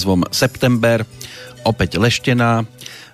názvom 0.00 0.24
September, 0.32 1.04
opäť 1.60 2.00
leštená, 2.00 2.64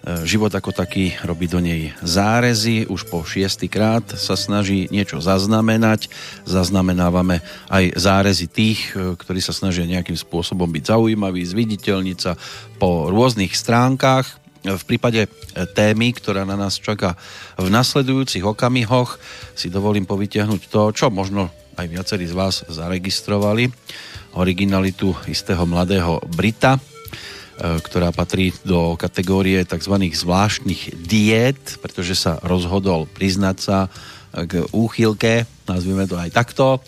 E, 0.06 0.22
život 0.22 0.54
ako 0.54 0.70
taký 0.70 1.18
robí 1.26 1.50
do 1.50 1.58
nej 1.58 1.90
zárezy, 1.98 2.86
už 2.86 3.10
po 3.10 3.26
šiestýkrát 3.26 4.06
sa 4.14 4.38
snaží 4.38 4.86
niečo 4.94 5.18
zaznamenať. 5.18 6.06
Zaznamenávame 6.46 7.42
aj 7.66 7.98
zárezy 7.98 8.46
tých, 8.46 8.94
e, 8.94 9.18
ktorí 9.18 9.42
sa 9.42 9.50
snažia 9.50 9.82
nejakým 9.82 10.14
spôsobom 10.14 10.70
byť 10.70 10.94
zaujímaví, 10.94 11.42
zviditeľniť 11.42 12.18
sa 12.22 12.38
po 12.78 13.10
rôznych 13.10 13.50
stránkach. 13.50 14.38
V 14.62 14.84
prípade 14.86 15.26
e, 15.26 15.28
témy, 15.74 16.14
ktorá 16.14 16.46
na 16.46 16.54
nás 16.54 16.78
čaká 16.78 17.18
v 17.58 17.66
nasledujúcich 17.66 18.46
okamihoch, 18.46 19.18
si 19.58 19.74
dovolím 19.74 20.06
povytiahnuť 20.06 20.70
to, 20.70 20.94
čo 20.94 21.10
možno 21.10 21.50
aj 21.74 21.86
viacerí 21.90 22.30
z 22.30 22.34
vás 22.38 22.62
zaregistrovali. 22.70 23.74
Originalitu 24.36 25.16
istého 25.26 25.64
mladého 25.64 26.20
Brita, 26.28 26.76
E, 27.56 27.80
ktorá 27.80 28.12
patrí 28.12 28.52
do 28.68 29.00
kategórie 29.00 29.64
tzv. 29.64 29.96
zvláštnych 30.12 30.92
diét, 31.08 31.80
pretože 31.80 32.12
sa 32.12 32.36
rozhodol 32.44 33.08
priznať 33.08 33.56
sa 33.56 33.78
k 34.36 34.68
úchylke, 34.76 35.48
nazvime 35.64 36.04
to 36.04 36.20
aj 36.20 36.36
takto, 36.36 36.76
e, 36.76 36.78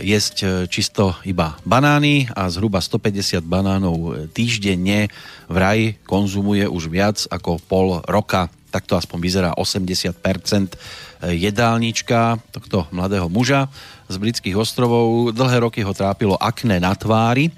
jesť 0.00 0.64
čisto 0.72 1.12
iba 1.28 1.60
banány 1.68 2.24
a 2.32 2.48
zhruba 2.48 2.80
150 2.80 3.44
banánov 3.44 4.32
týždenne 4.32 5.12
vraj 5.52 6.00
konzumuje 6.08 6.64
už 6.64 6.88
viac 6.88 7.20
ako 7.28 7.60
pol 7.60 8.00
roka. 8.08 8.48
Takto 8.72 8.96
aspoň 8.96 9.18
vyzerá 9.20 9.50
80% 9.52 11.11
jedálnička 11.22 12.42
tohto 12.50 12.90
mladého 12.90 13.30
muža 13.30 13.70
z 14.10 14.16
britských 14.18 14.58
ostrovov. 14.58 15.30
Dlhé 15.30 15.62
roky 15.62 15.80
ho 15.86 15.94
trápilo 15.94 16.34
akné 16.34 16.82
na 16.82 16.92
tvári 16.98 17.54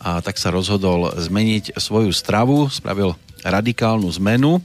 a 0.00 0.24
tak 0.24 0.40
sa 0.40 0.48
rozhodol 0.48 1.12
zmeniť 1.14 1.76
svoju 1.76 2.10
stravu, 2.10 2.72
spravil 2.72 3.14
radikálnu 3.44 4.08
zmenu 4.16 4.64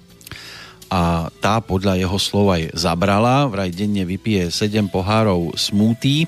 a 0.88 1.28
tá 1.44 1.60
podľa 1.60 2.00
jeho 2.00 2.16
slov 2.16 2.56
aj 2.56 2.64
zabrala. 2.74 3.52
Vraj 3.52 3.76
denne 3.76 4.08
vypije 4.08 4.48
7 4.48 4.88
pohárov 4.88 5.52
smútí, 5.60 6.26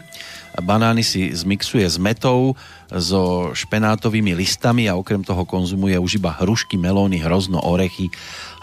banány 0.60 1.02
si 1.02 1.32
zmixuje 1.32 1.88
s 1.88 1.96
metou, 1.96 2.60
so 2.90 3.54
špenátovými 3.54 4.34
listami 4.34 4.90
a 4.90 4.98
okrem 4.98 5.22
toho 5.22 5.46
konzumuje 5.46 5.94
už 5.94 6.18
iba 6.18 6.34
hrušky, 6.34 6.74
melóny, 6.74 7.22
hrozno, 7.22 7.62
orechy 7.62 8.10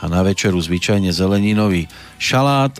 a 0.03 0.11
na 0.11 0.27
večeru 0.27 0.59
zvyčajne 0.59 1.15
zeleninový 1.15 1.87
šalát. 2.19 2.75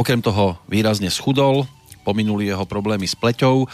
Okrem 0.00 0.24
toho 0.24 0.56
výrazne 0.64 1.12
schudol, 1.12 1.68
pominuli 2.08 2.48
jeho 2.48 2.64
problémy 2.64 3.04
s 3.04 3.12
pleťou, 3.12 3.68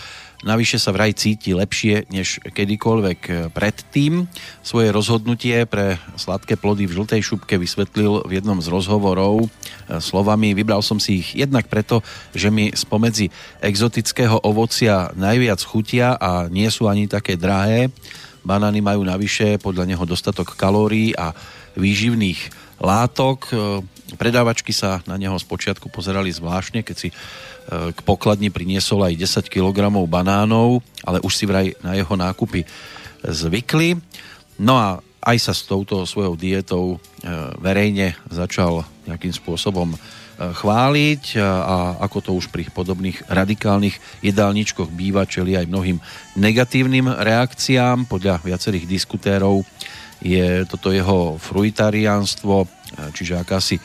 Navyše 0.44 0.76
sa 0.76 0.92
vraj 0.92 1.16
cíti 1.16 1.56
lepšie 1.56 2.12
než 2.12 2.44
kedykoľvek 2.44 3.50
predtým. 3.56 4.28
Svoje 4.60 4.92
rozhodnutie 4.92 5.64
pre 5.64 5.96
sladké 6.20 6.60
plody 6.60 6.84
v 6.84 6.92
žltej 6.92 7.24
šupke 7.24 7.56
vysvetlil 7.56 8.20
v 8.28 8.36
jednom 8.36 8.60
z 8.60 8.68
rozhovorov 8.68 9.42
e, 9.42 9.48
slovami 9.96 10.52
Vybral 10.52 10.84
som 10.84 11.00
si 11.00 11.24
ich 11.24 11.32
jednak 11.32 11.72
preto, 11.72 12.04
že 12.36 12.52
mi 12.52 12.68
spomedzi 12.68 13.32
exotického 13.64 14.44
ovocia 14.44 15.08
najviac 15.16 15.64
chutia 15.64 16.20
a 16.20 16.52
nie 16.52 16.68
sú 16.68 16.84
ani 16.84 17.08
také 17.08 17.40
drahé. 17.40 17.88
Banány 18.44 18.84
majú 18.84 19.08
navyše 19.08 19.56
podľa 19.56 19.88
neho 19.88 20.04
dostatok 20.04 20.52
kalórií 20.52 21.16
a 21.16 21.32
výživných 21.80 22.38
látok. 22.84 23.50
E, 24.06 24.14
predávačky 24.14 24.70
sa 24.70 25.02
na 25.10 25.18
neho 25.18 25.34
spočiatku 25.34 25.90
pozerali 25.90 26.30
zvláštne, 26.30 26.86
keď 26.86 26.96
si 26.96 27.10
k 27.66 27.98
pokladni 28.06 28.46
priniesol 28.46 29.02
aj 29.02 29.42
10 29.42 29.50
kg 29.50 29.90
banánov, 30.06 30.86
ale 31.02 31.18
už 31.26 31.34
si 31.34 31.50
vraj 31.50 31.74
na 31.82 31.98
jeho 31.98 32.14
nákupy 32.14 32.62
zvykli. 33.26 33.98
No 34.62 34.78
a 34.78 35.02
aj 35.26 35.36
sa 35.42 35.52
s 35.52 35.66
touto 35.66 36.06
svojou 36.06 36.38
dietou 36.38 36.96
e, 36.96 36.98
verejne 37.58 38.14
začal 38.30 38.86
nejakým 39.10 39.34
spôsobom 39.34 39.90
e, 39.90 39.98
chváliť 40.38 41.34
a 41.42 41.98
ako 41.98 42.18
to 42.22 42.30
už 42.38 42.46
pri 42.54 42.70
podobných 42.70 43.26
radikálnych 43.26 43.98
jedálničkoch 44.22 44.86
býva, 44.94 45.26
čeli 45.26 45.58
aj 45.58 45.66
mnohým 45.66 45.98
negatívnym 46.38 47.10
reakciám. 47.10 48.06
Podľa 48.06 48.46
viacerých 48.46 48.86
diskutérov 48.86 49.66
je 50.22 50.62
toto 50.70 50.94
jeho 50.94 51.42
fruitariánstvo, 51.42 52.56
e, 52.62 52.66
čiže 53.14 53.38
akási 53.38 53.76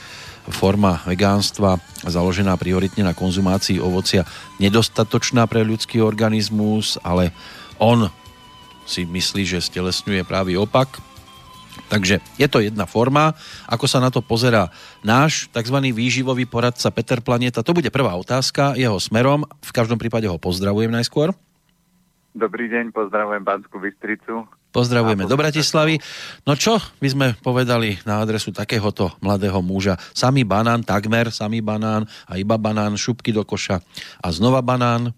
forma 0.50 1.02
vegánstva 1.06 1.78
založená 2.02 2.58
prioritne 2.58 3.06
na 3.06 3.14
konzumácii 3.14 3.78
ovocia 3.78 4.26
nedostatočná 4.58 5.46
pre 5.46 5.62
ľudský 5.62 6.02
organizmus, 6.02 6.98
ale 7.06 7.30
on 7.78 8.10
si 8.90 9.06
myslí, 9.06 9.46
že 9.46 9.62
stelesňuje 9.62 10.26
právý 10.26 10.58
opak. 10.58 10.98
Takže 11.88 12.20
je 12.36 12.48
to 12.48 12.64
jedna 12.64 12.88
forma. 12.88 13.36
Ako 13.68 13.88
sa 13.88 14.00
na 14.00 14.12
to 14.12 14.24
pozera 14.24 14.72
náš 15.04 15.48
tzv. 15.52 15.78
výživový 15.92 16.48
poradca 16.48 16.92
Peter 16.92 17.20
Planeta? 17.24 17.64
To 17.64 17.76
bude 17.76 17.88
prvá 17.92 18.16
otázka 18.16 18.76
jeho 18.80 19.00
smerom. 19.00 19.48
V 19.64 19.72
každom 19.72 20.00
prípade 20.00 20.28
ho 20.28 20.40
pozdravujem 20.40 20.92
najskôr. 20.92 21.36
Dobrý 22.32 22.72
deň, 22.72 22.96
pozdravujem 22.96 23.44
Banskú 23.44 23.84
Bystricu. 23.84 24.48
Pozdravujeme 24.72 25.28
do 25.28 25.36
Bratislavy. 25.36 26.00
No 26.48 26.56
čo 26.56 26.80
by 27.04 27.08
sme 27.12 27.28
povedali 27.44 28.00
na 28.08 28.24
adresu 28.24 28.56
takéhoto 28.56 29.12
mladého 29.20 29.60
muža? 29.60 30.00
Samý 30.16 30.48
banán, 30.48 30.88
takmer 30.88 31.28
samý 31.28 31.60
banán 31.60 32.08
a 32.24 32.40
iba 32.40 32.56
banán, 32.56 32.96
šupky 32.96 33.36
do 33.36 33.44
koša 33.44 33.84
a 34.24 34.28
znova 34.32 34.64
banán? 34.64 35.12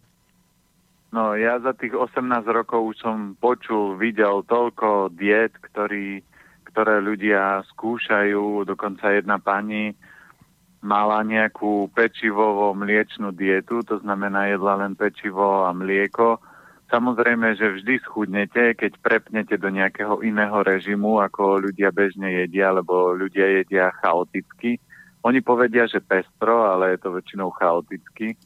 No 1.13 1.38
ja 1.38 1.62
za 1.62 1.78
tých 1.78 1.94
18 1.94 2.18
rokov 2.50 2.81
už 2.81 2.96
som 2.97 3.38
počul, 3.38 3.94
videl 3.94 4.41
toľko 4.50 5.13
diet, 5.13 5.53
ktorý, 5.69 6.25
ktoré 6.73 6.97
ľudia 6.97 7.62
skúšajú. 7.78 8.66
Dokonca 8.66 9.13
jedna 9.13 9.38
pani 9.38 9.94
mala 10.81 11.22
nejakú 11.22 11.94
pečivovo 11.94 12.73
mliečnú 12.73 13.29
dietu, 13.38 13.85
to 13.85 14.02
znamená 14.02 14.50
jedla 14.50 14.81
len 14.81 14.97
pečivo 14.97 15.69
a 15.69 15.72
mlieko 15.78 16.41
Samozrejme, 16.94 17.58
že 17.58 17.74
vždy 17.74 18.06
schudnete, 18.06 18.78
keď 18.78 19.02
prepnete 19.02 19.58
do 19.58 19.74
nejakého 19.74 20.22
iného 20.22 20.62
režimu, 20.62 21.26
ako 21.26 21.66
ľudia 21.66 21.90
bežne 21.90 22.30
jedia, 22.30 22.70
alebo 22.70 23.18
ľudia 23.18 23.50
jedia 23.50 23.90
chaoticky. 23.98 24.78
Oni 25.26 25.42
povedia, 25.42 25.90
že 25.90 26.06
pestro, 26.06 26.70
ale 26.70 26.94
je 26.94 27.02
to 27.02 27.18
väčšinou 27.18 27.50
chaoticky. 27.58 28.38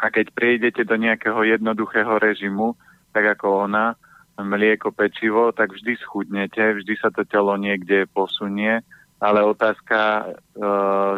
A 0.00 0.08
keď 0.08 0.32
prejdete 0.32 0.88
do 0.88 0.96
nejakého 0.96 1.44
jednoduchého 1.44 2.16
režimu, 2.16 2.72
tak 3.12 3.36
ako 3.36 3.68
ona, 3.68 4.00
mlieko, 4.40 4.88
pečivo, 4.88 5.52
tak 5.52 5.76
vždy 5.76 6.00
schudnete, 6.00 6.80
vždy 6.80 6.94
sa 6.96 7.12
to 7.12 7.28
telo 7.28 7.52
niekde 7.60 8.08
posunie, 8.16 8.80
ale 9.20 9.44
otázka, 9.44 9.98
e, 10.24 10.26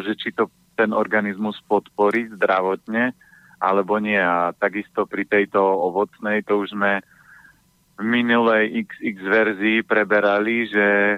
že 0.03 0.13
či 0.19 0.35
to 0.35 0.51
ten 0.75 0.91
organizmus 0.91 1.57
podporí 1.65 2.27
zdravotne, 2.35 3.15
alebo 3.57 3.97
nie. 3.97 4.17
A 4.17 4.53
takisto 4.55 5.05
pri 5.09 5.25
tejto 5.25 5.59
ovocnej, 5.61 6.45
to 6.45 6.63
už 6.65 6.73
sme 6.73 7.01
v 7.97 8.03
minulej 8.05 8.85
XX 8.85 9.17
verzii 9.25 9.77
preberali, 9.81 10.69
že 10.69 11.17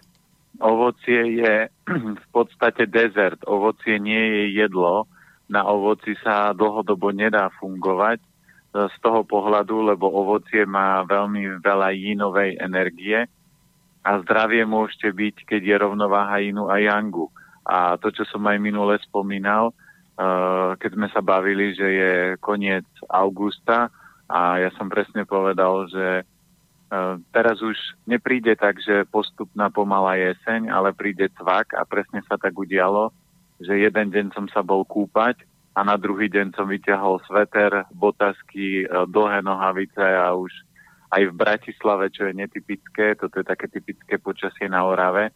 ovocie 0.64 1.44
je 1.44 1.56
v 2.24 2.28
podstate 2.32 2.88
dezert. 2.88 3.44
Ovocie 3.48 4.00
nie 4.00 4.20
je 4.20 4.44
jedlo. 4.64 5.08
Na 5.50 5.66
ovoci 5.66 6.14
sa 6.22 6.54
dlhodobo 6.54 7.10
nedá 7.10 7.50
fungovať 7.58 8.22
z 8.70 8.96
toho 9.02 9.26
pohľadu, 9.26 9.90
lebo 9.90 10.14
ovocie 10.14 10.62
má 10.62 11.02
veľmi 11.02 11.58
veľa 11.58 11.90
jínovej 11.90 12.62
energie 12.62 13.26
a 14.06 14.10
zdravie 14.22 14.62
môžete 14.64 15.10
byť, 15.10 15.36
keď 15.50 15.62
je 15.66 15.76
rovnováha 15.82 16.38
inu 16.46 16.70
a 16.70 16.78
yangu. 16.78 17.34
A 17.66 17.98
to, 17.98 18.14
čo 18.14 18.24
som 18.30 18.46
aj 18.46 18.62
minule 18.62 18.96
spomínal, 19.02 19.74
keď 20.76 20.92
sme 21.00 21.08
sa 21.16 21.24
bavili, 21.24 21.72
že 21.72 21.88
je 21.88 22.14
koniec 22.44 22.84
augusta 23.08 23.88
a 24.30 24.60
ja 24.62 24.70
som 24.76 24.92
presne 24.92 25.24
povedal, 25.24 25.88
že 25.88 26.08
eh, 26.22 27.14
teraz 27.32 27.58
už 27.64 27.76
nepríde 28.04 28.54
tak, 28.60 28.78
že 28.84 29.10
postupná 29.10 29.72
pomalá 29.72 30.20
jeseň, 30.20 30.70
ale 30.70 30.92
príde 30.92 31.32
tvak 31.34 31.74
a 31.74 31.88
presne 31.88 32.20
sa 32.28 32.36
tak 32.36 32.54
udialo, 32.54 33.10
že 33.58 33.80
jeden 33.80 34.12
deň 34.12 34.26
som 34.36 34.46
sa 34.52 34.60
bol 34.60 34.84
kúpať 34.84 35.40
a 35.74 35.82
na 35.88 35.96
druhý 35.96 36.28
deň 36.28 36.52
som 36.54 36.68
vyťahol 36.68 37.24
sveter, 37.26 37.88
botasky, 37.96 38.84
eh, 38.84 38.88
dlhé 39.08 39.40
nohavice 39.40 40.04
a 40.04 40.36
už 40.36 40.52
aj 41.10 41.26
v 41.26 41.34
Bratislave, 41.34 42.14
čo 42.14 42.30
je 42.30 42.38
netypické, 42.38 43.18
toto 43.18 43.42
je 43.42 43.46
také 43.50 43.66
typické 43.66 44.22
počasie 44.22 44.70
na 44.70 44.86
Orave, 44.86 45.34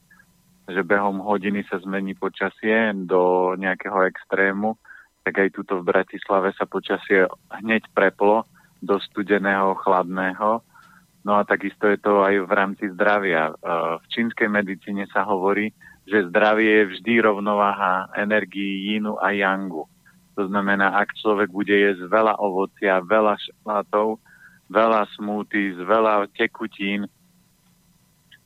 že 0.67 0.81
behom 0.83 1.19
hodiny 1.19 1.67
sa 1.67 1.79
zmení 1.83 2.15
počasie 2.15 2.95
do 2.95 3.53
nejakého 3.59 4.07
extrému, 4.07 4.79
tak 5.23 5.39
aj 5.39 5.49
tuto 5.55 5.79
v 5.79 5.87
Bratislave 5.87 6.51
sa 6.55 6.67
počasie 6.67 7.27
hneď 7.51 7.87
preplo 7.95 8.47
do 8.83 8.99
studeného, 8.99 9.75
chladného. 9.79 10.59
No 11.23 11.39
a 11.39 11.47
takisto 11.47 11.87
je 11.87 11.99
to 11.99 12.23
aj 12.23 12.43
v 12.43 12.51
rámci 12.51 12.85
zdravia. 12.91 13.51
E, 13.51 13.53
v 13.99 14.05
čínskej 14.11 14.51
medicíne 14.51 15.07
sa 15.07 15.23
hovorí, 15.23 15.71
že 16.03 16.27
zdravie 16.27 16.83
je 16.83 16.89
vždy 16.95 17.13
rovnováha 17.23 18.11
energií 18.19 18.91
jínu 18.91 19.15
a 19.23 19.31
yangu. 19.31 19.87
To 20.35 20.51
znamená, 20.51 20.99
ak 20.99 21.15
človek 21.15 21.47
bude 21.47 21.71
jesť 21.71 22.11
veľa 22.11 22.35
ovocia, 22.43 22.99
veľa 22.99 23.39
šalátov, 23.39 24.19
veľa 24.67 25.07
smoothies, 25.15 25.79
veľa 25.79 26.27
tekutín, 26.35 27.07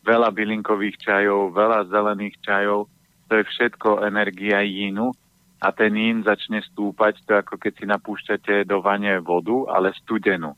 veľa 0.07 0.31
bylinkových 0.31 1.03
čajov, 1.03 1.51
veľa 1.51 1.91
zelených 1.91 2.39
čajov, 2.39 2.87
to 3.27 3.33
je 3.35 3.43
všetko 3.43 4.07
energia 4.07 4.63
jínu 4.63 5.11
a 5.59 5.67
ten 5.75 5.91
jín 5.91 6.23
začne 6.23 6.63
stúpať, 6.63 7.19
to 7.27 7.35
ako 7.35 7.59
keď 7.59 7.73
si 7.75 7.85
napúšťate 7.85 8.63
do 8.63 8.79
vane 8.79 9.19
vodu, 9.19 9.67
ale 9.67 9.91
studenú. 9.99 10.55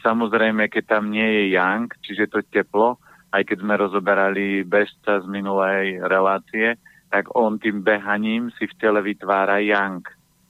Samozrejme, 0.00 0.72
keď 0.72 0.98
tam 0.98 1.12
nie 1.12 1.28
je 1.28 1.42
yang, 1.52 1.92
čiže 2.00 2.32
to 2.32 2.40
teplo, 2.48 2.96
aj 3.36 3.44
keď 3.44 3.58
sme 3.60 3.74
rozoberali 3.76 4.64
bežca 4.64 5.20
z 5.20 5.26
minulej 5.28 6.00
relácie, 6.08 6.80
tak 7.12 7.28
on 7.36 7.60
tým 7.60 7.84
behaním 7.84 8.48
si 8.56 8.64
v 8.64 8.76
tele 8.80 9.04
vytvára 9.04 9.60
yang. 9.60 10.00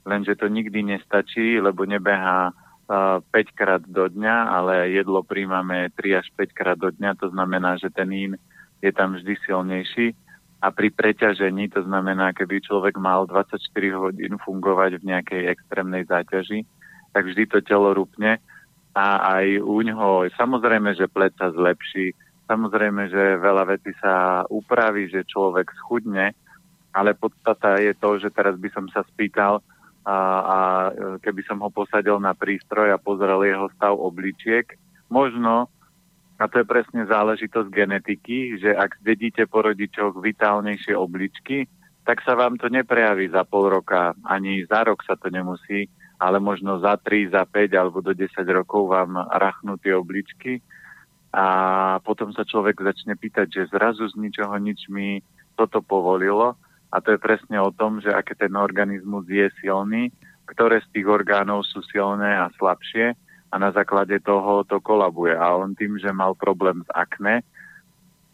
Lenže 0.06 0.38
to 0.38 0.46
nikdy 0.46 0.82
nestačí, 0.82 1.58
lebo 1.58 1.82
nebeha 1.86 2.50
uh, 2.50 2.61
5 2.88 3.30
krát 3.54 3.82
do 3.82 4.08
dňa, 4.08 4.36
ale 4.52 4.90
jedlo 4.92 5.22
príjmame 5.22 5.88
3 5.94 6.20
až 6.20 6.26
5 6.34 6.52
krát 6.52 6.78
do 6.78 6.90
dňa, 6.90 7.16
to 7.16 7.30
znamená, 7.30 7.78
že 7.78 7.88
ten 7.88 8.10
in 8.12 8.32
je 8.82 8.90
tam 8.90 9.14
vždy 9.14 9.38
silnejší. 9.46 10.12
A 10.62 10.70
pri 10.70 10.94
preťažení, 10.94 11.74
to 11.74 11.82
znamená, 11.82 12.30
keby 12.30 12.62
človek 12.62 12.94
mal 12.94 13.26
24 13.26 13.58
hodín 13.98 14.38
fungovať 14.38 15.02
v 15.02 15.08
nejakej 15.10 15.42
extrémnej 15.58 16.06
záťaži, 16.06 16.62
tak 17.10 17.26
vždy 17.26 17.50
to 17.50 17.58
telo 17.66 17.90
rupne. 17.90 18.38
A 18.94 19.06
aj 19.40 19.58
u 19.58 19.82
ňoho, 19.82 20.30
samozrejme, 20.38 20.94
že 20.94 21.10
pleť 21.10 21.32
sa 21.34 21.48
zlepší, 21.50 22.14
samozrejme, 22.46 23.10
že 23.10 23.42
veľa 23.42 23.74
vecí 23.74 23.90
sa 23.98 24.46
upraví, 24.46 25.10
že 25.10 25.26
človek 25.26 25.66
schudne, 25.82 26.30
ale 26.94 27.16
podstata 27.16 27.80
je 27.82 27.96
to, 27.98 28.20
že 28.22 28.30
teraz 28.30 28.54
by 28.54 28.68
som 28.70 28.86
sa 28.92 29.02
spýtal 29.10 29.64
a, 30.02 30.18
a 30.42 30.58
keby 31.22 31.42
som 31.46 31.62
ho 31.62 31.70
posadil 31.70 32.18
na 32.18 32.34
prístroj 32.34 32.90
a 32.90 33.02
pozrel 33.02 33.42
jeho 33.46 33.70
stav 33.78 33.94
obličiek, 33.94 34.66
možno, 35.06 35.70
a 36.38 36.44
to 36.50 36.62
je 36.62 36.66
presne 36.66 37.06
záležitosť 37.06 37.68
genetiky, 37.70 38.58
že 38.58 38.74
ak 38.74 38.98
zdedíte 39.02 39.46
po 39.46 39.62
rodičoch 39.62 40.18
vitálnejšie 40.18 40.98
obličky, 40.98 41.70
tak 42.02 42.18
sa 42.26 42.34
vám 42.34 42.58
to 42.58 42.66
neprejaví 42.66 43.30
za 43.30 43.46
pol 43.46 43.70
roka, 43.70 44.10
ani 44.26 44.66
za 44.66 44.82
rok 44.82 45.06
sa 45.06 45.14
to 45.14 45.30
nemusí 45.30 45.86
ale 46.22 46.38
možno 46.38 46.78
za 46.78 46.94
3, 46.94 47.34
za 47.34 47.42
5 47.42 47.74
alebo 47.74 47.98
do 47.98 48.14
10 48.14 48.30
rokov 48.54 48.94
vám 48.94 49.18
rachnú 49.26 49.74
tie 49.82 49.90
obličky. 49.90 50.62
A 51.34 51.98
potom 52.06 52.30
sa 52.30 52.46
človek 52.46 52.78
začne 52.78 53.18
pýtať, 53.18 53.50
že 53.50 53.72
zrazu 53.74 54.06
z 54.06 54.14
ničoho 54.14 54.54
nič 54.62 54.86
mi 54.86 55.18
toto 55.58 55.82
povolilo 55.82 56.54
a 56.92 57.00
to 57.00 57.16
je 57.16 57.18
presne 57.24 57.56
o 57.56 57.72
tom, 57.72 58.04
že 58.04 58.12
aké 58.12 58.36
ten 58.36 58.52
organizmus 58.52 59.24
je 59.24 59.48
silný, 59.64 60.12
ktoré 60.44 60.84
z 60.84 60.88
tých 60.92 61.08
orgánov 61.08 61.64
sú 61.64 61.80
silné 61.88 62.36
a 62.36 62.52
slabšie 62.60 63.16
a 63.48 63.54
na 63.56 63.72
základe 63.72 64.20
toho 64.20 64.60
to 64.68 64.76
kolabuje. 64.84 65.32
A 65.32 65.56
on 65.56 65.72
tým, 65.72 65.96
že 65.96 66.12
mal 66.12 66.36
problém 66.36 66.84
s 66.84 66.90
akné, 66.92 67.40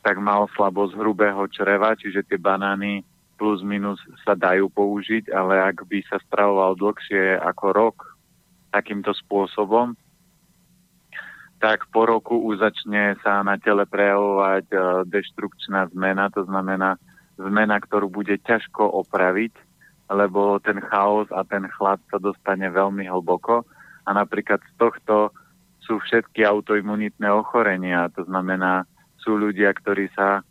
tak 0.02 0.18
mal 0.18 0.50
slabosť 0.58 0.98
hrubého 0.98 1.46
čreva, 1.50 1.94
čiže 1.94 2.26
tie 2.26 2.38
banány 2.38 3.06
plus 3.38 3.62
minus 3.62 4.02
sa 4.26 4.34
dajú 4.34 4.66
použiť, 4.74 5.30
ale 5.30 5.62
ak 5.62 5.86
by 5.86 6.02
sa 6.10 6.18
stravoval 6.26 6.74
dlhšie 6.74 7.38
ako 7.38 7.66
rok 7.70 7.96
takýmto 8.74 9.14
spôsobom, 9.14 9.94
tak 11.62 11.86
po 11.90 12.06
roku 12.06 12.38
už 12.38 12.62
začne 12.62 13.18
sa 13.22 13.42
na 13.42 13.58
tele 13.58 13.86
prejavovať 13.86 14.66
e, 14.70 14.76
deštrukčná 15.10 15.90
zmena, 15.90 16.30
to 16.30 16.46
znamená 16.46 16.98
zmena, 17.38 17.78
ktorú 17.78 18.10
bude 18.10 18.36
ťažko 18.42 18.84
opraviť, 19.06 19.54
lebo 20.10 20.58
ten 20.60 20.82
chaos 20.82 21.30
a 21.30 21.46
ten 21.46 21.64
chlad 21.70 22.02
sa 22.10 22.18
dostane 22.18 22.66
veľmi 22.68 23.06
hlboko. 23.06 23.62
A 24.04 24.10
napríklad 24.12 24.58
z 24.60 24.72
tohto 24.76 25.32
sú 25.80 26.02
všetky 26.02 26.44
autoimunitné 26.44 27.28
ochorenia, 27.32 28.12
to 28.12 28.26
znamená, 28.28 28.84
sú 29.16 29.36
ľudia, 29.38 29.72
ktorí 29.72 30.08
sa 30.12 30.44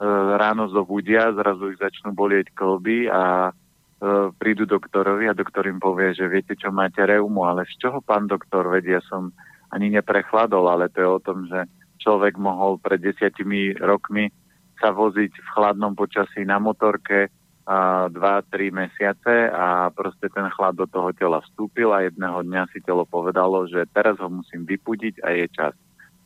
E, 0.00 0.06
ráno 0.40 0.64
zobudia, 0.72 1.28
zrazu 1.36 1.76
ich 1.76 1.78
začnú 1.78 2.16
bolieť 2.16 2.56
kolby 2.56 3.12
a 3.12 3.52
e, 3.52 4.32
prídu 4.32 4.64
doktorovi 4.64 5.28
a 5.28 5.36
doktor 5.36 5.68
im 5.68 5.76
povie, 5.76 6.16
že 6.16 6.24
viete 6.24 6.56
čo, 6.56 6.72
máte 6.72 7.04
reumu, 7.04 7.44
ale 7.44 7.68
z 7.68 7.76
čoho 7.84 8.00
pán 8.00 8.24
doktor? 8.24 8.72
Vedia, 8.72 9.04
som 9.04 9.28
ani 9.68 9.92
neprechladol, 9.92 10.72
ale 10.72 10.88
to 10.88 11.04
je 11.04 11.08
o 11.08 11.20
tom, 11.20 11.44
že 11.44 11.68
človek 12.00 12.40
mohol 12.40 12.80
pred 12.80 12.96
desiatimi 12.96 13.76
rokmi 13.76 14.32
sa 14.80 14.90
voziť 14.90 15.32
v 15.36 15.48
chladnom 15.54 15.92
počasí 15.92 16.42
na 16.48 16.56
motorke 16.56 17.28
a 17.68 18.08
2-3 18.10 18.72
mesiace 18.74 19.52
a 19.52 19.92
proste 19.92 20.26
ten 20.32 20.48
chlad 20.50 20.74
do 20.74 20.88
toho 20.88 21.12
tela 21.14 21.38
vstúpil 21.44 21.92
a 21.92 22.02
jedného 22.02 22.42
dňa 22.42 22.72
si 22.72 22.82
telo 22.82 23.06
povedalo, 23.06 23.68
že 23.68 23.86
teraz 23.92 24.18
ho 24.18 24.26
musím 24.26 24.66
vypudiť 24.66 25.22
a 25.22 25.28
je 25.36 25.46
čas. 25.52 25.74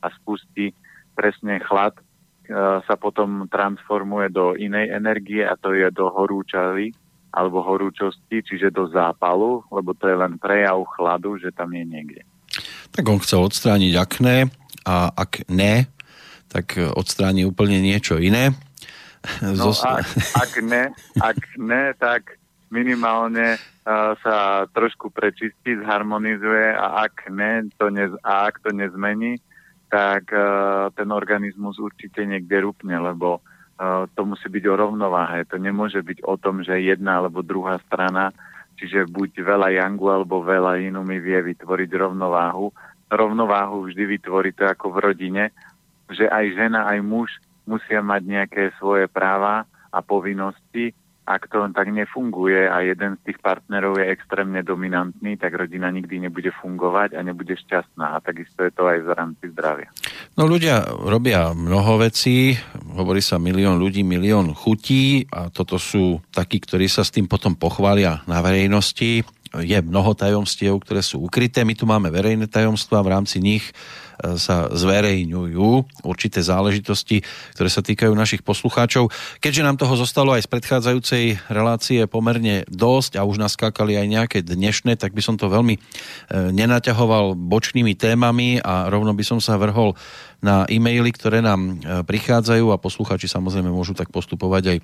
A 0.00 0.08
spustí 0.14 0.72
presne 1.12 1.60
chlad, 1.60 1.98
E, 2.44 2.52
sa 2.84 2.94
potom 3.00 3.48
transformuje 3.48 4.28
do 4.28 4.52
inej 4.52 4.92
energie 4.92 5.40
a 5.40 5.56
to 5.56 5.72
je 5.72 5.88
do 5.88 6.12
horúčavy 6.12 6.92
alebo 7.32 7.64
horúčosti, 7.64 8.44
čiže 8.44 8.68
do 8.68 8.84
zápalu, 8.92 9.64
lebo 9.72 9.96
to 9.96 10.12
je 10.12 10.16
len 10.20 10.36
prejav 10.36 10.84
chladu, 10.92 11.40
že 11.40 11.48
tam 11.56 11.72
je 11.72 11.88
niekde. 11.88 12.20
Tak 12.92 13.08
on 13.08 13.18
chcel 13.24 13.48
odstrániť 13.48 13.92
akné 13.96 14.52
a 14.84 15.08
ak 15.08 15.48
ne, 15.48 15.88
tak 16.54 16.78
odstráni 16.78 17.42
úplne 17.42 17.82
niečo 17.82 18.22
iné. 18.22 18.54
No, 19.42 19.74
Zos... 19.74 19.82
ak, 19.82 20.06
ak, 20.38 20.52
ne, 20.62 20.94
ak 21.18 21.40
ne, 21.58 21.90
tak 21.98 22.38
minimálne 22.70 23.56
uh, 23.58 24.14
sa 24.22 24.68
trošku 24.70 25.10
prečistí, 25.10 25.74
zharmonizuje 25.80 26.76
a 26.76 27.08
ak 27.10 27.32
ne, 27.32 27.66
to 27.74 27.90
ne, 27.90 28.14
a 28.22 28.46
ak 28.46 28.62
to 28.62 28.70
nezmení, 28.70 29.40
tak 29.88 30.30
uh, 30.30 30.90
ten 30.94 31.08
organizmus 31.10 31.80
určite 31.80 32.22
niekde 32.26 32.62
rupne, 32.62 32.94
lebo 32.98 33.40
uh, 33.40 34.04
to 34.12 34.22
musí 34.28 34.46
byť 34.46 34.64
o 34.70 34.74
rovnováhe. 34.74 35.46
To 35.50 35.56
nemôže 35.56 36.02
byť 36.04 36.22
o 36.26 36.34
tom, 36.36 36.60
že 36.60 36.84
jedna 36.84 37.22
alebo 37.22 37.40
druhá 37.40 37.80
strana, 37.88 38.34
čiže 38.76 39.06
buď 39.08 39.40
veľa 39.40 39.68
yangu 39.80 40.10
alebo 40.10 40.44
veľa 40.44 40.82
inú 40.84 41.00
mi 41.06 41.16
vie 41.16 41.40
vytvoriť 41.40 41.90
rovnováhu. 41.94 42.74
Rovnováhu 43.08 43.86
vždy 43.86 44.18
vytvorí 44.18 44.50
to 44.52 44.66
ako 44.66 44.92
v 44.92 44.98
rodine, 44.98 45.44
že 46.10 46.28
aj 46.28 46.44
žena, 46.56 46.88
aj 46.90 46.98
muž 47.00 47.30
musia 47.64 48.04
mať 48.04 48.22
nejaké 48.24 48.62
svoje 48.76 49.08
práva 49.08 49.64
a 49.88 49.98
povinnosti 50.04 50.92
ak 51.24 51.48
to 51.48 51.64
tak 51.72 51.88
nefunguje 51.88 52.68
a 52.68 52.84
jeden 52.84 53.16
z 53.16 53.32
tých 53.32 53.38
partnerov 53.40 53.96
je 53.96 54.12
extrémne 54.12 54.60
dominantný, 54.60 55.40
tak 55.40 55.56
rodina 55.56 55.88
nikdy 55.88 56.28
nebude 56.28 56.52
fungovať 56.60 57.16
a 57.16 57.24
nebude 57.24 57.56
šťastná. 57.56 58.20
A 58.20 58.20
takisto 58.20 58.60
je 58.60 58.72
to 58.76 58.84
aj 58.84 58.98
v 59.00 59.10
rámci 59.16 59.44
zdravia. 59.56 59.88
No 60.36 60.44
ľudia 60.44 60.84
robia 60.84 61.56
mnoho 61.56 61.96
vecí, 62.04 62.52
hovorí 62.92 63.24
sa 63.24 63.40
milión 63.40 63.80
ľudí, 63.80 64.04
milión 64.04 64.52
chutí 64.52 65.24
a 65.32 65.48
toto 65.48 65.80
sú 65.80 66.20
takí, 66.28 66.60
ktorí 66.60 66.92
sa 66.92 67.00
s 67.00 67.08
tým 67.08 67.24
potom 67.24 67.56
pochvália 67.56 68.20
na 68.28 68.44
verejnosti. 68.44 69.24
Je 69.64 69.78
mnoho 69.80 70.12
tajomstiev, 70.12 70.76
ktoré 70.84 71.00
sú 71.00 71.24
ukryté. 71.24 71.64
My 71.64 71.72
tu 71.72 71.88
máme 71.88 72.12
verejné 72.12 72.52
tajomstvá, 72.52 73.00
v 73.00 73.12
rámci 73.16 73.40
nich 73.40 73.64
sa 74.38 74.70
zverejňujú 74.70 76.02
určité 76.06 76.40
záležitosti, 76.40 77.22
ktoré 77.56 77.68
sa 77.68 77.82
týkajú 77.82 78.12
našich 78.14 78.42
poslucháčov. 78.46 79.10
Keďže 79.42 79.64
nám 79.66 79.76
toho 79.80 79.94
zostalo 79.98 80.34
aj 80.34 80.46
z 80.46 80.52
predchádzajúcej 80.52 81.24
relácie 81.50 82.06
pomerne 82.06 82.62
dosť 82.70 83.18
a 83.18 83.26
už 83.26 83.42
naskákali 83.42 83.98
aj 83.98 84.06
nejaké 84.06 84.38
dnešné, 84.44 84.96
tak 85.00 85.12
by 85.12 85.22
som 85.24 85.34
to 85.34 85.50
veľmi 85.50 85.74
e, 85.76 85.80
nenaťahoval 86.54 87.34
bočnými 87.34 87.98
témami 87.98 88.62
a 88.62 88.86
rovno 88.90 89.12
by 89.16 89.24
som 89.26 89.38
sa 89.42 89.58
vrhol 89.58 89.96
na 90.44 90.68
e-maily, 90.68 91.08
ktoré 91.08 91.40
nám 91.40 91.80
e, 91.80 92.04
prichádzajú 92.04 92.68
a 92.68 92.76
poslucháči 92.76 93.32
samozrejme 93.32 93.72
môžu 93.72 93.96
tak 93.96 94.12
postupovať 94.12 94.76
aj 94.76 94.78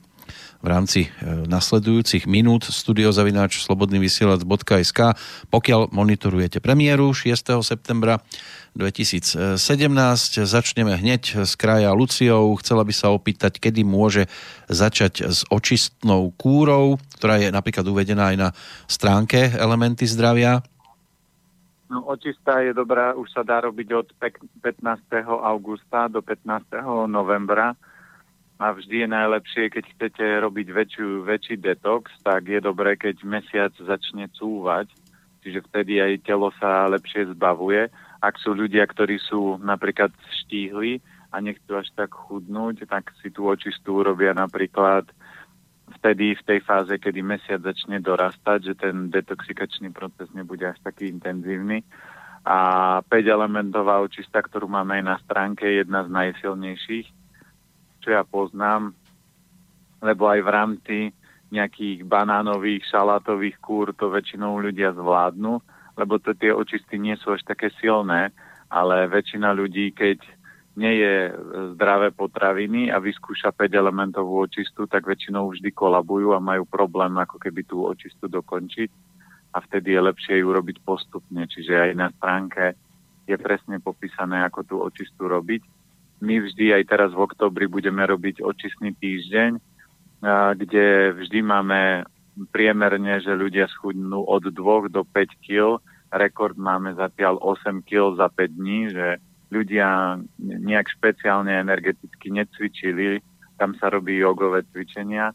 v 0.61 0.67
rámci 0.67 1.01
e, 1.05 1.09
nasledujúcich 1.45 2.25
minút 2.25 2.65
studiozavináč 2.65 3.61
slobodnyvysielac.sk 3.69 5.01
pokiaľ 5.53 5.93
monitorujete 5.93 6.65
premiéru 6.65 7.13
6. 7.13 7.61
septembra 7.61 8.25
2017. 8.73 9.51
Začneme 10.47 10.95
hneď 10.95 11.45
s 11.45 11.59
kraja 11.59 11.91
Luciou. 11.91 12.55
Chcela 12.63 12.87
by 12.87 12.95
sa 12.95 13.11
opýtať, 13.11 13.59
kedy 13.59 13.83
môže 13.83 14.31
začať 14.71 15.27
s 15.27 15.43
očistnou 15.51 16.31
kúrou, 16.39 16.97
ktorá 17.19 17.43
je 17.43 17.51
napríklad 17.51 17.83
uvedená 17.85 18.33
aj 18.33 18.37
na 18.39 18.49
stránke 18.87 19.53
Elementy 19.59 20.07
zdravia. 20.07 20.63
No, 21.91 22.07
očistá 22.07 22.63
je 22.63 22.71
dobrá, 22.71 23.19
už 23.19 23.27
sa 23.35 23.43
dá 23.43 23.67
robiť 23.67 23.89
od 23.99 24.09
15. 24.15 24.63
augusta 25.27 26.07
do 26.07 26.23
15. 26.23 26.79
novembra 27.11 27.75
a 28.63 28.71
vždy 28.71 29.03
je 29.03 29.09
najlepšie, 29.11 29.65
keď 29.75 29.85
chcete 29.99 30.25
robiť 30.47 30.67
väčšiu, 30.71 31.27
väčší 31.27 31.59
detox, 31.59 32.15
tak 32.23 32.47
je 32.47 32.63
dobré, 32.63 32.95
keď 32.95 33.27
mesiac 33.27 33.75
začne 33.75 34.31
cúvať, 34.39 34.87
čiže 35.43 35.67
vtedy 35.67 35.99
aj 35.99 36.23
telo 36.23 36.55
sa 36.63 36.87
lepšie 36.87 37.35
zbavuje 37.35 37.91
ak 38.21 38.37
sú 38.37 38.53
ľudia, 38.53 38.85
ktorí 38.85 39.17
sú 39.17 39.57
napríklad 39.65 40.13
štíhli 40.45 41.01
a 41.33 41.41
nechcú 41.41 41.81
až 41.81 41.89
tak 41.97 42.13
chudnúť, 42.13 42.85
tak 42.85 43.17
si 43.25 43.33
tú 43.33 43.49
očistú 43.49 44.05
robia 44.05 44.37
napríklad 44.37 45.09
vtedy 45.99 46.39
v 46.39 46.47
tej 46.47 46.61
fáze, 46.63 46.95
kedy 46.97 47.21
mesiac 47.23 47.61
začne 47.61 47.99
dorastať, 47.99 48.73
že 48.73 48.75
ten 48.79 49.11
detoxikačný 49.11 49.91
proces 49.91 50.31
nebude 50.33 50.63
až 50.67 50.79
taký 50.85 51.11
intenzívny. 51.11 51.83
a 52.45 52.59
5 53.05 53.13
elementová 53.29 54.01
očista, 54.01 54.41
ktorú 54.41 54.65
máme 54.65 55.01
aj 55.01 55.05
na 55.05 55.17
stránke, 55.21 55.69
je 55.69 55.85
jedna 55.85 56.09
z 56.09 56.11
najsilnejších, 56.11 57.09
čo 58.01 58.09
ja 58.09 58.25
poznám, 58.25 58.97
lebo 60.01 60.25
aj 60.25 60.41
v 60.41 60.49
rámci 60.49 60.97
nejakých 61.53 62.07
banánových, 62.09 62.89
šalátových 62.89 63.61
kúr 63.61 63.93
to 63.93 64.09
väčšinou 64.09 64.57
ľudia 64.57 64.97
zvládnu, 64.97 65.61
lebo 65.99 66.17
to 66.17 66.33
tie 66.33 66.55
očisty 66.55 66.97
nie 66.97 67.19
sú 67.21 67.37
až 67.37 67.45
také 67.45 67.69
silné, 67.77 68.33
ale 68.73 69.11
väčšina 69.11 69.53
ľudí, 69.53 69.93
keď 69.93 70.23
nie 70.79 71.03
je 71.03 71.15
zdravé 71.75 72.15
potraviny 72.15 72.95
a 72.95 73.03
vyskúša 73.03 73.51
5 73.51 73.75
elementovú 73.75 74.47
očistu, 74.47 74.87
tak 74.87 75.07
väčšinou 75.07 75.51
vždy 75.51 75.75
kolabujú 75.75 76.31
a 76.31 76.43
majú 76.43 76.63
problém 76.67 77.11
ako 77.19 77.43
keby 77.43 77.67
tú 77.67 77.83
očistu 77.83 78.31
dokončiť 78.31 78.91
a 79.51 79.59
vtedy 79.59 79.99
je 79.99 80.01
lepšie 80.01 80.35
ju 80.39 80.49
robiť 80.49 80.79
postupne. 80.87 81.43
Čiže 81.43 81.91
aj 81.91 81.93
na 81.99 82.09
stránke 82.15 82.79
je 83.27 83.35
presne 83.35 83.83
popísané, 83.83 84.47
ako 84.47 84.61
tú 84.63 84.75
očistu 84.79 85.27
robiť. 85.27 85.63
My 86.23 86.39
vždy 86.39 86.79
aj 86.79 86.85
teraz 86.87 87.11
v 87.11 87.25
oktobri 87.25 87.67
budeme 87.67 88.07
robiť 88.07 88.39
očistný 88.45 88.95
týždeň, 88.95 89.59
kde 90.55 90.87
vždy 91.19 91.39
máme 91.43 92.07
priemerne, 92.55 93.19
že 93.25 93.35
ľudia 93.35 93.67
schudnú 93.75 94.23
od 94.23 94.53
2 94.55 94.93
do 94.93 95.03
5 95.03 95.45
kg. 95.45 95.83
Rekord 96.15 96.55
máme 96.55 96.95
zatiaľ 96.95 97.43
8 97.43 97.83
kg 97.83 98.15
za 98.21 98.29
5 98.31 98.55
dní, 98.55 98.81
že 98.95 99.19
ľudia 99.51 100.19
nejak 100.41 100.87
špeciálne 100.95 101.51
energeticky 101.59 102.31
necvičili. 102.31 103.19
Tam 103.59 103.77
sa 103.77 103.91
robí 103.91 104.17
jogové 104.19 104.65
cvičenia 104.71 105.35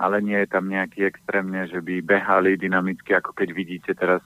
ale 0.00 0.24
nie 0.24 0.38
je 0.40 0.48
tam 0.48 0.64
nejaký 0.72 1.04
extrémne, 1.04 1.68
že 1.68 1.84
by 1.84 2.00
behali 2.00 2.56
dynamicky, 2.56 3.12
ako 3.12 3.36
keď 3.36 3.48
vidíte 3.52 3.92
teraz 3.92 4.24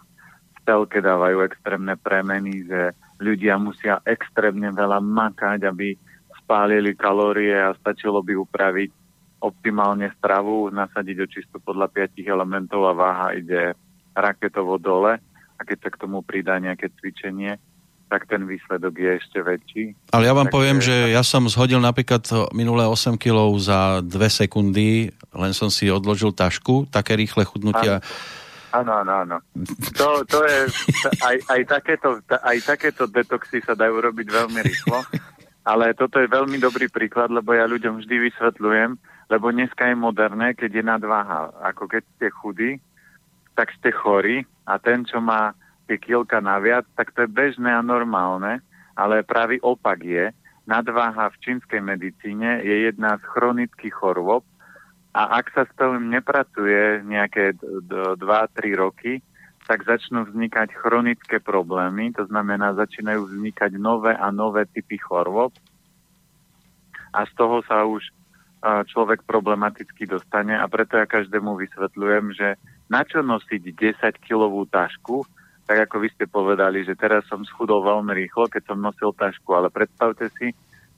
v 0.54 0.58
telke 0.62 1.02
dávajú 1.02 1.42
extrémne 1.42 1.98
premeny, 1.98 2.62
že 2.70 2.94
ľudia 3.18 3.58
musia 3.58 3.98
extrémne 4.06 4.70
veľa 4.70 5.02
makať, 5.02 5.66
aby 5.66 5.98
spálili 6.38 6.94
kalórie 6.94 7.58
a 7.58 7.74
stačilo 7.74 8.22
by 8.22 8.38
upraviť 8.38 8.90
optimálne 9.42 10.14
stravu, 10.14 10.70
nasadiť 10.70 11.16
očistu 11.26 11.58
podľa 11.58 11.90
piatich 11.90 12.30
elementov 12.30 12.86
a 12.86 12.94
váha 12.94 13.28
ide 13.34 13.74
raketovo 14.14 14.78
dole 14.78 15.18
a 15.58 15.60
keď 15.66 15.78
sa 15.82 15.90
k 15.90 16.00
tomu 16.06 16.22
pridá 16.22 16.54
nejaké 16.62 16.94
cvičenie, 17.02 17.58
tak 18.14 18.30
ten 18.30 18.46
výsledok 18.46 18.94
je 18.94 19.10
ešte 19.18 19.38
väčší. 19.42 19.84
Ale 20.14 20.30
ja 20.30 20.34
vám 20.38 20.46
Takže... 20.46 20.54
poviem, 20.54 20.78
že 20.78 21.10
ja 21.10 21.26
som 21.26 21.50
zhodil 21.50 21.82
napríklad 21.82 22.22
minulé 22.54 22.86
8 22.86 23.18
kg 23.18 23.58
za 23.58 24.06
2 24.06 24.06
sekundy, 24.30 25.10
len 25.34 25.50
som 25.50 25.66
si 25.66 25.90
odložil 25.90 26.30
tašku, 26.30 26.86
také 26.94 27.18
rýchle 27.18 27.42
chudnutia. 27.42 27.98
Áno, 28.70 29.02
áno, 29.02 29.12
áno. 29.26 29.36
To, 29.98 30.22
to 30.30 30.46
je, 30.46 30.58
aj, 31.26 31.36
aj, 31.50 31.62
takéto, 31.66 32.22
aj 32.30 32.58
takéto 32.62 33.10
detoxy 33.10 33.58
sa 33.66 33.74
dajú 33.74 33.98
robiť 33.98 34.26
veľmi 34.30 34.60
rýchlo, 34.62 35.02
ale 35.74 35.90
toto 35.98 36.22
je 36.22 36.30
veľmi 36.30 36.62
dobrý 36.62 36.86
príklad, 36.86 37.34
lebo 37.34 37.50
ja 37.50 37.66
ľuďom 37.66 37.98
vždy 37.98 38.30
vysvetľujem, 38.30 38.94
lebo 39.26 39.50
dneska 39.50 39.90
je 39.90 39.96
moderné, 39.98 40.54
keď 40.54 40.70
je 40.70 40.84
nadváha. 40.86 41.50
Ako 41.66 41.90
keď 41.90 42.02
ste 42.14 42.26
chudí, 42.30 42.70
tak 43.58 43.74
ste 43.74 43.90
chorí 43.90 44.46
a 44.70 44.78
ten, 44.78 45.02
čo 45.02 45.18
má 45.18 45.54
kilka 45.86 46.40
naviac, 46.40 46.88
tak 46.96 47.12
to 47.12 47.24
je 47.24 47.30
bežné 47.30 47.68
a 47.68 47.84
normálne, 47.84 48.64
ale 48.96 49.26
pravý 49.26 49.60
opak 49.60 50.00
je, 50.00 50.32
nadváha 50.64 51.28
v 51.28 51.40
čínskej 51.44 51.84
medicíne 51.84 52.64
je 52.64 52.88
jedna 52.88 53.20
z 53.20 53.24
chronických 53.36 53.92
chorôb 53.92 54.44
a 55.12 55.38
ak 55.38 55.52
sa 55.52 55.62
s 55.68 55.72
tým 55.76 56.08
nepracuje 56.08 57.04
nejaké 57.04 57.54
2-3 57.60 58.18
roky, 58.74 59.20
tak 59.64 59.84
začnú 59.84 60.28
vznikať 60.28 60.76
chronické 60.76 61.40
problémy, 61.40 62.12
to 62.12 62.28
znamená, 62.28 62.76
začínajú 62.76 63.28
vznikať 63.28 63.76
nové 63.80 64.12
a 64.12 64.28
nové 64.28 64.68
typy 64.68 64.96
chorôb 65.00 65.52
a 67.12 67.20
z 67.28 67.32
toho 67.36 67.60
sa 67.64 67.84
už 67.84 68.08
človek 68.64 69.28
problematicky 69.28 70.08
dostane 70.08 70.56
a 70.56 70.64
preto 70.64 70.96
ja 70.96 71.04
každému 71.04 71.60
vysvetľujem, 71.60 72.32
že 72.32 72.56
na 72.88 73.04
čo 73.04 73.20
nosiť 73.20 73.60
10-kilovú 73.76 74.64
tašku, 74.72 75.24
tak 75.64 75.88
ako 75.88 76.04
vy 76.04 76.08
ste 76.12 76.28
povedali, 76.28 76.84
že 76.84 76.92
teraz 76.92 77.24
som 77.24 77.40
schudol 77.44 77.80
veľmi 77.80 78.12
rýchlo, 78.12 78.52
keď 78.52 78.68
som 78.68 78.84
nosil 78.84 79.16
tašku, 79.16 79.48
ale 79.56 79.72
predstavte 79.72 80.28
si, 80.36 80.52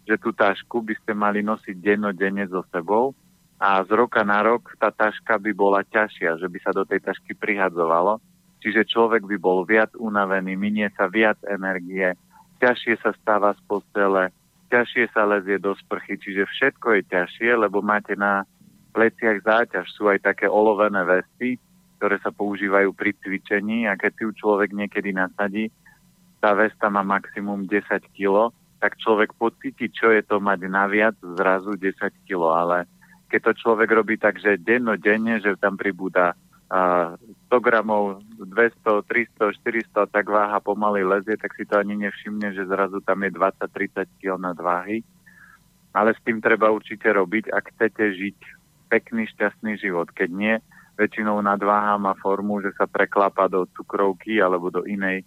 že 0.06 0.18
tú 0.18 0.34
tašku 0.34 0.82
by 0.82 0.94
ste 1.02 1.12
mali 1.14 1.42
nosiť 1.42 1.76
dennodenne 1.78 2.46
so 2.50 2.66
sebou 2.74 3.14
a 3.58 3.80
z 3.86 3.90
roka 3.94 4.20
na 4.26 4.42
rok 4.42 4.74
tá 4.76 4.90
taška 4.90 5.38
by 5.38 5.50
bola 5.54 5.80
ťažšia, 5.86 6.42
že 6.42 6.46
by 6.50 6.58
sa 6.60 6.70
do 6.74 6.82
tej 6.82 7.00
tašky 7.02 7.32
prihadzovalo, 7.38 8.18
čiže 8.60 8.90
človek 8.90 9.22
by 9.24 9.36
bol 9.38 9.62
viac 9.62 9.94
unavený, 9.96 10.58
minie 10.58 10.90
sa 10.98 11.06
viac 11.06 11.38
energie, 11.46 12.12
ťažšie 12.58 13.00
sa 13.00 13.14
stáva 13.22 13.54
z 13.54 13.60
postele, 13.70 14.34
ťažšie 14.68 15.14
sa 15.14 15.24
lezie 15.24 15.62
do 15.62 15.72
sprchy, 15.78 16.18
čiže 16.18 16.44
všetko 16.46 16.86
je 17.00 17.02
ťažšie, 17.06 17.50
lebo 17.54 17.80
máte 17.80 18.18
na 18.18 18.42
pleciach 18.92 19.40
záťaž, 19.46 19.86
sú 19.94 20.10
aj 20.10 20.24
také 20.26 20.50
olovené 20.50 21.06
vesty, 21.06 21.60
ktoré 21.96 22.20
sa 22.20 22.30
používajú 22.30 22.92
pri 22.92 23.16
cvičení 23.18 23.88
a 23.88 23.96
keď 23.96 24.12
si 24.14 24.22
ju 24.28 24.30
človek 24.36 24.70
niekedy 24.76 25.16
nasadí, 25.16 25.72
tá 26.38 26.52
vesta 26.52 26.92
má 26.92 27.00
maximum 27.02 27.64
10 27.64 27.88
kg, 28.12 28.52
tak 28.78 29.00
človek 29.00 29.32
pocíti, 29.34 29.88
čo 29.88 30.12
je 30.12 30.20
to 30.20 30.36
mať 30.38 30.68
naviac 30.68 31.16
zrazu 31.34 31.74
10 31.74 31.96
kg, 32.28 32.42
ale 32.52 32.78
keď 33.26 33.40
to 33.50 33.52
človek 33.66 33.90
robí 33.90 34.14
tak, 34.20 34.38
že 34.38 34.60
denne, 34.60 35.42
že 35.42 35.58
tam 35.58 35.74
pribúda 35.74 36.38
uh, 36.70 37.18
100 37.50 37.58
gramov, 37.58 38.22
200, 38.38 39.02
300, 39.02 39.58
400, 39.90 40.14
tak 40.14 40.26
váha 40.30 40.58
pomaly 40.62 41.02
lezie, 41.02 41.34
tak 41.34 41.54
si 41.58 41.66
to 41.66 41.80
ani 41.80 41.98
nevšimne, 42.06 42.54
že 42.54 42.68
zrazu 42.70 43.02
tam 43.02 43.26
je 43.26 43.30
20-30 43.34 44.06
kg 44.22 44.38
na 44.38 44.52
váhy. 44.54 45.02
Ale 45.96 46.12
s 46.12 46.20
tým 46.22 46.44
treba 46.44 46.68
určite 46.68 47.08
robiť, 47.08 47.50
ak 47.50 47.64
chcete 47.74 48.04
žiť 48.20 48.38
pekný, 48.92 49.26
šťastný 49.32 49.80
život. 49.80 50.12
Keď 50.12 50.28
nie, 50.30 50.54
väčšinou 50.96 51.38
nadváha 51.44 52.00
má 52.00 52.16
formu, 52.16 52.64
že 52.64 52.72
sa 52.72 52.88
preklapa 52.88 53.46
do 53.46 53.68
cukrovky 53.76 54.40
alebo 54.40 54.72
do 54.72 54.82
inej 54.88 55.22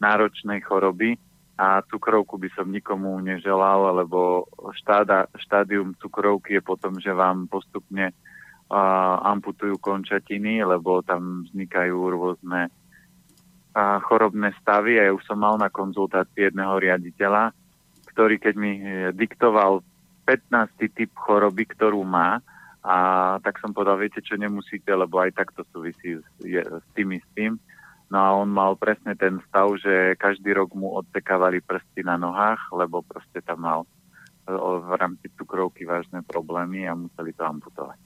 náročnej 0.00 0.64
choroby 0.64 1.20
a 1.60 1.84
cukrovku 1.84 2.40
by 2.40 2.48
som 2.56 2.72
nikomu 2.72 3.20
neželal, 3.20 3.92
lebo 4.02 4.48
štáda, 4.74 5.28
štádium 5.36 5.94
cukrovky 6.00 6.58
je 6.58 6.62
potom, 6.64 6.96
že 6.96 7.12
vám 7.12 7.46
postupne 7.46 8.10
uh, 8.10 9.14
amputujú 9.30 9.76
končatiny, 9.78 10.64
lebo 10.64 11.04
tam 11.04 11.44
vznikajú 11.46 11.94
rôzne 11.94 12.72
uh, 12.72 14.00
chorobné 14.02 14.56
stavy 14.64 14.96
a 14.98 15.06
ja 15.06 15.12
už 15.12 15.22
som 15.28 15.38
mal 15.38 15.60
na 15.60 15.68
konzultácii 15.68 16.50
jedného 16.50 16.80
riaditeľa, 16.80 17.52
ktorý 18.10 18.40
keď 18.40 18.54
mi 18.56 18.72
diktoval 19.12 19.84
15. 20.24 20.88
typ 20.96 21.12
choroby, 21.14 21.68
ktorú 21.68 22.00
má, 22.02 22.40
a 22.82 22.96
tak 23.38 23.62
som 23.62 23.70
povedal, 23.70 23.98
viete 24.02 24.18
čo, 24.18 24.34
nemusíte, 24.34 24.90
lebo 24.90 25.22
aj 25.22 25.38
tak 25.38 25.54
to 25.54 25.62
súvisí 25.70 26.18
s, 26.18 26.26
je, 26.42 26.58
s 26.58 26.86
tým 26.98 27.14
istým. 27.14 27.62
No 28.10 28.18
a 28.18 28.28
on 28.36 28.50
mal 28.50 28.76
presne 28.76 29.16
ten 29.16 29.40
stav, 29.48 29.72
že 29.78 30.18
každý 30.18 30.52
rok 30.52 30.74
mu 30.76 30.92
odtekávali 30.98 31.64
prsty 31.64 32.04
na 32.04 32.20
nohách, 32.20 32.60
lebo 32.74 33.00
proste 33.00 33.40
tam 33.40 33.64
mal 33.64 33.80
v 34.52 34.90
rámci 34.98 35.30
cukrovky 35.38 35.86
vážne 35.86 36.20
problémy 36.26 36.84
a 36.90 36.98
museli 36.98 37.30
to 37.32 37.46
amputovať. 37.46 37.98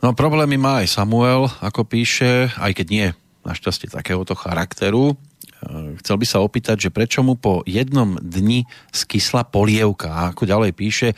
No 0.00 0.14
problémy 0.14 0.54
má 0.54 0.86
aj 0.86 0.96
Samuel, 0.96 1.50
ako 1.58 1.82
píše, 1.82 2.54
aj 2.56 2.72
keď 2.78 2.86
nie 2.88 3.08
našťastie 3.42 3.90
takéhoto 3.90 4.38
charakteru. 4.38 5.14
E, 5.14 5.14
chcel 6.02 6.16
by 6.20 6.26
sa 6.26 6.42
opýtať, 6.42 6.86
že 6.86 6.94
prečo 6.94 7.26
mu 7.26 7.34
po 7.34 7.66
jednom 7.66 8.18
dni 8.20 8.66
skysla 8.94 9.46
polievka. 9.46 10.30
Ako 10.30 10.46
ďalej 10.46 10.72
píše, 10.76 11.08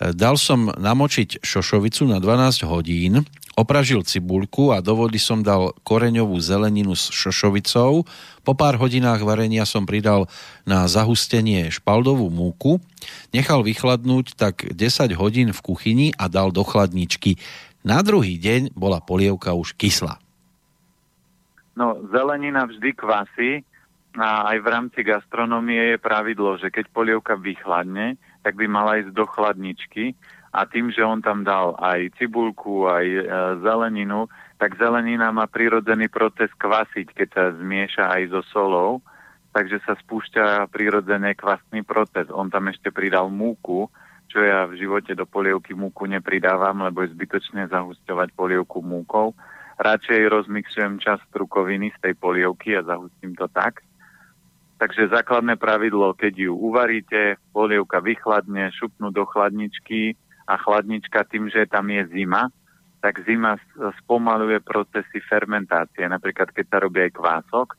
Dal 0.00 0.34
som 0.40 0.74
namočiť 0.74 1.44
šošovicu 1.44 2.10
na 2.10 2.18
12 2.18 2.66
hodín, 2.66 3.22
opražil 3.54 4.02
cibuľku 4.02 4.74
a 4.74 4.82
do 4.82 4.98
vody 4.98 5.22
som 5.22 5.46
dal 5.46 5.70
koreňovú 5.86 6.34
zeleninu 6.42 6.98
s 6.98 7.14
šošovicou. 7.14 8.02
Po 8.42 8.52
pár 8.58 8.76
hodinách 8.76 9.22
varenia 9.22 9.62
som 9.62 9.86
pridal 9.86 10.26
na 10.66 10.90
zahustenie 10.90 11.70
špaldovú 11.70 12.28
múku, 12.28 12.82
nechal 13.30 13.62
vychladnúť 13.62 14.34
tak 14.34 14.66
10 14.74 15.14
hodín 15.14 15.54
v 15.54 15.60
kuchyni 15.62 16.08
a 16.18 16.26
dal 16.26 16.50
do 16.50 16.66
chladničky. 16.66 17.38
Na 17.86 18.02
druhý 18.02 18.40
deň 18.40 18.74
bola 18.74 18.98
polievka 18.98 19.54
už 19.54 19.78
kyslá. 19.78 20.18
No, 21.78 21.98
zelenina 22.10 22.66
vždy 22.66 22.90
kvasí 22.94 23.52
a 24.14 24.54
aj 24.54 24.58
v 24.62 24.66
rámci 24.70 25.00
gastronomie 25.02 25.94
je 25.94 25.98
pravidlo, 25.98 26.54
že 26.58 26.70
keď 26.70 26.86
polievka 26.94 27.34
vychladne, 27.34 28.14
tak 28.44 28.60
by 28.60 28.68
mala 28.68 29.00
ísť 29.00 29.16
do 29.16 29.24
chladničky 29.24 30.12
a 30.54 30.68
tým, 30.68 30.92
že 30.92 31.02
on 31.02 31.18
tam 31.18 31.42
dal 31.42 31.74
aj 31.82 32.14
cibulku, 32.14 32.86
aj 32.86 33.06
e, 33.08 33.22
zeleninu, 33.64 34.30
tak 34.60 34.78
zelenina 34.78 35.34
má 35.34 35.50
prirodzený 35.50 36.06
proces 36.06 36.52
kvasiť, 36.54 37.10
keď 37.10 37.28
sa 37.32 37.44
zmieša 37.58 38.04
aj 38.06 38.22
so 38.30 38.42
solou, 38.54 39.02
takže 39.50 39.82
sa 39.82 39.98
spúšťa 39.98 40.70
prirodzený 40.70 41.34
kvasný 41.34 41.82
proces. 41.82 42.30
On 42.30 42.46
tam 42.46 42.70
ešte 42.70 42.94
pridal 42.94 43.34
múku, 43.34 43.90
čo 44.30 44.38
ja 44.42 44.66
v 44.70 44.78
živote 44.78 45.14
do 45.18 45.26
polievky 45.26 45.74
múku 45.74 46.06
nepridávam, 46.06 46.86
lebo 46.86 47.02
je 47.02 47.14
zbytočné 47.14 47.70
zahusťovať 47.74 48.34
polievku 48.38 48.78
múkou. 48.78 49.34
Radšej 49.74 50.22
rozmixujem 50.30 51.02
čas 51.02 51.18
strukoviny 51.34 51.90
z 51.94 51.98
tej 51.98 52.14
polievky 52.14 52.78
a 52.78 52.86
zahustím 52.86 53.34
to 53.34 53.50
tak. 53.50 53.82
Takže 54.74 55.14
základné 55.14 55.54
pravidlo, 55.54 56.12
keď 56.18 56.50
ju 56.50 56.52
uvaríte, 56.58 57.38
polievka 57.54 58.02
vychladne, 58.02 58.74
šupnú 58.74 59.14
do 59.14 59.22
chladničky 59.22 60.18
a 60.50 60.58
chladnička 60.58 61.24
tým, 61.30 61.46
že 61.46 61.70
tam 61.70 61.88
je 61.88 62.02
zima, 62.10 62.50
tak 62.98 63.22
zima 63.22 63.54
spomaluje 64.02 64.64
procesy 64.64 65.22
fermentácie. 65.24 66.08
Napríklad, 66.08 66.50
keď 66.50 66.64
sa 66.68 66.78
robí 66.82 67.04
aj 67.04 67.12
kvások 67.14 67.76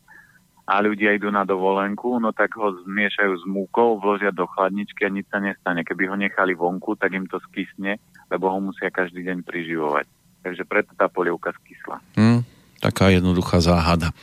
a 0.66 0.82
ľudia 0.82 1.14
idú 1.14 1.30
na 1.30 1.46
dovolenku, 1.46 2.18
no 2.18 2.34
tak 2.34 2.58
ho 2.58 2.74
zmiešajú 2.86 3.34
s 3.38 3.46
múkou, 3.46 4.02
vložia 4.02 4.34
do 4.34 4.50
chladničky 4.50 5.06
a 5.06 5.14
nič 5.14 5.26
sa 5.30 5.38
nestane. 5.38 5.86
Keby 5.86 6.10
ho 6.10 6.16
nechali 6.18 6.58
vonku, 6.58 6.98
tak 6.98 7.14
im 7.14 7.30
to 7.30 7.38
skysne, 7.52 8.02
lebo 8.32 8.50
ho 8.50 8.58
musia 8.58 8.90
každý 8.90 9.22
deň 9.26 9.46
priživovať. 9.46 10.06
Takže 10.46 10.64
preto 10.66 10.94
tá 10.94 11.10
polievka 11.10 11.54
skysla. 11.62 12.02
Hmm, 12.18 12.46
taká 12.78 13.10
jednoduchá 13.10 13.62
záhada. 13.62 14.14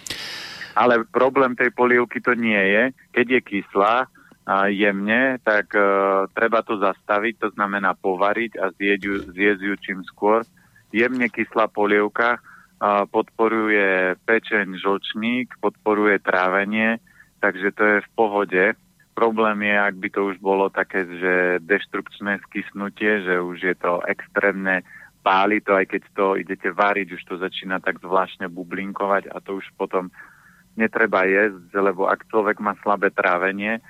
Ale 0.73 1.05
problém 1.05 1.53
tej 1.53 1.71
polievky 1.73 2.21
to 2.25 2.33
nie 2.33 2.59
je. 2.59 2.83
Keď 3.13 3.27
je 3.29 3.41
kyslá 3.41 4.09
a 4.43 4.67
jemne, 4.67 5.39
tak 5.47 5.71
uh, 5.77 6.27
treba 6.35 6.67
to 6.67 6.75
zastaviť, 6.81 7.35
to 7.39 7.49
znamená 7.55 7.95
povariť 7.95 8.59
a 8.59 8.75
zjesť 8.75 9.63
ju, 9.63 9.75
čím 9.79 10.03
skôr. 10.03 10.43
Jemne 10.91 11.31
kyslá 11.31 11.71
polievka 11.71 12.43
uh, 12.43 13.07
podporuje 13.07 14.19
pečeň, 14.27 14.83
žlčník, 14.83 15.55
podporuje 15.63 16.19
trávenie, 16.19 16.99
takže 17.39 17.71
to 17.71 17.83
je 17.87 17.99
v 18.03 18.11
pohode. 18.19 18.65
Problém 19.13 19.63
je, 19.63 19.77
ak 19.79 19.95
by 19.95 20.09
to 20.11 20.21
už 20.35 20.37
bolo 20.43 20.73
také, 20.73 21.05
že 21.07 21.63
deštrukčné 21.63 22.43
skysnutie, 22.49 23.23
že 23.23 23.39
už 23.39 23.59
je 23.63 23.77
to 23.79 24.03
extrémne 24.09 24.83
páli 25.23 25.63
to, 25.63 25.79
aj 25.79 25.87
keď 25.87 26.03
to 26.19 26.27
idete 26.35 26.69
variť, 26.75 27.15
už 27.15 27.23
to 27.31 27.35
začína 27.39 27.79
tak 27.79 28.03
zvláštne 28.03 28.51
bublinkovať 28.51 29.31
a 29.31 29.39
to 29.39 29.63
už 29.63 29.71
potom 29.79 30.11
netreba 30.77 31.29
jesť, 31.29 31.73
lebo 31.77 32.09
ak 32.09 32.29
človek 32.33 32.61
má 32.61 32.73
slabé 32.81 33.13
trávenie, 33.13 33.81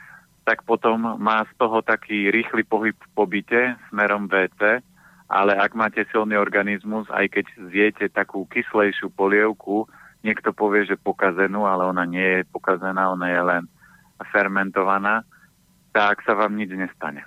tak 0.42 0.66
potom 0.66 1.22
má 1.22 1.46
z 1.46 1.52
toho 1.54 1.82
taký 1.86 2.34
rýchly 2.34 2.66
pohyb 2.66 2.98
v 2.98 3.08
pobyte 3.14 3.78
smerom 3.90 4.26
VC, 4.26 4.82
ale 5.30 5.54
ak 5.54 5.72
máte 5.78 6.02
silný 6.10 6.34
organizmus, 6.36 7.06
aj 7.08 7.30
keď 7.30 7.46
zjete 7.70 8.06
takú 8.10 8.44
kyslejšiu 8.50 9.14
polievku, 9.14 9.86
niekto 10.26 10.50
povie, 10.50 10.84
že 10.84 10.98
pokazenú, 10.98 11.64
ale 11.64 11.86
ona 11.86 12.02
nie 12.04 12.42
je 12.42 12.48
pokazená, 12.50 13.14
ona 13.14 13.26
je 13.30 13.42
len 13.42 13.62
fermentovaná, 14.34 15.22
tak 15.94 16.22
sa 16.26 16.34
vám 16.34 16.58
nič 16.58 16.74
nestane. 16.74 17.26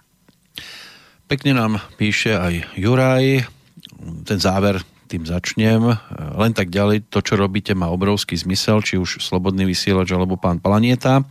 Pekne 1.26 1.58
nám 1.58 1.82
píše 1.98 2.38
aj 2.38 2.78
Juraj, 2.78 3.48
ten 4.28 4.40
záver 4.40 4.84
tým 5.06 5.24
začnem. 5.24 5.96
Len 6.36 6.52
tak 6.52 6.74
ďalej, 6.74 7.08
to, 7.08 7.22
čo 7.22 7.38
robíte, 7.38 7.78
má 7.78 7.88
obrovský 7.94 8.34
zmysel, 8.36 8.82
či 8.82 8.98
už 8.98 9.22
Slobodný 9.22 9.64
vysielač 9.70 10.10
alebo 10.12 10.36
pán 10.36 10.58
Planieta. 10.58 11.22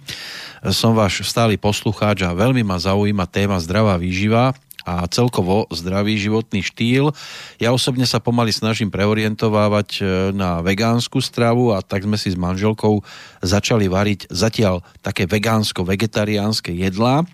Som 0.71 0.97
váš 0.97 1.27
stály 1.27 1.59
poslucháč 1.59 2.25
a 2.25 2.33
veľmi 2.33 2.63
ma 2.63 2.79
zaujíma 2.79 3.27
téma 3.29 3.59
zdravá 3.61 3.99
výživa 3.99 4.57
a 4.85 5.09
celkovo 5.09 5.65
zdravý 5.73 6.21
životný 6.21 6.61
štýl. 6.61 7.11
Ja 7.57 7.73
osobne 7.73 8.05
sa 8.05 8.21
pomaly 8.21 8.53
snažím 8.53 8.93
preorientovávať 8.93 9.89
e, 9.97 10.03
na 10.37 10.61
vegánsku 10.61 11.25
stravu 11.25 11.73
a 11.73 11.81
tak 11.81 12.05
sme 12.05 12.21
si 12.21 12.29
s 12.29 12.37
manželkou 12.37 13.01
začali 13.41 13.89
variť 13.89 14.29
zatiaľ 14.29 14.85
také 15.01 15.25
vegánsko-vegetariánske 15.25 16.77
jedlá, 16.77 17.25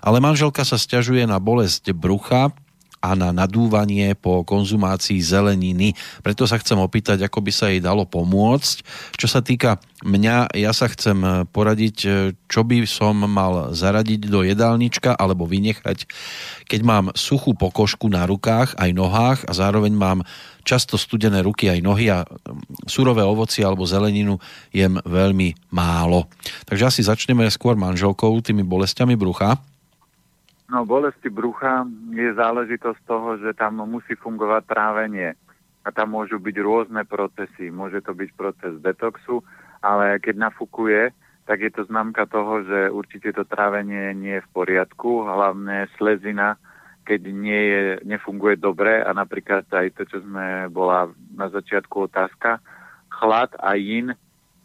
ale 0.00 0.18
manželka 0.24 0.64
sa 0.64 0.80
stiažuje 0.80 1.28
na 1.28 1.36
bolesť 1.36 1.92
brucha, 1.92 2.56
a 3.00 3.14
na 3.14 3.30
nadúvanie 3.30 4.16
po 4.18 4.42
konzumácii 4.42 5.20
zeleniny. 5.22 5.94
Preto 6.24 6.48
sa 6.48 6.58
chcem 6.58 6.80
opýtať, 6.80 7.22
ako 7.22 7.38
by 7.44 7.52
sa 7.54 7.70
jej 7.70 7.78
dalo 7.78 8.08
pomôcť. 8.08 8.76
Čo 9.14 9.26
sa 9.30 9.40
týka 9.44 9.78
mňa, 10.02 10.56
ja 10.56 10.72
sa 10.74 10.90
chcem 10.90 11.46
poradiť, 11.52 11.96
čo 12.50 12.60
by 12.66 12.84
som 12.88 13.22
mal 13.26 13.72
zaradiť 13.72 14.28
do 14.28 14.42
jedálnička 14.42 15.14
alebo 15.14 15.46
vynechať, 15.46 16.08
keď 16.66 16.80
mám 16.82 17.04
suchú 17.14 17.54
pokožku 17.54 18.10
na 18.10 18.26
rukách 18.26 18.74
aj 18.76 18.90
nohách 18.92 19.40
a 19.46 19.52
zároveň 19.54 19.94
mám 19.94 20.20
často 20.66 20.98
studené 20.98 21.46
ruky 21.46 21.70
aj 21.70 21.78
nohy 21.78 22.10
a 22.10 22.26
surové 22.90 23.22
ovoci 23.22 23.62
alebo 23.62 23.86
zeleninu 23.86 24.34
jem 24.74 24.98
veľmi 24.98 25.70
málo. 25.70 26.26
Takže 26.66 26.90
asi 26.90 27.00
začneme 27.06 27.46
skôr 27.54 27.78
manželkou, 27.78 28.42
tými 28.42 28.66
bolestiami 28.66 29.14
brucha. 29.14 29.62
No, 30.66 30.82
bolesti 30.82 31.30
brucha 31.30 31.86
je 32.10 32.34
záležitosť 32.34 33.00
toho, 33.06 33.38
že 33.38 33.54
tam 33.54 33.86
musí 33.86 34.18
fungovať 34.18 34.62
trávenie. 34.66 35.38
A 35.86 35.94
tam 35.94 36.18
môžu 36.18 36.42
byť 36.42 36.56
rôzne 36.58 37.06
procesy. 37.06 37.70
Môže 37.70 38.02
to 38.02 38.10
byť 38.10 38.30
proces 38.34 38.74
detoxu, 38.82 39.46
ale 39.78 40.18
keď 40.18 40.50
nafúkuje, 40.50 41.14
tak 41.46 41.62
je 41.62 41.70
to 41.70 41.86
známka 41.86 42.26
toho, 42.26 42.66
že 42.66 42.90
určite 42.90 43.30
to 43.30 43.46
trávenie 43.46 44.10
nie 44.18 44.42
je 44.42 44.44
v 44.50 44.50
poriadku. 44.50 45.22
Hlavne 45.22 45.86
slezina, 45.94 46.58
keď 47.06 47.20
nie 47.30 47.62
je, 47.70 47.82
nefunguje 48.02 48.58
dobre 48.58 48.98
a 48.98 49.14
napríklad 49.14 49.70
aj 49.70 49.94
to, 49.94 50.02
čo 50.10 50.18
sme 50.26 50.66
bola 50.74 51.14
na 51.38 51.46
začiatku 51.46 52.10
otázka, 52.10 52.58
chlad 53.06 53.54
a 53.62 53.78
yin 53.78 54.10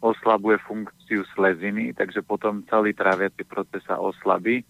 oslabuje 0.02 0.58
funkciu 0.66 1.22
sleziny, 1.38 1.94
takže 1.94 2.26
potom 2.26 2.66
celý 2.66 2.90
tráviaci 2.90 3.46
proces 3.46 3.86
sa 3.86 4.02
oslabí 4.02 4.66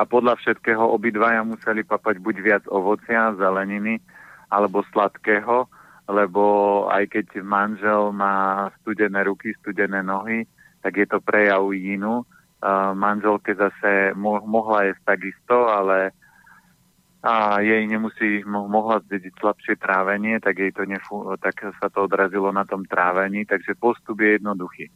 a 0.00 0.08
podľa 0.08 0.40
všetkého 0.40 0.80
obidvaja 0.80 1.44
museli 1.44 1.84
papať 1.84 2.16
buď 2.24 2.36
viac 2.40 2.64
ovocia, 2.72 3.36
zeleniny 3.36 4.00
alebo 4.48 4.80
sladkého, 4.88 5.68
lebo 6.08 6.44
aj 6.88 7.04
keď 7.12 7.44
manžel 7.44 8.08
má 8.08 8.72
studené 8.80 9.28
ruky, 9.28 9.52
studené 9.60 10.00
nohy, 10.00 10.48
tak 10.80 10.96
je 10.96 11.04
to 11.04 11.20
prejav 11.20 11.68
jínu. 11.68 12.24
Uh, 12.60 12.92
manželke 12.96 13.52
zase 13.52 14.16
mo- 14.16 14.44
mohla 14.44 14.88
jesť 14.88 15.16
takisto, 15.16 15.68
ale 15.68 16.16
a 17.20 17.60
jej 17.60 17.84
nemusí, 17.84 18.40
mo- 18.48 18.68
mohla 18.68 19.04
zdediť 19.04 19.36
slabšie 19.36 19.76
trávenie, 19.76 20.40
tak, 20.40 20.56
jej 20.56 20.72
to 20.72 20.88
nefu- 20.88 21.36
tak 21.36 21.60
sa 21.76 21.92
to 21.92 22.08
odrazilo 22.08 22.48
na 22.48 22.64
tom 22.64 22.88
trávení, 22.88 23.44
takže 23.44 23.76
postup 23.76 24.24
je 24.24 24.40
jednoduchý. 24.40 24.88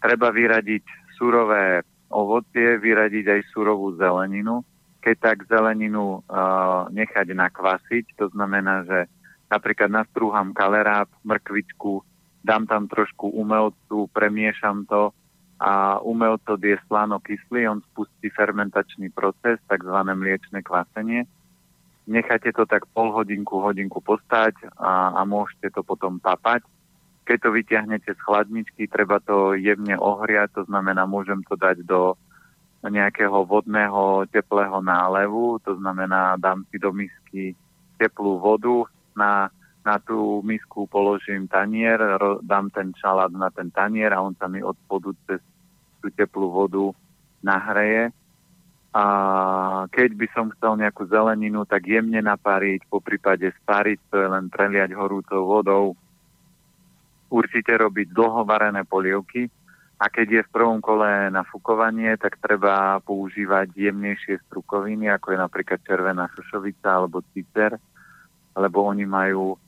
Treba 0.00 0.28
vyradiť 0.28 0.84
surové 1.16 1.80
ovocie, 2.10 2.80
vyradiť 2.80 3.26
aj 3.28 3.40
surovú 3.52 3.96
zeleninu. 3.96 4.64
Keď 4.98 5.16
tak 5.20 5.38
zeleninu 5.46 6.20
uh, 6.26 6.90
nechať 6.90 7.32
nakvasiť, 7.32 8.18
to 8.18 8.28
znamená, 8.34 8.84
že 8.84 9.06
napríklad 9.48 9.88
nastrúham 9.88 10.52
kalerát, 10.52 11.08
mrkvičku, 11.24 12.02
dám 12.44 12.66
tam 12.66 12.90
trošku 12.90 13.30
umelcu, 13.32 14.10
premiešam 14.12 14.84
to 14.88 15.14
a 15.58 15.98
umelco 16.06 16.54
je 16.54 16.78
slano 16.86 17.18
kyslý, 17.18 17.66
on 17.66 17.82
spustí 17.90 18.30
fermentačný 18.30 19.10
proces, 19.10 19.58
tzv. 19.66 19.96
mliečne 20.06 20.62
kvasenie. 20.62 21.26
Necháte 22.08 22.54
to 22.54 22.64
tak 22.64 22.86
pol 22.94 23.12
hodinku, 23.12 23.60
hodinku 23.60 24.00
postať 24.00 24.54
a, 24.78 25.18
a 25.18 25.20
môžete 25.28 25.74
to 25.74 25.82
potom 25.84 26.22
papať 26.22 26.64
keď 27.28 27.38
to 27.44 27.50
vyťahnete 27.52 28.10
z 28.16 28.20
chladničky, 28.24 28.88
treba 28.88 29.20
to 29.20 29.52
jemne 29.52 30.00
ohriať, 30.00 30.56
to 30.56 30.62
znamená, 30.64 31.04
môžem 31.04 31.44
to 31.44 31.60
dať 31.60 31.84
do 31.84 32.16
nejakého 32.80 33.44
vodného 33.44 34.24
teplého 34.32 34.80
nálevu, 34.80 35.60
to 35.60 35.76
znamená, 35.76 36.40
dám 36.40 36.64
si 36.72 36.80
do 36.80 36.88
misky 36.88 37.52
teplú 38.00 38.40
vodu, 38.40 38.88
na, 39.12 39.52
na 39.84 40.00
tú 40.00 40.40
misku 40.40 40.88
položím 40.88 41.44
tanier, 41.44 42.00
ro, 42.00 42.40
dám 42.40 42.72
ten 42.72 42.96
šalát 42.96 43.28
na 43.28 43.52
ten 43.52 43.68
tanier 43.68 44.16
a 44.16 44.24
on 44.24 44.32
sa 44.40 44.48
mi 44.48 44.64
od 44.64 44.78
spodu 44.88 45.12
cez 45.28 45.44
tú 46.00 46.08
teplú 46.08 46.48
vodu 46.48 46.96
nahreje. 47.44 48.08
A 48.94 49.04
keď 49.92 50.16
by 50.16 50.26
som 50.32 50.48
chcel 50.56 50.80
nejakú 50.80 51.04
zeleninu, 51.12 51.68
tak 51.68 51.84
jemne 51.84 52.24
napariť, 52.24 52.88
po 52.88 53.04
prípade 53.04 53.52
spariť, 53.62 53.98
to 54.08 54.16
je 54.16 54.28
len 54.32 54.48
preliať 54.48 54.96
horúcou 54.96 55.44
vodou, 55.44 55.84
určite 57.28 57.76
robiť 57.76 58.12
dlhovarené 58.12 58.84
polievky 58.88 59.48
a 59.98 60.06
keď 60.06 60.26
je 60.30 60.42
v 60.46 60.52
prvom 60.54 60.78
kole 60.78 61.28
nafúkovanie, 61.34 62.14
tak 62.16 62.38
treba 62.38 63.02
používať 63.02 63.74
jemnejšie 63.74 64.46
strukoviny, 64.46 65.10
ako 65.10 65.34
je 65.34 65.38
napríklad 65.38 65.80
červená 65.82 66.30
šošovica 66.38 66.88
alebo 66.88 67.26
cicer, 67.34 67.74
lebo 68.54 68.86
oni 68.86 69.04
majú 69.04 69.58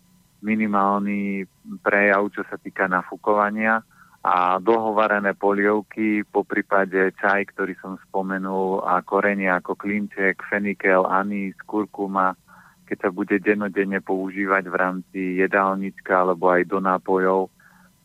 minimálny 0.40 1.44
prejav, 1.84 2.30
čo 2.32 2.46
sa 2.46 2.56
týka 2.56 2.86
nafúkovania 2.86 3.82
a 4.20 4.60
dlhovarené 4.60 5.32
polievky, 5.32 6.28
po 6.28 6.44
prípade 6.44 7.16
čaj, 7.16 7.56
ktorý 7.56 7.72
som 7.80 7.96
spomenul, 8.08 8.84
a 8.84 9.00
korenie 9.00 9.48
ako 9.48 9.80
klinček, 9.80 10.44
fenikel, 10.44 11.08
anís, 11.08 11.56
kurkuma, 11.64 12.36
keď 12.90 12.98
sa 13.06 13.10
bude 13.14 13.38
denodenne 13.38 14.02
používať 14.02 14.66
v 14.66 14.74
rámci 14.74 15.20
jedálnička 15.38 16.10
alebo 16.10 16.50
aj 16.50 16.66
do 16.66 16.82
nápojov, 16.82 17.46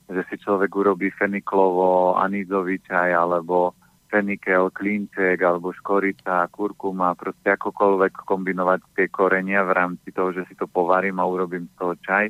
že 0.05 0.21
si 0.29 0.37
človek 0.37 0.69
urobí 0.69 1.09
feniklovo, 1.09 2.13
anízový 2.21 2.77
čaj 2.85 3.09
alebo 3.09 3.73
fenikel, 4.13 4.69
klinček 4.69 5.41
alebo 5.41 5.73
škorica, 5.73 6.45
kurkuma, 6.53 7.17
proste 7.17 7.57
akokoľvek 7.57 8.13
kombinovať 8.29 8.79
tie 8.93 9.09
korenia 9.09 9.65
v 9.65 9.73
rámci 9.73 10.13
toho, 10.13 10.29
že 10.37 10.45
si 10.45 10.53
to 10.53 10.69
povarím 10.69 11.17
a 11.17 11.25
urobím 11.25 11.65
z 11.65 11.75
toho 11.81 11.93
čaj, 12.05 12.29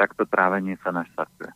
tak 0.00 0.16
to 0.16 0.24
trávenie 0.24 0.80
sa 0.80 0.96
naštartuje. 0.96 1.52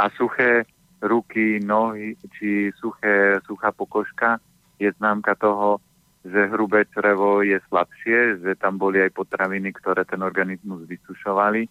A 0.00 0.08
suché, 0.16 0.64
ruky, 1.04 1.60
nohy 1.60 2.16
či 2.32 2.72
suché, 2.80 3.44
suchá 3.44 3.76
pokožka 3.76 4.40
je 4.80 4.88
známka 4.96 5.36
toho, 5.36 5.84
že 6.26 6.50
hrubé 6.50 6.84
črevo 6.90 7.40
je 7.46 7.58
slabšie, 7.70 8.42
že 8.42 8.58
tam 8.58 8.78
boli 8.78 8.98
aj 8.98 9.14
potraviny, 9.14 9.70
ktoré 9.70 10.02
ten 10.02 10.18
organizmus 10.22 10.82
vysušovali. 10.90 11.70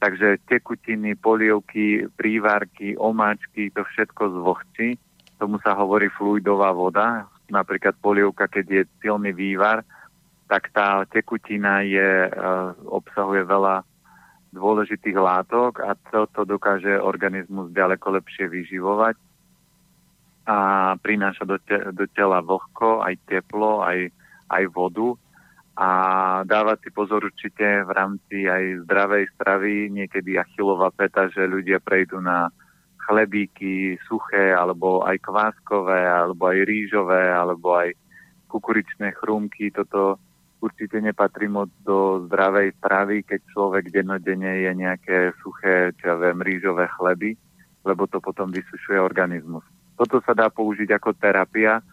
Takže 0.00 0.40
tekutiny, 0.48 1.16
polievky, 1.16 2.08
prívárky, 2.16 2.96
omáčky, 2.96 3.68
to 3.72 3.84
všetko 3.84 4.40
zvlhčí. 4.40 4.96
Tomu 5.36 5.60
sa 5.60 5.76
hovorí 5.76 6.08
fluidová 6.12 6.72
voda. 6.72 7.28
Napríklad 7.52 7.96
polievka, 8.00 8.48
keď 8.48 8.64
je 8.68 8.82
silný 9.00 9.32
vývar, 9.32 9.84
tak 10.48 10.72
tá 10.72 11.04
tekutina 11.08 11.84
je, 11.84 12.26
e, 12.26 12.30
obsahuje 12.88 13.44
veľa 13.44 13.84
dôležitých 14.50 15.14
látok 15.14 15.84
a 15.84 15.94
toto 16.10 16.42
dokáže 16.42 16.98
organizmus 16.98 17.70
ďaleko 17.70 18.18
lepšie 18.18 18.50
vyživovať 18.50 19.29
a 20.50 20.56
prináša 20.98 21.46
do, 21.46 21.62
te, 21.62 21.78
do 21.94 22.10
tela 22.10 22.42
vlhko, 22.42 23.06
aj 23.06 23.14
teplo, 23.30 23.86
aj, 23.86 24.10
aj 24.50 24.64
vodu 24.74 25.14
a 25.80 25.88
dávať 26.44 26.84
si 26.84 26.90
pozor 26.90 27.24
určite 27.24 27.86
v 27.86 27.90
rámci 27.94 28.50
aj 28.50 28.84
zdravej 28.84 29.32
stravy, 29.32 29.88
niekedy 29.88 30.36
achilová 30.36 30.90
peta, 30.90 31.30
že 31.30 31.46
ľudia 31.48 31.78
prejdú 31.78 32.18
na 32.20 32.52
chlebíky 33.00 33.96
suché, 34.04 34.52
alebo 34.52 35.06
aj 35.06 35.24
kváskové, 35.24 36.04
alebo 36.04 36.52
aj 36.52 36.58
rýžové, 36.68 37.32
alebo 37.32 37.80
aj 37.80 37.96
kukuričné 38.52 39.16
chrúmky. 39.16 39.72
Toto 39.72 40.20
určite 40.60 41.00
nepatrí 41.00 41.48
moc 41.48 41.72
do 41.80 42.28
zdravej 42.28 42.76
stravy, 42.76 43.24
keď 43.24 43.40
človek 43.48 43.88
dennodenne 43.88 44.68
je 44.68 44.72
nejaké 44.76 45.32
suché, 45.40 45.96
čo 45.96 46.12
ja 46.12 46.16
viem, 46.20 46.44
rýžové 46.44 46.92
chleby, 46.92 47.40
lebo 47.88 48.04
to 48.04 48.20
potom 48.20 48.52
vysušuje 48.52 49.00
organizmus. 49.00 49.64
Toto 50.00 50.24
sa 50.24 50.32
dá 50.32 50.48
použiť 50.48 50.96
ako 50.96 51.12
terapia 51.12 51.84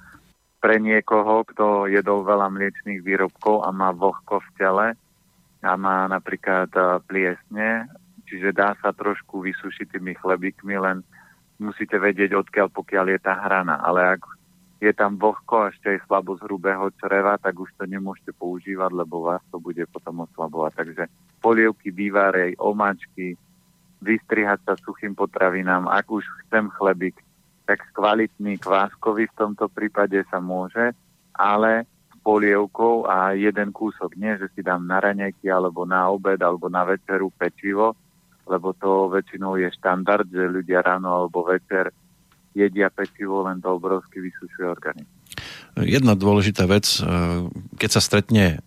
pre 0.63 0.80
niekoho, 0.80 1.43
kto 1.43 1.91
jedol 1.91 2.24
veľa 2.24 2.48
mliečných 2.48 3.04
výrobkov 3.04 3.67
a 3.67 3.76
má 3.76 3.91
vlhko 3.91 4.39
v 4.39 4.50
tele 4.56 4.88
a 5.60 5.72
má 5.76 6.08
napríklad 6.08 6.72
eh, 6.72 7.04
pliesne, 7.04 7.91
čiže 8.24 8.56
dá 8.56 8.80
sa 8.80 8.96
trošku 8.96 9.43
vysušiť 9.43 9.91
tými 9.91 10.15
chlebíkmi, 10.24 10.80
len 10.80 11.04
musíte 11.60 12.00
vedieť, 12.00 12.32
odkiaľ 12.32 12.72
pokiaľ 12.72 13.06
je 13.12 13.20
tá 13.20 13.43
hrana. 13.43 13.84
Ale 13.84 14.15
ak 14.15 14.24
je 14.80 14.93
tam 14.96 15.20
vlhko 15.20 15.67
a 15.67 15.70
ešte 15.76 16.00
aj 16.00 16.08
slabosť 16.08 16.48
hrubého 16.48 16.88
čreva, 17.04 17.36
tak 17.36 17.60
už 17.60 17.76
to 17.76 17.84
nemôžete 17.84 18.32
používať, 18.39 18.96
lebo 18.96 19.28
vás 19.28 19.43
to 19.52 19.60
bude 19.60 19.84
potom 19.91 20.24
oslabovať. 20.24 20.72
Takže 20.80 21.04
polievky, 21.43 21.91
bývarej, 21.91 22.56
omáčky, 22.56 23.36
vystrihať 24.00 24.63
sa 24.63 24.74
suchým 24.80 25.12
potravinám. 25.12 25.91
Ak 25.91 26.08
už 26.08 26.24
chcem 26.48 26.72
chlebík, 26.72 27.17
tak 27.67 27.84
kvalitný 27.91 28.56
kváskový 28.63 29.27
v 29.27 29.38
tomto 29.38 29.67
prípade 29.67 30.23
sa 30.32 30.39
môže, 30.39 30.95
ale 31.36 31.84
s 31.84 32.15
polievkou 32.23 33.03
a 33.03 33.36
jeden 33.36 33.75
kúsok. 33.75 34.15
Nie, 34.15 34.39
že 34.39 34.47
si 34.56 34.63
dám 34.63 34.88
na 34.88 35.03
raňajky, 35.03 35.51
alebo 35.51 35.84
na 35.84 36.08
obed, 36.08 36.39
alebo 36.39 36.71
na 36.71 36.88
večeru 36.88 37.27
pečivo, 37.36 37.93
lebo 38.47 38.71
to 38.71 39.12
väčšinou 39.12 39.60
je 39.60 39.67
štandard, 39.75 40.23
že 40.32 40.47
ľudia 40.47 40.80
ráno 40.80 41.12
alebo 41.12 41.43
večer 41.43 41.91
jedia 42.56 42.88
pečivo, 42.89 43.43
len 43.45 43.60
to 43.60 43.75
obrovsky 43.75 44.23
vysušuje 44.23 44.65
organizmus. 44.65 45.13
Jedna 45.77 46.17
dôležitá 46.17 46.65
vec, 46.65 46.89
e, 46.97 47.06
keď 47.77 47.89
sa 47.91 48.01
stretne 48.01 48.65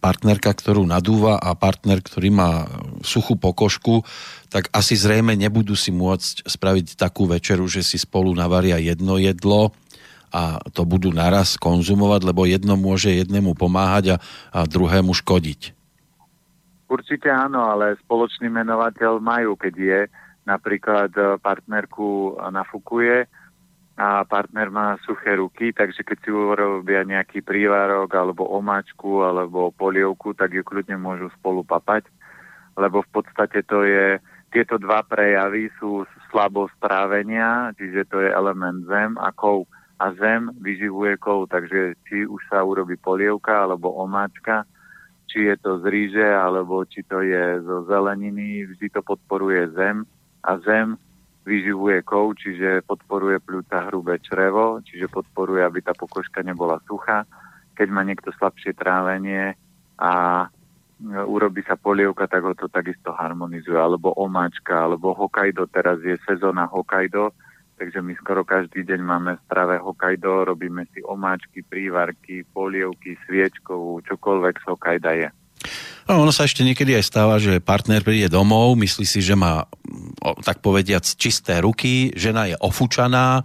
partnerka, 0.00 0.52
ktorú 0.52 0.84
nadúva 0.84 1.40
a 1.40 1.56
partner, 1.56 2.04
ktorý 2.04 2.28
má 2.28 2.68
suchú 3.00 3.40
pokožku, 3.40 4.04
tak 4.52 4.68
asi 4.72 4.94
zrejme 4.94 5.32
nebudú 5.32 5.72
si 5.72 5.88
môcť 5.90 6.44
spraviť 6.44 7.00
takú 7.00 7.24
večeru, 7.24 7.64
že 7.64 7.80
si 7.80 7.96
spolu 7.96 8.36
navaria 8.36 8.76
jedno 8.76 9.16
jedlo 9.16 9.72
a 10.28 10.60
to 10.76 10.84
budú 10.84 11.08
naraz 11.08 11.56
konzumovať, 11.56 12.20
lebo 12.28 12.44
jedno 12.44 12.76
môže 12.76 13.08
jednému 13.08 13.56
pomáhať 13.56 14.04
a, 14.14 14.16
a 14.52 14.58
druhému 14.68 15.16
škodiť. 15.16 15.72
Určite 16.86 17.32
áno, 17.32 17.66
ale 17.66 17.98
spoločný 18.04 18.46
menovateľ 18.52 19.18
majú, 19.18 19.58
keď 19.58 19.74
je 19.74 20.00
napríklad 20.46 21.10
e, 21.18 21.34
partnerku 21.42 22.38
nafukuje 22.52 23.26
a 23.96 24.28
partner 24.28 24.68
má 24.68 25.00
suché 25.08 25.40
ruky, 25.40 25.72
takže 25.72 26.04
keď 26.04 26.18
si 26.20 26.28
urobia 26.28 27.00
nejaký 27.00 27.40
prívárok 27.40 28.12
alebo 28.12 28.44
omáčku 28.44 29.24
alebo 29.24 29.72
polievku, 29.72 30.36
tak 30.36 30.52
ju 30.52 30.60
kľudne 30.60 31.00
môžu 31.00 31.32
spolu 31.40 31.64
papať, 31.64 32.04
lebo 32.76 33.00
v 33.00 33.08
podstate 33.08 33.64
to 33.64 33.88
je, 33.88 34.20
tieto 34.52 34.76
dva 34.76 35.00
prejavy 35.00 35.72
sú 35.80 36.04
slabo 36.28 36.68
strávenia, 36.76 37.72
čiže 37.80 38.04
to 38.12 38.20
je 38.20 38.28
element 38.28 38.84
zem 38.84 39.16
a 39.16 39.32
kov. 39.32 39.64
A 39.96 40.12
zem 40.12 40.52
vyživuje 40.60 41.16
kov, 41.16 41.48
takže 41.48 41.96
či 42.04 42.28
už 42.28 42.44
sa 42.52 42.60
urobí 42.60 43.00
polievka 43.00 43.64
alebo 43.64 43.96
omáčka, 43.96 44.68
či 45.24 45.48
je 45.48 45.56
to 45.56 45.80
z 45.80 45.88
ríže 45.88 46.28
alebo 46.36 46.84
či 46.84 47.00
to 47.00 47.24
je 47.24 47.64
zo 47.64 47.88
zeleniny, 47.88 48.68
vždy 48.68 48.92
to 48.92 49.00
podporuje 49.00 49.72
zem 49.72 50.04
a 50.44 50.60
zem 50.60 51.00
vyživuje 51.46 52.02
kov, 52.02 52.34
čiže 52.42 52.82
podporuje 52.82 53.38
pľúca 53.38 53.86
hrubé 53.86 54.18
črevo, 54.18 54.82
čiže 54.82 55.06
podporuje, 55.06 55.62
aby 55.62 55.78
tá 55.78 55.94
pokožka 55.94 56.42
nebola 56.42 56.82
suchá. 56.84 57.22
Keď 57.78 57.88
má 57.94 58.02
niekto 58.02 58.34
slabšie 58.34 58.74
trávenie 58.74 59.54
a 59.96 60.44
urobí 61.06 61.62
sa 61.62 61.78
polievka, 61.78 62.26
tak 62.26 62.42
ho 62.42 62.52
to 62.58 62.66
takisto 62.66 63.14
harmonizuje. 63.14 63.78
Alebo 63.78 64.10
omáčka, 64.18 64.90
alebo 64.90 65.14
Hokkaido, 65.14 65.70
teraz 65.70 66.02
je 66.02 66.18
sezóna 66.26 66.66
Hokkaido, 66.66 67.30
takže 67.78 68.02
my 68.02 68.18
skoro 68.18 68.42
každý 68.42 68.82
deň 68.82 69.00
máme 69.06 69.32
strave 69.46 69.78
Hokkaido, 69.78 70.50
robíme 70.50 70.82
si 70.90 70.98
omáčky, 71.06 71.62
prívarky, 71.62 72.42
polievky, 72.50 73.14
sviečkovú, 73.28 74.02
čokoľvek 74.02 74.54
z 74.60 74.64
Hokkaido 74.66 75.12
je. 75.14 75.28
No, 76.06 76.22
ono 76.22 76.30
sa 76.30 76.46
ešte 76.46 76.62
niekedy 76.62 76.94
aj 76.94 77.04
stáva, 77.04 77.42
že 77.42 77.58
partner 77.58 78.04
príde 78.06 78.30
domov, 78.30 78.78
myslí 78.78 79.02
si, 79.02 79.18
že 79.18 79.34
má, 79.34 79.66
tak 80.46 80.62
povediac, 80.62 81.02
čisté 81.02 81.58
ruky, 81.58 82.14
žena 82.14 82.46
je 82.46 82.54
ofúčaná, 82.62 83.42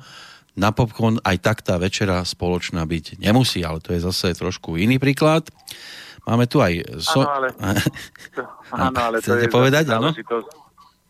napokon 0.53 1.17
aj 1.25 1.37
tak 1.41 1.57
tá 1.65 1.81
večera 1.81 2.21
spoločná 2.21 2.85
byť 2.85 3.17
nemusí, 3.17 3.65
ale 3.65 3.81
to 3.81 3.97
je 3.97 4.05
zase 4.05 4.37
trošku 4.37 4.77
iný 4.77 5.01
príklad. 5.01 5.49
Máme 6.29 6.45
tu 6.45 6.61
aj... 6.61 7.01
So... 7.01 7.25
Áno, 7.25 7.33
ale, 7.33 7.47
to, 8.37 8.43
áno, 8.69 8.99
ale 9.09 9.17
to, 9.25 9.33
je 9.41 9.49
povedať, 9.49 9.89
záležitosť, 9.89 10.49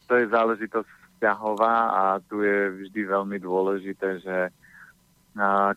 to 0.07 0.13
je 0.15 0.25
záležitosť 0.31 0.89
vzťahová 1.19 1.75
a 1.91 2.03
tu 2.31 2.41
je 2.47 2.87
vždy 2.87 3.01
veľmi 3.11 3.37
dôležité, 3.43 4.23
že 4.23 4.37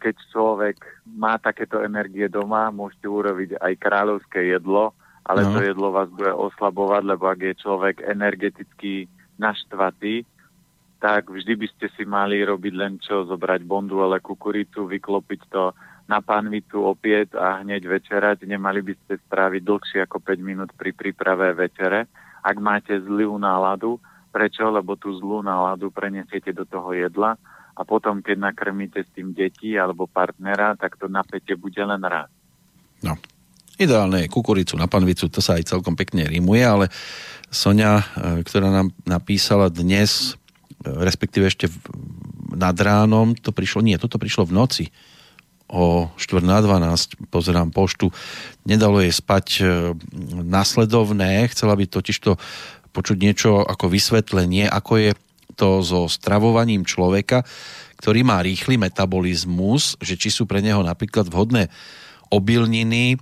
keď 0.00 0.14
človek 0.34 0.78
má 1.06 1.38
takéto 1.38 1.78
energie 1.82 2.26
doma, 2.26 2.74
môžete 2.74 3.06
urobiť 3.06 3.50
aj 3.62 3.72
kráľovské 3.78 4.50
jedlo, 4.50 4.94
ale 5.24 5.40
no. 5.44 5.56
to 5.56 5.58
jedlo 5.64 5.88
vás 5.88 6.08
bude 6.12 6.32
oslabovať, 6.32 7.02
lebo 7.04 7.24
ak 7.28 7.40
je 7.40 7.54
človek 7.64 8.04
energeticky 8.04 9.08
naštvatý, 9.40 10.28
tak 11.00 11.28
vždy 11.28 11.52
by 11.56 11.66
ste 11.68 11.86
si 11.96 12.04
mali 12.08 12.40
robiť 12.40 12.74
len 12.76 12.96
čo, 12.96 13.28
zobrať 13.28 13.60
bondu, 13.64 14.00
ale 14.00 14.24
kukuricu, 14.24 14.88
vyklopiť 14.88 15.40
to 15.52 15.72
na 16.04 16.20
panvicu 16.20 16.84
opiec 16.84 17.32
a 17.36 17.60
hneď 17.64 17.88
večerať. 17.88 18.44
Nemali 18.44 18.80
by 18.84 18.92
ste 19.04 19.20
stráviť 19.28 19.62
dlhšie 19.64 20.00
ako 20.04 20.20
5 20.20 20.40
minút 20.40 20.70
pri 20.76 20.92
príprave 20.92 21.52
večere. 21.56 22.08
Ak 22.44 22.56
máte 22.60 23.00
zlú 23.00 23.36
náladu, 23.40 24.00
prečo? 24.32 24.68
Lebo 24.68 24.96
tú 25.00 25.12
zlú 25.16 25.40
náladu 25.40 25.88
prenesiete 25.88 26.52
do 26.52 26.68
toho 26.68 26.92
jedla 26.92 27.36
a 27.74 27.82
potom, 27.82 28.20
keď 28.20 28.52
nakrmíte 28.52 29.00
s 29.02 29.10
tým 29.12 29.32
deti 29.32 29.74
alebo 29.74 30.08
partnera, 30.08 30.76
tak 30.76 31.00
to 31.00 31.08
napätie 31.08 31.56
bude 31.56 31.80
len 31.80 32.00
raz. 32.00 32.28
No, 33.04 33.16
Ideálne 33.74 34.26
je 34.26 34.32
kukuricu 34.32 34.78
na 34.78 34.86
panvicu, 34.86 35.26
to 35.26 35.42
sa 35.42 35.58
aj 35.58 35.66
celkom 35.66 35.98
pekne 35.98 36.30
rímuje, 36.30 36.62
ale 36.62 36.86
Sonia, 37.50 38.02
e, 38.02 38.46
ktorá 38.46 38.70
nám 38.70 38.94
napísala 39.02 39.66
dnes, 39.66 40.38
e, 40.82 40.94
respektíve 40.94 41.50
ešte 41.50 41.66
nad 42.54 42.78
ránom, 42.78 43.34
to 43.34 43.50
prišlo, 43.50 43.82
nie, 43.82 43.98
toto 43.98 44.22
prišlo 44.22 44.46
v 44.46 44.54
noci, 44.54 44.84
o 45.66 46.06
4 46.14 46.46
na 46.46 46.62
12, 46.62 47.34
pozerám 47.34 47.74
poštu, 47.74 48.14
nedalo 48.62 49.02
jej 49.02 49.10
spať 49.10 49.46
e, 49.58 49.62
nasledovné, 50.38 51.50
chcela 51.50 51.74
by 51.74 51.90
totiž 51.90 52.16
to 52.22 52.38
počuť 52.94 53.16
niečo 53.18 53.58
ako 53.66 53.90
vysvetlenie, 53.90 54.70
ako 54.70 54.92
je 55.02 55.10
to 55.58 55.82
so 55.82 56.06
stravovaním 56.06 56.86
človeka, 56.86 57.42
ktorý 57.98 58.22
má 58.22 58.38
rýchly 58.38 58.78
metabolizmus, 58.78 59.98
že 59.98 60.14
či 60.14 60.30
sú 60.30 60.46
pre 60.46 60.62
neho 60.62 60.82
napríklad 60.82 61.26
vhodné 61.26 61.70
obilniny, 62.34 63.14
e, 63.14 63.16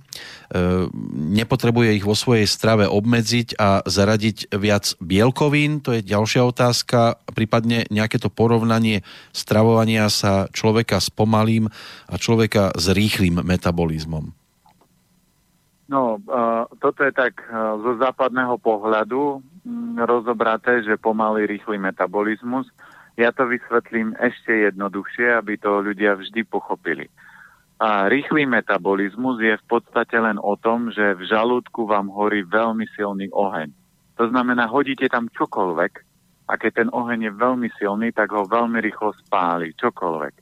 nepotrebuje 1.37 2.01
ich 2.01 2.05
vo 2.05 2.17
svojej 2.17 2.49
strave 2.49 2.89
obmedziť 2.89 3.61
a 3.61 3.85
zaradiť 3.85 4.49
viac 4.57 4.97
bielkovín, 4.97 5.85
to 5.85 5.93
je 5.93 6.01
ďalšia 6.01 6.41
otázka, 6.41 7.21
prípadne 7.37 7.85
nejaké 7.93 8.17
to 8.17 8.33
porovnanie 8.33 9.05
stravovania 9.29 10.09
sa 10.09 10.49
človeka 10.49 10.97
s 10.97 11.13
pomalým 11.13 11.69
a 12.09 12.15
človeka 12.17 12.73
s 12.73 12.89
rýchlým 12.89 13.45
metabolizmom. 13.45 14.33
No, 15.83 16.17
toto 16.81 17.05
je 17.05 17.13
tak 17.13 17.43
uh, 17.45 17.77
zo 17.77 18.01
západného 18.01 18.57
pohľadu 18.57 19.43
rozobraté, 19.99 20.81
že 20.81 20.97
pomalý 20.97 21.45
rýchly 21.45 21.77
metabolizmus. 21.77 22.65
Ja 23.13 23.29
to 23.29 23.45
vysvetlím 23.45 24.17
ešte 24.17 24.73
jednoduchšie, 24.73 25.37
aby 25.37 25.53
to 25.61 25.85
ľudia 25.85 26.17
vždy 26.17 26.41
pochopili. 26.49 27.07
A 27.83 28.07
rýchly 28.07 28.47
metabolizmus 28.47 29.43
je 29.43 29.59
v 29.59 29.65
podstate 29.67 30.15
len 30.15 30.39
o 30.39 30.55
tom, 30.55 30.87
že 30.87 31.19
v 31.19 31.27
žalúdku 31.27 31.83
vám 31.83 32.07
horí 32.07 32.47
veľmi 32.47 32.87
silný 32.95 33.27
oheň. 33.35 33.75
To 34.15 34.31
znamená, 34.31 34.71
hodíte 34.71 35.03
tam 35.11 35.27
čokoľvek 35.27 35.93
a 36.47 36.53
keď 36.55 36.71
ten 36.79 36.89
oheň 36.95 37.27
je 37.27 37.31
veľmi 37.35 37.67
silný, 37.75 38.15
tak 38.15 38.31
ho 38.31 38.47
veľmi 38.47 38.79
rýchlo 38.79 39.11
spáli, 39.27 39.75
čokoľvek. 39.75 40.33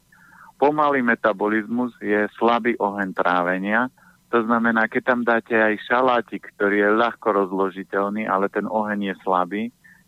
Pomalý 0.61 1.01
metabolizmus 1.01 1.97
je 1.97 2.29
slabý 2.37 2.77
oheň 2.77 3.09
trávenia, 3.17 3.89
to 4.29 4.45
znamená, 4.45 4.85
keď 4.85 5.01
tam 5.01 5.25
dáte 5.25 5.57
aj 5.57 5.81
šalátik, 5.89 6.45
ktorý 6.53 6.77
je 6.77 6.89
ľahko 6.93 7.27
rozložiteľný, 7.41 8.29
ale 8.29 8.53
ten 8.53 8.69
oheň 8.69 9.11
je 9.11 9.15
slabý, 9.25 9.63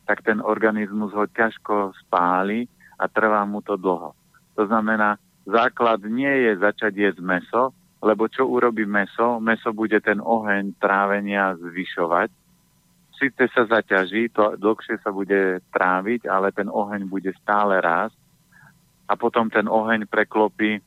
tak 0.06 0.22
ten 0.22 0.38
organizmus 0.38 1.10
ho 1.18 1.26
ťažko 1.26 1.98
spáli 2.06 2.70
a 3.02 3.10
trvá 3.10 3.42
mu 3.50 3.66
to 3.66 3.74
dlho. 3.74 4.14
To 4.54 4.70
znamená, 4.70 5.18
základ 5.48 6.04
nie 6.08 6.30
je 6.50 6.52
začať 6.60 6.94
jesť 6.96 7.20
meso, 7.24 7.64
lebo 8.04 8.28
čo 8.28 8.48
urobí 8.48 8.84
meso? 8.84 9.40
Meso 9.40 9.72
bude 9.72 10.00
ten 10.04 10.20
oheň 10.20 10.76
trávenia 10.76 11.56
zvyšovať. 11.56 12.30
Sice 13.16 13.44
sa 13.56 13.64
zaťaží, 13.64 14.28
to 14.36 14.60
dlhšie 14.60 15.00
sa 15.00 15.16
bude 15.16 15.64
tráviť, 15.72 16.28
ale 16.28 16.52
ten 16.52 16.68
oheň 16.68 17.08
bude 17.08 17.32
stále 17.40 17.80
rásť 17.80 18.18
a 19.08 19.16
potom 19.16 19.48
ten 19.48 19.70
oheň 19.72 20.10
preklopí 20.10 20.84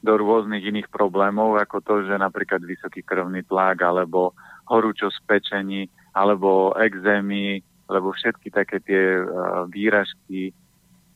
do 0.00 0.12
rôznych 0.16 0.64
iných 0.64 0.88
problémov, 0.88 1.60
ako 1.60 1.82
to, 1.84 1.94
že 2.08 2.16
napríklad 2.16 2.64
vysoký 2.64 3.04
krvný 3.04 3.44
tlak, 3.44 3.82
alebo 3.84 4.32
horúčosť 4.70 5.18
pečení, 5.28 5.90
alebo 6.16 6.72
exémy, 6.78 7.60
lebo 7.90 8.14
všetky 8.14 8.48
také 8.54 8.80
tie 8.80 9.20
uh, 9.20 9.66
výražky 9.68 10.54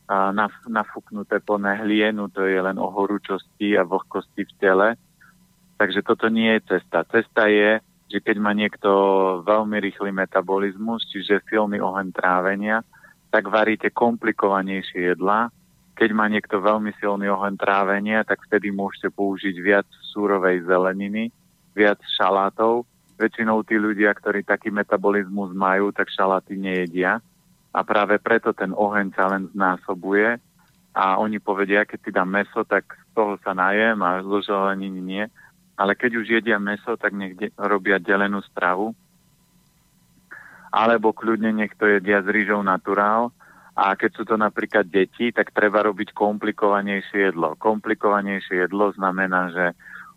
naf, 0.09 0.53
nafúknuté 0.69 1.41
plné 1.41 1.81
hlienu, 1.81 2.29
to 2.29 2.45
je 2.45 2.59
len 2.61 2.77
o 2.77 2.87
horúčosti 2.89 3.73
a 3.73 3.83
vlhkosti 3.83 4.45
v 4.45 4.53
tele. 4.61 4.89
Takže 5.75 6.05
toto 6.05 6.31
nie 6.31 6.55
je 6.55 6.77
cesta. 6.77 7.03
Cesta 7.09 7.51
je, 7.51 7.81
že 8.07 8.19
keď 8.21 8.37
má 8.37 8.53
niekto 8.53 8.89
veľmi 9.43 9.81
rýchly 9.81 10.13
metabolizmus, 10.13 11.03
čiže 11.09 11.43
silný 11.49 11.81
oheň 11.81 12.13
trávenia, 12.13 12.85
tak 13.33 13.49
varíte 13.51 13.91
komplikovanejšie 13.91 15.15
jedlá. 15.15 15.51
Keď 15.95 16.09
má 16.15 16.29
niekto 16.31 16.61
veľmi 16.61 16.95
silný 17.01 17.27
oheň 17.27 17.59
trávenia, 17.59 18.23
tak 18.23 18.45
vtedy 18.47 18.71
môžete 18.71 19.11
použiť 19.11 19.55
viac 19.59 19.87
súrovej 20.13 20.63
zeleniny, 20.63 21.33
viac 21.75 21.99
šalátov, 22.15 22.87
väčšinou 23.19 23.63
tí 23.63 23.75
ľudia, 23.79 24.11
ktorí 24.15 24.43
taký 24.43 24.71
metabolizmus 24.71 25.51
majú, 25.55 25.91
tak 25.91 26.11
šalaty 26.11 26.55
nejedia. 26.55 27.19
A 27.75 27.83
práve 27.83 28.23
preto 28.23 28.55
ten 28.55 28.71
oheň 28.71 29.11
sa 29.11 29.27
len 29.27 29.51
znásobuje 29.51 30.39
a 30.95 31.19
oni 31.19 31.43
povedia, 31.43 31.83
keď 31.83 31.99
si 31.99 32.11
dám 32.15 32.31
meso, 32.31 32.63
tak 32.63 32.87
z 32.95 33.11
toho 33.11 33.35
sa 33.43 33.51
najem 33.51 33.99
a 33.99 34.23
zo 34.23 34.39
zeleniny 34.39 35.03
nie. 35.03 35.23
Ale 35.75 35.91
keď 35.91 36.23
už 36.23 36.39
jedia 36.39 36.55
meso, 36.55 36.95
tak 36.95 37.11
nech 37.11 37.35
de- 37.35 37.51
robia 37.59 37.99
delenú 37.99 38.39
stravu. 38.47 38.95
Alebo 40.71 41.11
kľudne 41.11 41.51
nech 41.51 41.75
to 41.75 41.83
jedia 41.83 42.23
s 42.23 42.31
rýžou 42.31 42.63
naturál. 42.63 43.35
A 43.75 43.91
keď 43.99 44.11
sú 44.15 44.23
to 44.23 44.39
napríklad 44.39 44.87
deti, 44.87 45.35
tak 45.35 45.51
treba 45.51 45.83
robiť 45.83 46.15
komplikovanejšie 46.15 47.27
jedlo. 47.27 47.59
Komplikovanejšie 47.59 48.63
jedlo 48.63 48.95
znamená, 48.95 49.51
že 49.51 49.65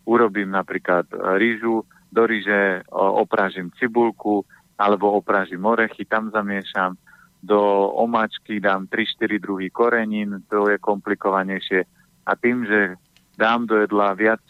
urobím 0.07 0.55
napríklad 0.55 1.11
rýžu, 1.43 1.83
do 2.09 2.23
ryže 2.25 2.89
oprážim 2.95 3.69
cibulku 3.77 4.47
alebo 4.79 5.13
oprážim 5.19 5.61
orechy, 5.67 6.07
tam 6.07 6.31
zamiešam, 6.31 6.97
do 7.43 7.91
omáčky 7.95 8.59
dám 8.59 8.91
3-4 8.91 9.39
druhy 9.39 9.71
korenín, 9.71 10.43
to 10.51 10.67
je 10.69 10.79
komplikovanejšie. 10.79 11.87
A 12.27 12.33
tým, 12.35 12.67
že 12.67 12.99
dám 13.39 13.67
do 13.67 13.79
jedla 13.79 14.15
viac 14.19 14.43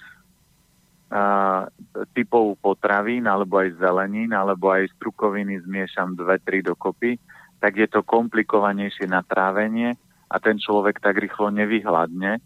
a, 1.13 1.69
typov 2.17 2.57
potravín, 2.65 3.29
alebo 3.29 3.61
aj 3.61 3.77
zelenín, 3.77 4.33
alebo 4.33 4.73
aj 4.73 4.89
strukoviny 4.97 5.61
zmiešam 5.69 6.17
2-3 6.17 6.65
dokopy, 6.65 7.21
tak 7.61 7.77
je 7.77 7.89
to 7.91 8.01
komplikovanejšie 8.07 9.11
na 9.11 9.21
trávenie 9.21 9.99
a 10.31 10.37
ten 10.41 10.57
človek 10.57 11.01
tak 11.01 11.19
rýchlo 11.19 11.51
nevyhľadne, 11.53 12.41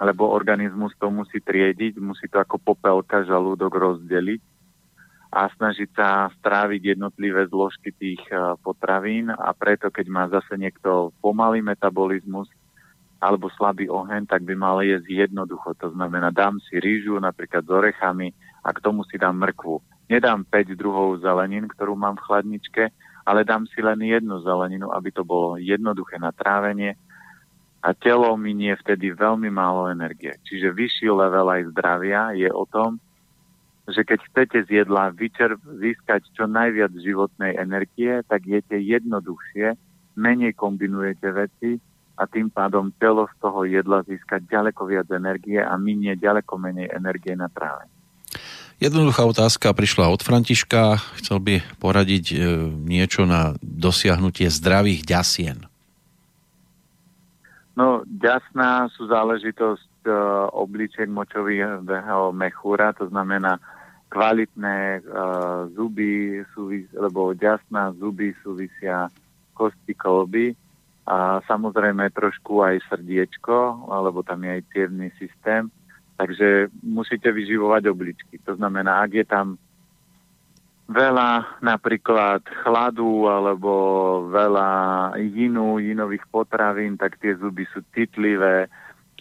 lebo 0.00 0.30
organizmus 0.30 0.94
to 0.98 1.10
musí 1.10 1.38
triediť, 1.38 2.00
musí 2.02 2.26
to 2.26 2.42
ako 2.42 2.58
popelka 2.58 3.22
žalúdok 3.22 3.70
rozdeliť 3.74 4.53
a 5.34 5.50
snažiť 5.50 5.90
sa 5.98 6.30
stráviť 6.38 6.94
jednotlivé 6.94 7.50
zložky 7.50 7.90
tých 7.90 8.22
e, 8.30 8.54
potravín 8.62 9.34
a 9.34 9.50
preto, 9.50 9.90
keď 9.90 10.06
má 10.06 10.24
zase 10.30 10.54
niekto 10.54 11.10
pomalý 11.18 11.58
metabolizmus 11.58 12.46
alebo 13.18 13.50
slabý 13.50 13.90
oheň, 13.90 14.30
tak 14.30 14.46
by 14.46 14.54
mal 14.54 14.78
jesť 14.86 15.26
jednoducho. 15.26 15.74
To 15.82 15.90
znamená, 15.90 16.30
dám 16.30 16.62
si 16.62 16.78
rýžu 16.78 17.18
napríklad 17.18 17.66
s 17.66 17.70
orechami 17.72 18.30
a 18.62 18.70
k 18.70 18.78
tomu 18.78 19.02
si 19.10 19.18
dám 19.18 19.34
mrkvu. 19.34 19.82
Nedám 20.06 20.46
5 20.46 20.78
druhov 20.78 21.18
zelenín, 21.18 21.66
ktorú 21.66 21.98
mám 21.98 22.14
v 22.14 22.24
chladničke, 22.30 22.94
ale 23.26 23.42
dám 23.42 23.66
si 23.74 23.82
len 23.82 23.98
jednu 24.06 24.38
zeleninu, 24.44 24.92
aby 24.94 25.10
to 25.10 25.26
bolo 25.26 25.58
jednoduché 25.58 26.20
na 26.20 26.30
trávenie 26.30 26.94
a 27.82 27.90
telo 27.90 28.30
minie 28.38 28.78
vtedy 28.78 29.10
veľmi 29.10 29.50
málo 29.50 29.90
energie. 29.90 30.36
Čiže 30.46 30.70
vyšší 30.70 31.08
level 31.10 31.48
aj 31.50 31.62
zdravia 31.74 32.32
je 32.38 32.48
o 32.52 32.68
tom, 32.70 33.02
že 33.84 34.00
keď 34.00 34.18
chcete 34.32 34.58
z 34.64 34.84
jedla 34.84 35.12
vyčer- 35.12 35.60
získať 35.60 36.24
čo 36.32 36.48
najviac 36.48 36.92
životnej 36.96 37.60
energie, 37.60 38.24
tak 38.24 38.48
jete 38.48 38.80
jednoduchšie, 38.80 39.76
menej 40.16 40.56
kombinujete 40.56 41.28
veci 41.34 41.76
a 42.14 42.24
tým 42.24 42.48
pádom 42.48 42.94
telo 42.96 43.26
z 43.28 43.34
toho 43.42 43.66
jedla 43.66 44.06
získa 44.06 44.40
ďaleko 44.46 44.86
viac 44.86 45.10
energie 45.10 45.58
a 45.58 45.74
minie 45.76 46.14
ďaleko 46.16 46.56
menej 46.56 46.88
energie 46.94 47.34
na 47.34 47.50
tráve. 47.50 47.90
Jednoduchá 48.82 49.22
otázka 49.26 49.70
prišla 49.70 50.10
od 50.10 50.22
Františka. 50.22 50.98
Chcel 51.22 51.38
by 51.38 51.54
poradiť 51.78 52.24
e, 52.34 52.36
niečo 52.74 53.22
na 53.22 53.54
dosiahnutie 53.62 54.50
zdravých 54.50 55.06
ďasien. 55.06 55.58
No, 57.74 58.02
ďasná 58.06 58.90
sú 58.94 59.06
záležitosť 59.06 60.06
e, 60.06 60.10
obličiek 60.54 61.06
močového 61.10 62.34
mechúra, 62.34 62.94
to 62.94 63.06
znamená 63.10 63.62
kvalitné 64.14 65.02
uh, 65.02 65.66
zuby, 65.74 66.46
súvis, 66.54 66.86
lebo 66.94 67.34
ďasná 67.34 67.90
zuby 67.98 68.30
súvisia 68.46 69.10
kosti 69.58 69.90
kolby 69.98 70.54
a 71.10 71.42
samozrejme 71.50 72.14
trošku 72.14 72.62
aj 72.62 72.78
srdiečko, 72.86 73.90
alebo 73.90 74.22
tam 74.22 74.46
je 74.46 74.50
aj 74.54 74.62
cievný 74.70 75.08
systém. 75.18 75.66
Takže 76.14 76.70
musíte 76.86 77.26
vyživovať 77.34 77.90
obličky. 77.90 78.38
To 78.46 78.54
znamená, 78.54 79.02
ak 79.02 79.10
je 79.18 79.26
tam 79.26 79.58
veľa 80.86 81.58
napríklad 81.58 82.46
chladu 82.62 83.26
alebo 83.26 83.72
veľa 84.30 84.70
jinu, 85.18 85.82
jinových 85.82 86.22
potravín, 86.30 86.94
tak 86.94 87.18
tie 87.18 87.34
zuby 87.34 87.66
sú 87.74 87.82
citlivé, 87.90 88.70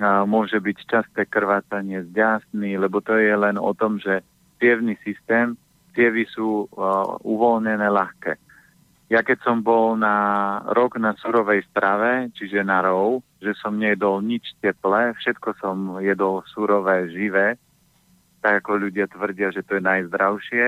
a 0.01 0.25
môže 0.25 0.57
byť 0.57 0.77
časté 0.89 1.21
krvácanie 1.29 2.01
z 2.05 2.09
ďasny, 2.17 2.77
lebo 2.81 2.97
to 3.01 3.13
je 3.13 3.29
len 3.29 3.61
o 3.61 3.73
tom, 3.77 4.01
že 4.01 4.25
cievný 4.59 4.97
systém, 5.05 5.57
cievy 5.93 6.25
sú 6.29 6.65
uh, 6.65 7.17
uvoľnené 7.21 7.87
ľahké. 7.87 8.33
Ja 9.13 9.21
keď 9.21 9.45
som 9.45 9.61
bol 9.61 9.93
na 9.93 10.57
rok 10.73 10.97
na 10.97 11.13
surovej 11.21 11.61
strave, 11.69 12.33
čiže 12.33 12.65
na 12.65 12.81
rov, 12.81 13.21
že 13.37 13.53
som 13.61 13.77
nejedol 13.77 14.25
nič 14.25 14.57
teplé, 14.57 15.13
všetko 15.21 15.49
som 15.61 16.01
jedol 16.01 16.41
surové, 16.49 17.13
živé, 17.13 17.61
tak 18.41 18.65
ako 18.65 18.89
ľudia 18.89 19.05
tvrdia, 19.05 19.53
že 19.53 19.61
to 19.61 19.77
je 19.77 19.83
najzdravšie. 19.85 20.65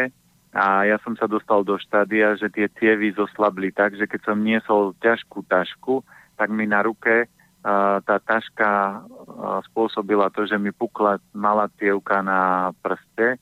A 0.55 0.87
ja 0.87 0.95
som 1.03 1.17
sa 1.19 1.27
dostal 1.27 1.65
do 1.67 1.75
štádia, 1.75 2.39
že 2.39 2.47
tie 2.47 2.71
cievy 2.79 3.11
zoslabli 3.11 3.75
tak, 3.75 3.97
že 3.99 4.07
keď 4.07 4.21
som 4.23 4.39
niesol 4.39 4.95
ťažkú 5.03 5.43
tašku, 5.49 6.05
tak 6.39 6.47
mi 6.47 6.63
na 6.69 6.85
ruke 6.85 7.27
uh, 7.27 7.97
tá 8.05 8.21
taška 8.21 9.03
uh, 9.03 9.59
spôsobila 9.71 10.29
to, 10.31 10.47
že 10.47 10.55
mi 10.55 10.69
pukla 10.69 11.19
malá 11.33 11.67
cievka 11.75 12.21
na 12.21 12.71
prste 12.79 13.41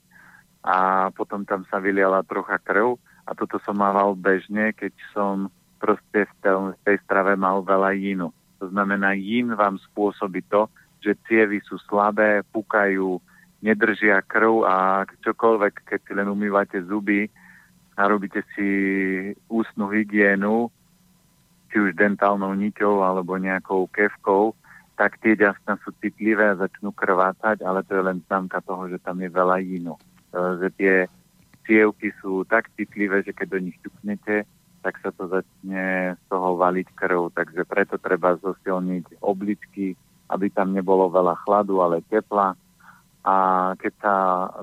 a 0.64 1.08
potom 1.12 1.44
tam 1.44 1.68
sa 1.68 1.76
vyliala 1.76 2.24
trocha 2.24 2.56
krv 2.56 2.96
a 3.28 3.36
toto 3.36 3.60
som 3.60 3.76
mával 3.76 4.16
bežne, 4.16 4.72
keď 4.72 4.96
som 5.12 5.52
proste 5.76 6.24
v 6.24 6.76
tej, 6.88 6.96
strave 7.04 7.36
mal 7.36 7.60
veľa 7.60 7.92
jínu. 7.92 8.32
To 8.64 8.66
znamená, 8.72 9.12
jín 9.12 9.52
vám 9.52 9.76
spôsobí 9.92 10.40
to, 10.48 10.72
že 11.04 11.20
cievy 11.28 11.60
sú 11.68 11.76
slabé, 11.84 12.40
pukajú, 12.48 13.20
nedržia 13.60 14.24
krv 14.24 14.64
a 14.64 15.04
čokoľvek, 15.20 15.74
keď 15.84 16.00
si 16.00 16.12
len 16.16 16.32
umývate 16.32 16.80
zuby 16.88 17.28
a 18.00 18.08
robíte 18.08 18.40
si 18.56 18.68
ústnu 19.52 19.92
hygienu, 19.92 20.72
či 21.68 21.76
už 21.76 21.92
dentálnou 21.92 22.56
niťou 22.56 23.04
alebo 23.04 23.36
nejakou 23.36 23.84
kevkou, 23.92 24.56
tak 24.96 25.20
tie 25.20 25.36
ďasna 25.36 25.76
sú 25.84 25.92
citlivé 26.00 26.54
a 26.54 26.60
začnú 26.60 26.94
krvácať, 26.94 27.60
ale 27.60 27.84
to 27.84 27.98
je 27.98 28.02
len 28.04 28.24
známka 28.24 28.64
toho, 28.64 28.88
že 28.88 29.02
tam 29.02 29.20
je 29.20 29.28
veľa 29.28 29.60
jínu. 29.60 29.92
E, 30.34 30.40
že 30.58 30.68
tie 30.74 30.94
cievky 31.62 32.10
sú 32.18 32.42
tak 32.44 32.68
citlivé, 32.74 33.22
že 33.22 33.30
keď 33.30 33.46
do 33.54 33.60
nich 33.70 33.78
ťuknete, 33.80 34.42
tak 34.84 35.00
sa 35.00 35.14
to 35.14 35.30
začne 35.30 36.12
z 36.12 36.22
toho 36.28 36.60
zvaliť 36.60 36.88
krv, 36.92 37.32
takže 37.32 37.62
preto 37.64 37.96
treba 37.96 38.36
zosilniť 38.36 39.24
obličky, 39.24 39.96
aby 40.28 40.52
tam 40.52 40.76
nebolo 40.76 41.08
veľa 41.08 41.40
chladu, 41.46 41.80
ale 41.80 42.04
tepla. 42.04 42.52
A 43.24 43.36
keď 43.80 43.92
sa 44.04 44.14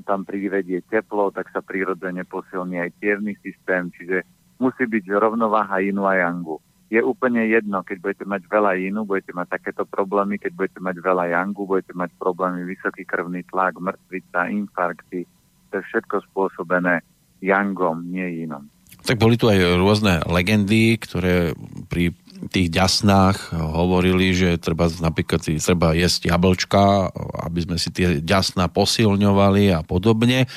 tam 0.06 0.22
privedie 0.22 0.86
teplo, 0.86 1.34
tak 1.34 1.50
sa 1.50 1.66
prirodzene 1.66 2.22
posilní 2.30 2.78
aj 2.78 2.94
tierny 3.02 3.34
systém, 3.42 3.90
čiže 3.98 4.22
musí 4.62 4.86
byť 4.86 5.10
rovnováha 5.10 5.82
inu 5.82 6.06
a 6.06 6.22
yangu. 6.22 6.62
Je 6.94 7.02
úplne 7.02 7.42
jedno, 7.50 7.82
keď 7.82 7.98
budete 7.98 8.26
mať 8.30 8.46
veľa 8.46 8.78
inu, 8.78 9.08
budete 9.08 9.34
mať 9.34 9.58
takéto 9.58 9.90
problémy, 9.90 10.38
keď 10.38 10.54
budete 10.54 10.80
mať 10.84 11.02
veľa 11.02 11.34
yangu, 11.34 11.66
budete 11.66 11.98
mať 11.98 12.14
problémy, 12.22 12.62
vysoký 12.68 13.08
krvný 13.08 13.42
tlak, 13.50 13.82
mŕtvica, 13.82 14.52
infarkty. 14.54 15.26
To 15.72 15.80
je 15.80 15.88
všetko 15.88 16.16
spôsobené 16.32 17.02
yangom, 17.40 18.04
nie 18.12 18.44
inom. 18.44 18.68
Tak 19.02 19.18
boli 19.18 19.34
tu 19.40 19.50
aj 19.50 19.82
rôzne 19.82 20.22
legendy, 20.30 21.00
ktoré 21.00 21.58
pri 21.90 22.14
tých 22.50 22.74
ďasnách 22.74 23.54
hovorili, 23.54 24.34
že 24.34 24.58
treba 24.58 24.90
napríklad 24.90 25.42
treba 25.42 25.94
jesť 25.94 26.30
jablčka, 26.30 27.10
aby 27.46 27.60
sme 27.66 27.78
si 27.78 27.94
tie 27.94 28.22
ďasná 28.22 28.70
posilňovali 28.70 29.74
a 29.74 29.82
podobne. 29.86 30.50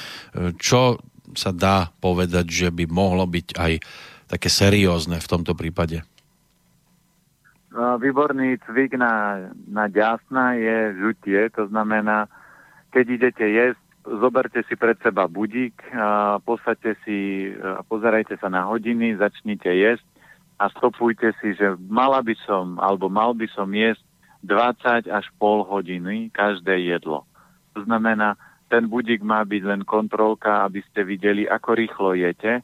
Čo 0.60 1.00
sa 1.36 1.50
dá 1.52 1.92
povedať, 2.00 2.46
že 2.48 2.68
by 2.72 2.88
mohlo 2.88 3.28
byť 3.28 3.48
aj 3.56 3.72
také 4.28 4.48
seriózne 4.48 5.20
v 5.20 5.30
tomto 5.30 5.52
prípade? 5.52 6.00
Výborný 7.74 8.56
cvik 8.64 8.94
na, 8.96 9.46
na 9.66 9.90
ďasna 9.90 10.54
je 10.56 10.76
žutie, 10.94 11.50
to 11.52 11.66
znamená, 11.68 12.30
keď 12.94 13.04
idete 13.18 13.44
jesť, 13.44 13.83
zoberte 14.04 14.60
si 14.68 14.76
pred 14.76 15.00
seba 15.00 15.24
budík, 15.24 15.80
posadte 16.44 16.94
si, 17.02 17.50
pozerajte 17.88 18.36
sa 18.36 18.52
na 18.52 18.68
hodiny, 18.68 19.16
začnite 19.16 19.72
jesť 19.72 20.04
a 20.60 20.68
stopujte 20.70 21.32
si, 21.40 21.56
že 21.56 21.74
mala 21.88 22.20
by 22.20 22.36
som, 22.44 22.76
alebo 22.78 23.08
mal 23.08 23.32
by 23.32 23.48
som 23.50 23.66
jesť 23.72 24.04
20 24.44 25.08
až 25.08 25.26
pol 25.40 25.64
hodiny 25.64 26.28
každé 26.30 26.84
jedlo. 26.84 27.24
To 27.74 27.82
znamená, 27.82 28.36
ten 28.68 28.86
budík 28.86 29.24
má 29.24 29.40
byť 29.42 29.62
len 29.64 29.82
kontrolka, 29.88 30.68
aby 30.68 30.84
ste 30.84 31.02
videli, 31.02 31.48
ako 31.48 31.70
rýchlo 31.74 32.10
jete 32.12 32.60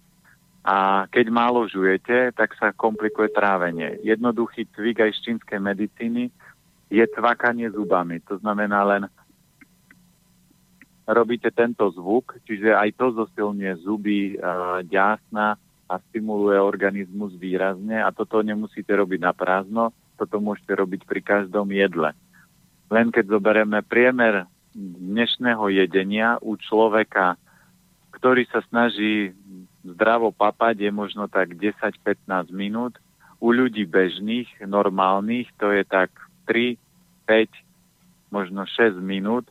a 0.61 1.09
keď 1.09 1.27
málo 1.33 1.65
žujete, 1.65 2.37
tak 2.37 2.53
sa 2.61 2.77
komplikuje 2.77 3.33
trávenie. 3.33 3.97
Jednoduchý 4.05 4.69
cvik 4.77 5.01
aj 5.01 5.13
z 5.17 5.21
čínskej 5.25 5.57
medicíny 5.57 6.29
je 6.93 7.05
cvakanie 7.17 7.73
zubami. 7.73 8.21
To 8.29 8.37
znamená 8.45 8.85
len 8.85 9.03
robíte 11.11 11.51
tento 11.51 11.91
zvuk, 11.91 12.39
čiže 12.47 12.75
aj 12.75 12.95
to 12.95 13.07
zosilňuje 13.15 13.73
zuby, 13.83 14.39
ďásna 14.87 15.59
a 15.91 15.95
stimuluje 16.11 16.59
organizmus 16.59 17.35
výrazne 17.35 17.99
a 17.99 18.15
toto 18.15 18.39
nemusíte 18.47 18.95
robiť 18.95 19.21
na 19.21 19.35
prázdno, 19.35 19.91
toto 20.15 20.39
môžete 20.39 20.71
robiť 20.79 21.03
pri 21.05 21.21
každom 21.21 21.67
jedle. 21.75 22.15
Len 22.91 23.11
keď 23.11 23.39
zoberieme 23.39 23.83
priemer 23.83 24.47
dnešného 24.79 25.67
jedenia 25.75 26.39
u 26.39 26.55
človeka, 26.55 27.35
ktorý 28.15 28.47
sa 28.51 28.63
snaží 28.71 29.35
zdravo 29.83 30.31
papať, 30.31 30.87
je 30.87 30.91
možno 30.93 31.27
tak 31.27 31.59
10-15 31.59 32.55
minút. 32.55 32.99
U 33.41 33.51
ľudí 33.57 33.89
bežných, 33.89 34.47
normálnych, 34.63 35.49
to 35.57 35.73
je 35.73 35.83
tak 35.89 36.13
3, 36.45 36.77
5, 37.25 37.49
možno 38.31 38.69
6 38.69 39.01
minút 39.01 39.49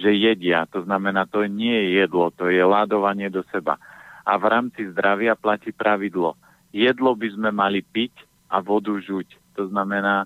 že 0.00 0.16
jedia. 0.16 0.64
To 0.72 0.80
znamená, 0.82 1.28
to 1.28 1.44
nie 1.44 1.76
je 1.76 1.88
jedlo, 2.02 2.32
to 2.32 2.48
je 2.48 2.64
ládovanie 2.64 3.28
do 3.28 3.44
seba. 3.52 3.76
A 4.24 4.40
v 4.40 4.44
rámci 4.48 4.88
zdravia 4.88 5.36
platí 5.36 5.70
pravidlo. 5.70 6.34
Jedlo 6.72 7.12
by 7.12 7.28
sme 7.36 7.50
mali 7.52 7.84
piť 7.84 8.14
a 8.48 8.64
vodu 8.64 8.96
žuť. 8.96 9.28
To 9.60 9.68
znamená, 9.68 10.24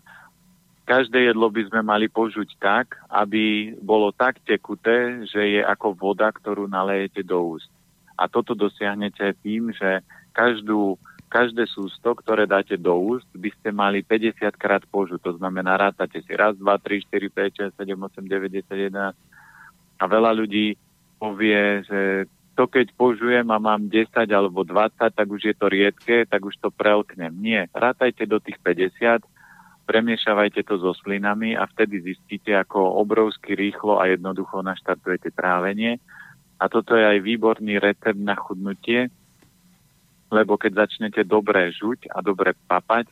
každé 0.84 1.32
jedlo 1.32 1.48
by 1.48 1.62
sme 1.68 1.80
mali 1.82 2.06
požuť 2.12 2.54
tak, 2.60 3.00
aby 3.08 3.74
bolo 3.80 4.12
tak 4.12 4.38
tekuté, 4.44 5.24
že 5.26 5.58
je 5.58 5.60
ako 5.64 5.96
voda, 5.96 6.28
ktorú 6.30 6.68
nalejete 6.68 7.24
do 7.24 7.56
úst. 7.56 7.68
A 8.14 8.30
toto 8.30 8.54
dosiahnete 8.54 9.34
tým, 9.42 9.74
že 9.74 10.04
každú, 10.36 11.00
každé 11.32 11.66
sústo, 11.66 12.14
ktoré 12.14 12.46
dáte 12.46 12.78
do 12.78 12.94
úst, 12.94 13.26
by 13.34 13.50
ste 13.58 13.74
mali 13.74 14.06
50 14.06 14.54
krát 14.54 14.84
požuť. 14.86 15.18
To 15.24 15.32
znamená, 15.40 15.74
rátate 15.80 16.22
si 16.22 16.32
raz, 16.36 16.54
dva, 16.54 16.78
tri, 16.78 17.02
4, 17.02 17.72
5, 17.72 17.74
6, 17.74 17.80
7, 17.80 17.96
8, 17.96 18.22
9, 18.28 18.52
10, 18.52 18.92
11, 18.92 19.33
a 19.98 20.04
veľa 20.04 20.34
ľudí 20.34 20.74
povie, 21.18 21.86
že 21.86 22.00
to 22.54 22.70
keď 22.70 22.94
požujem 22.94 23.46
a 23.50 23.58
mám 23.58 23.90
10 23.90 24.14
alebo 24.30 24.62
20, 24.62 25.10
tak 25.10 25.26
už 25.26 25.42
je 25.42 25.54
to 25.58 25.66
riedke, 25.66 26.22
tak 26.26 26.40
už 26.42 26.54
to 26.62 26.70
prelknem. 26.70 27.34
Nie, 27.34 27.66
rátajte 27.74 28.30
do 28.30 28.38
tých 28.38 28.62
50, 28.62 29.26
premiešavajte 29.84 30.62
to 30.62 30.78
so 30.78 30.94
slinami 30.94 31.58
a 31.58 31.66
vtedy 31.66 32.00
zistíte, 32.00 32.54
ako 32.54 33.02
obrovsky 33.02 33.58
rýchlo 33.58 33.98
a 33.98 34.06
jednoducho 34.06 34.62
naštartujete 34.62 35.34
trávenie. 35.34 35.98
A 36.62 36.70
toto 36.70 36.94
je 36.94 37.04
aj 37.04 37.18
výborný 37.20 37.82
recept 37.82 38.16
na 38.16 38.38
chudnutie, 38.38 39.10
lebo 40.30 40.54
keď 40.54 40.86
začnete 40.86 41.26
dobre 41.26 41.74
žuť 41.74 42.14
a 42.14 42.22
dobre 42.22 42.54
papať, 42.70 43.10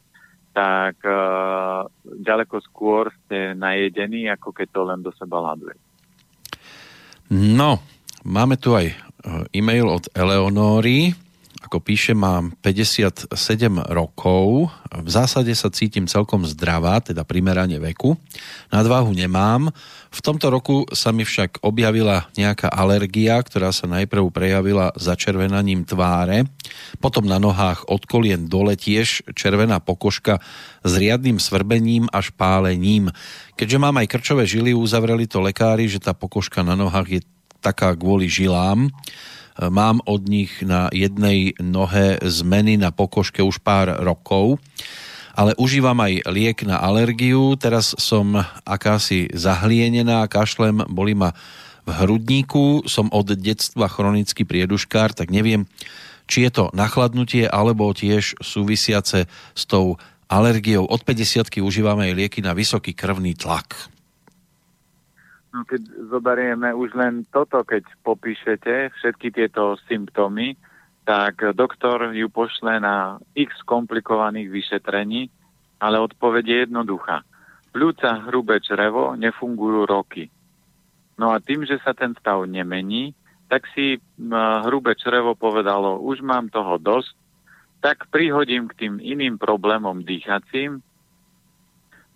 tak 0.52 1.00
uh, 1.02 1.88
ďaleko 2.04 2.60
skôr 2.62 3.10
ste 3.24 3.56
najedení, 3.56 4.28
ako 4.30 4.52
keď 4.52 4.68
to 4.70 4.80
len 4.84 5.00
do 5.02 5.10
seba 5.16 5.40
ladujete. 5.40 5.91
No, 7.32 7.80
máme 8.28 8.60
tu 8.60 8.76
aj 8.76 8.92
e, 8.92 8.96
e-mail 9.56 9.88
od 9.88 10.04
Eleonóry. 10.12 11.16
Ako 11.62 11.78
píše, 11.78 12.10
mám 12.10 12.50
57 12.58 13.30
rokov. 13.94 14.66
V 14.90 15.08
zásade 15.08 15.54
sa 15.54 15.70
cítim 15.70 16.10
celkom 16.10 16.42
zdravá, 16.42 16.98
teda 16.98 17.22
primerane 17.22 17.78
veku. 17.78 18.18
Nadváhu 18.74 19.14
nemám. 19.14 19.70
V 20.10 20.20
tomto 20.20 20.50
roku 20.50 20.84
sa 20.90 21.14
mi 21.14 21.22
však 21.22 21.62
objavila 21.62 22.26
nejaká 22.34 22.66
alergia, 22.66 23.38
ktorá 23.38 23.70
sa 23.70 23.86
najprv 23.86 24.34
prejavila 24.34 24.90
začervenaním 24.98 25.86
tváre, 25.86 26.50
potom 26.98 27.24
na 27.24 27.38
nohách 27.38 27.86
od 27.86 28.04
kolien 28.10 28.50
dole 28.50 28.74
tiež 28.74 29.22
červená 29.32 29.78
pokožka 29.78 30.42
s 30.82 30.92
riadnym 30.98 31.38
svrbením 31.38 32.10
až 32.10 32.34
pálením. 32.34 33.08
Keďže 33.54 33.78
mám 33.78 34.02
aj 34.02 34.10
krčové 34.10 34.44
žily, 34.50 34.74
uzavreli 34.74 35.30
to 35.30 35.38
lekári, 35.38 35.86
že 35.86 36.02
tá 36.02 36.10
pokožka 36.10 36.66
na 36.66 36.74
nohách 36.74 37.08
je 37.08 37.20
taká 37.62 37.94
kvôli 37.94 38.26
žilám. 38.26 38.90
Mám 39.58 40.00
od 40.08 40.24
nich 40.28 40.64
na 40.64 40.88
jednej 40.92 41.52
nohe 41.60 42.16
zmeny 42.24 42.80
na 42.80 42.88
pokožke 42.94 43.44
už 43.44 43.60
pár 43.60 44.00
rokov 44.00 44.62
ale 45.32 45.56
užívam 45.56 45.96
aj 45.96 46.28
liek 46.28 46.58
na 46.68 46.76
alergiu. 46.76 47.56
Teraz 47.56 47.96
som 47.96 48.36
akási 48.68 49.32
zahlienená, 49.32 50.28
kašlem, 50.28 50.84
boli 50.92 51.16
ma 51.16 51.32
v 51.82 51.90
hrudníku, 51.90 52.86
som 52.86 53.10
od 53.10 53.34
detstva 53.34 53.90
chronický 53.90 54.46
prieduškár, 54.46 55.16
tak 55.16 55.34
neviem, 55.34 55.66
či 56.30 56.46
je 56.46 56.50
to 56.54 56.64
nachladnutie 56.76 57.50
alebo 57.50 57.90
tiež 57.90 58.38
súvisiace 58.38 59.26
s 59.56 59.62
tou 59.66 59.98
alergiou. 60.30 60.86
Od 60.86 61.02
50 61.02 61.58
užívame 61.58 62.08
aj 62.08 62.14
lieky 62.14 62.40
na 62.40 62.54
vysoký 62.54 62.94
krvný 62.94 63.34
tlak. 63.34 63.91
No, 65.52 65.68
keď 65.68 65.84
zoberieme 66.08 66.72
už 66.72 66.96
len 66.96 67.28
toto, 67.28 67.60
keď 67.60 67.84
popíšete 68.00 68.88
všetky 68.96 69.28
tieto 69.36 69.76
symptómy, 69.84 70.56
tak 71.04 71.44
doktor 71.52 72.16
ju 72.16 72.32
pošle 72.32 72.80
na 72.80 73.20
x 73.36 73.60
komplikovaných 73.68 74.48
vyšetrení, 74.48 75.28
ale 75.76 76.00
odpoveď 76.00 76.44
je 76.46 76.58
jednoduchá. 76.64 77.20
Pľúca, 77.72 78.24
hrubé 78.32 78.64
črevo 78.64 79.12
nefungujú 79.12 79.84
roky. 79.84 80.32
No 81.20 81.36
a 81.36 81.40
tým, 81.42 81.68
že 81.68 81.76
sa 81.84 81.92
ten 81.92 82.16
stav 82.16 82.48
nemení, 82.48 83.12
tak 83.52 83.68
si 83.76 84.00
hrubé 84.64 84.96
črevo 84.96 85.36
povedalo, 85.36 86.00
už 86.00 86.24
mám 86.24 86.48
toho 86.48 86.80
dosť, 86.80 87.12
tak 87.84 88.08
prihodím 88.08 88.70
k 88.72 88.86
tým 88.86 88.94
iným 89.02 89.36
problémom 89.36 90.00
dýchacím, 90.00 90.80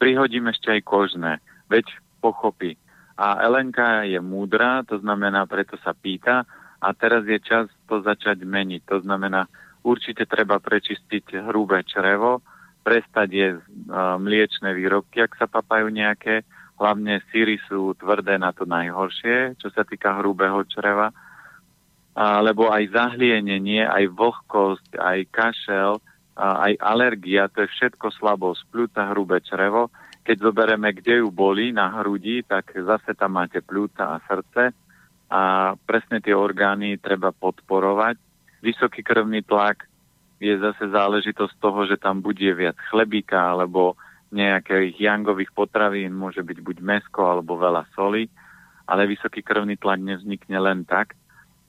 prihodím 0.00 0.48
ešte 0.48 0.72
aj 0.72 0.80
kožné, 0.86 1.32
veď 1.68 1.84
pochopí. 2.24 2.80
A 3.16 3.40
Elenka 3.48 4.04
je 4.04 4.20
múdra, 4.20 4.84
to 4.84 5.00
znamená, 5.00 5.48
preto 5.48 5.80
sa 5.80 5.96
pýta, 5.96 6.44
a 6.76 6.88
teraz 6.92 7.24
je 7.24 7.40
čas 7.40 7.66
to 7.88 8.04
začať 8.04 8.44
meniť. 8.44 8.84
To 8.92 9.00
znamená, 9.00 9.48
určite 9.80 10.28
treba 10.28 10.60
prečistiť 10.60 11.48
hrubé 11.48 11.80
črevo, 11.88 12.44
prestať 12.84 13.28
jesť 13.32 13.64
uh, 13.66 14.20
mliečne 14.20 14.70
výrobky, 14.76 15.24
ak 15.24 15.32
sa 15.40 15.46
papajú 15.48 15.90
nejaké. 15.90 16.44
Hlavne 16.76 17.24
síry 17.32 17.56
sú 17.66 17.96
tvrdé 17.96 18.36
na 18.36 18.52
to 18.52 18.68
najhoršie, 18.68 19.56
čo 19.56 19.72
sa 19.72 19.82
týka 19.82 20.20
hrubého 20.20 20.60
čreva. 20.68 21.10
Uh, 22.16 22.44
lebo 22.44 22.68
aj 22.68 22.92
zahlienenie, 22.92 23.82
aj 23.88 24.12
vlhkosť, 24.12 25.00
aj 25.00 25.18
kašel, 25.32 25.98
uh, 25.98 26.56
aj 26.68 26.76
alergia, 26.84 27.48
to 27.48 27.64
je 27.64 27.72
všetko 27.72 28.12
slabosť, 28.20 28.60
pľúca, 28.68 29.02
hrubé 29.10 29.40
črevo. 29.40 29.88
Keď 30.26 30.42
zoberieme, 30.42 30.90
kde 30.90 31.22
ju 31.22 31.30
boli 31.30 31.70
na 31.70 32.02
hrudi, 32.02 32.42
tak 32.42 32.74
zase 32.74 33.14
tam 33.14 33.38
máte 33.38 33.62
pľúca 33.62 34.18
a 34.18 34.22
srdce 34.26 34.74
a 35.30 35.74
presne 35.86 36.18
tie 36.18 36.34
orgány 36.34 36.98
treba 36.98 37.30
podporovať. 37.30 38.18
Vysoký 38.58 39.06
krvný 39.06 39.46
tlak 39.46 39.86
je 40.42 40.50
zase 40.58 40.90
záležitosť 40.90 41.54
toho, 41.62 41.86
že 41.86 41.96
tam 42.02 42.26
bude 42.26 42.50
viac 42.58 42.74
chlebíka 42.90 43.38
alebo 43.38 43.94
nejakých 44.34 44.98
jangových 44.98 45.54
potravín, 45.54 46.10
môže 46.10 46.42
byť 46.42 46.58
buď 46.58 46.76
mesko 46.82 47.22
alebo 47.22 47.54
veľa 47.54 47.86
soli, 47.94 48.26
ale 48.90 49.06
vysoký 49.06 49.46
krvný 49.46 49.78
tlak 49.78 50.02
nevznikne 50.02 50.58
len 50.58 50.82
tak. 50.82 51.14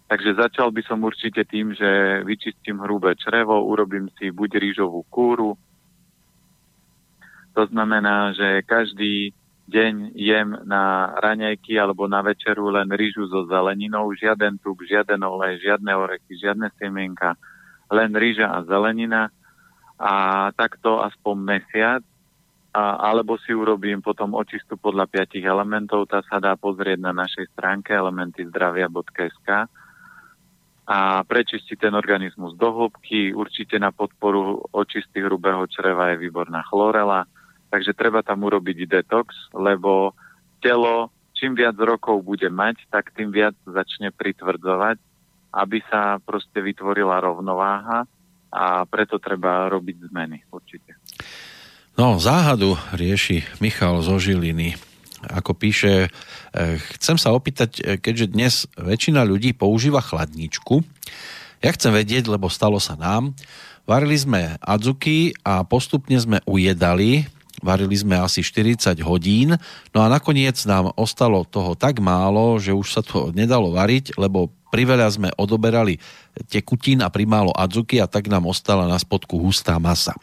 Takže 0.09 0.33
začal 0.33 0.73
by 0.73 0.81
som 0.81 1.03
určite 1.05 1.45
tým, 1.45 1.77
že 1.77 2.23
vyčistím 2.25 2.81
hrubé 2.81 3.13
črevo, 3.19 3.59
urobím 3.69 4.09
si 4.17 4.33
buď 4.33 4.57
rýžovú 4.57 5.05
kúru, 5.13 5.59
to 7.57 7.65
znamená, 7.73 8.37
že 8.37 8.61
každý 8.69 9.33
deň 9.65 10.13
jem 10.13 10.61
na 10.69 11.09
raňajky 11.17 11.73
alebo 11.73 12.05
na 12.05 12.21
večeru 12.21 12.69
len 12.69 12.85
rýžu 12.93 13.25
so 13.25 13.49
zeleninou, 13.49 14.13
žiaden 14.13 14.61
tuk, 14.61 14.85
žiaden 14.85 15.25
olej, 15.25 15.65
žiadne 15.65 15.89
orechy, 15.89 16.37
žiadne 16.37 16.69
semienka, 16.77 17.33
len 17.89 18.13
rýža 18.13 18.45
a 18.45 18.61
zelenina. 18.61 19.33
A 19.97 20.13
takto 20.53 21.01
aspoň 21.01 21.35
mesiac. 21.41 22.05
A, 22.77 23.09
alebo 23.09 23.41
si 23.41 23.57
urobím 23.57 24.05
potom 24.05 24.37
očistu 24.37 24.77
podľa 24.77 25.09
piatich 25.09 25.41
elementov, 25.41 26.05
tá 26.05 26.21
sa 26.29 26.37
dá 26.37 26.53
pozrieť 26.53 27.01
na 27.01 27.09
našej 27.09 27.49
stránke 27.57 27.89
elementyzdravia.sk 27.89 29.49
a 30.87 30.99
prečistiť 31.25 31.89
ten 31.89 31.93
organizmus 31.97 32.53
do 32.53 32.69
hĺbky. 32.69 33.33
Určite 33.33 33.81
na 33.81 33.89
podporu 33.89 34.61
očisty 34.69 35.25
hrubého 35.25 35.65
čreva 35.65 36.13
je 36.13 36.21
výborná 36.21 36.61
chlorela, 36.69 37.25
takže 37.67 37.97
treba 37.97 38.23
tam 38.23 38.43
urobiť 38.47 38.87
detox, 38.87 39.51
lebo 39.55 40.15
telo 40.63 41.11
čím 41.37 41.53
viac 41.53 41.77
rokov 41.77 42.25
bude 42.25 42.49
mať, 42.49 42.89
tak 42.89 43.13
tým 43.13 43.29
viac 43.29 43.53
začne 43.69 44.09
pritvrdzovať, 44.09 44.97
aby 45.53 45.77
sa 45.85 46.17
proste 46.17 46.57
vytvorila 46.57 47.21
rovnováha 47.21 48.09
a 48.49 48.83
preto 48.89 49.21
treba 49.21 49.69
robiť 49.69 50.09
zmeny 50.09 50.41
určite. 50.49 50.97
No, 51.97 52.17
záhadu 52.17 52.77
rieši 52.93 53.45
Michal 53.61 54.01
zo 54.01 54.17
Žiliny. 54.17 54.77
Ako 55.17 55.57
píše, 55.57 56.09
eh, 56.09 56.77
chcem 56.97 57.17
sa 57.17 57.33
opýtať, 57.33 57.71
eh, 57.81 57.97
keďže 57.97 58.25
dnes 58.33 58.53
väčšina 58.77 59.25
ľudí 59.25 59.53
používa 59.53 60.01
chladničku, 60.01 60.85
ja 61.57 61.73
chcem 61.73 61.89
vedieť, 61.89 62.29
lebo 62.29 62.53
stalo 62.53 62.77
sa 62.77 62.93
nám, 62.93 63.33
varili 63.89 64.13
sme 64.13 64.61
adzuky 64.61 65.33
a 65.41 65.65
postupne 65.65 66.21
sme 66.21 66.37
ujedali 66.45 67.25
Varili 67.57 67.97
sme 67.97 68.21
asi 68.21 68.45
40 68.45 69.01
hodín, 69.01 69.57
no 69.89 69.99
a 69.99 70.07
nakoniec 70.07 70.61
nám 70.69 70.93
ostalo 70.93 71.41
toho 71.41 71.73
tak 71.73 71.97
málo, 71.97 72.61
že 72.61 72.69
už 72.69 72.87
sa 72.93 73.01
to 73.01 73.33
nedalo 73.33 73.73
variť, 73.73 74.13
lebo 74.13 74.53
priveľa 74.69 75.07
sme 75.09 75.29
odoberali 75.33 75.97
tekutín 76.53 77.01
a 77.01 77.09
primálo 77.09 77.49
adzuky 77.55 77.97
a 77.97 78.05
tak 78.05 78.29
nám 78.29 78.45
ostala 78.45 78.85
na 78.85 78.99
spodku 79.01 79.41
hustá 79.41 79.81
masa. 79.81 80.13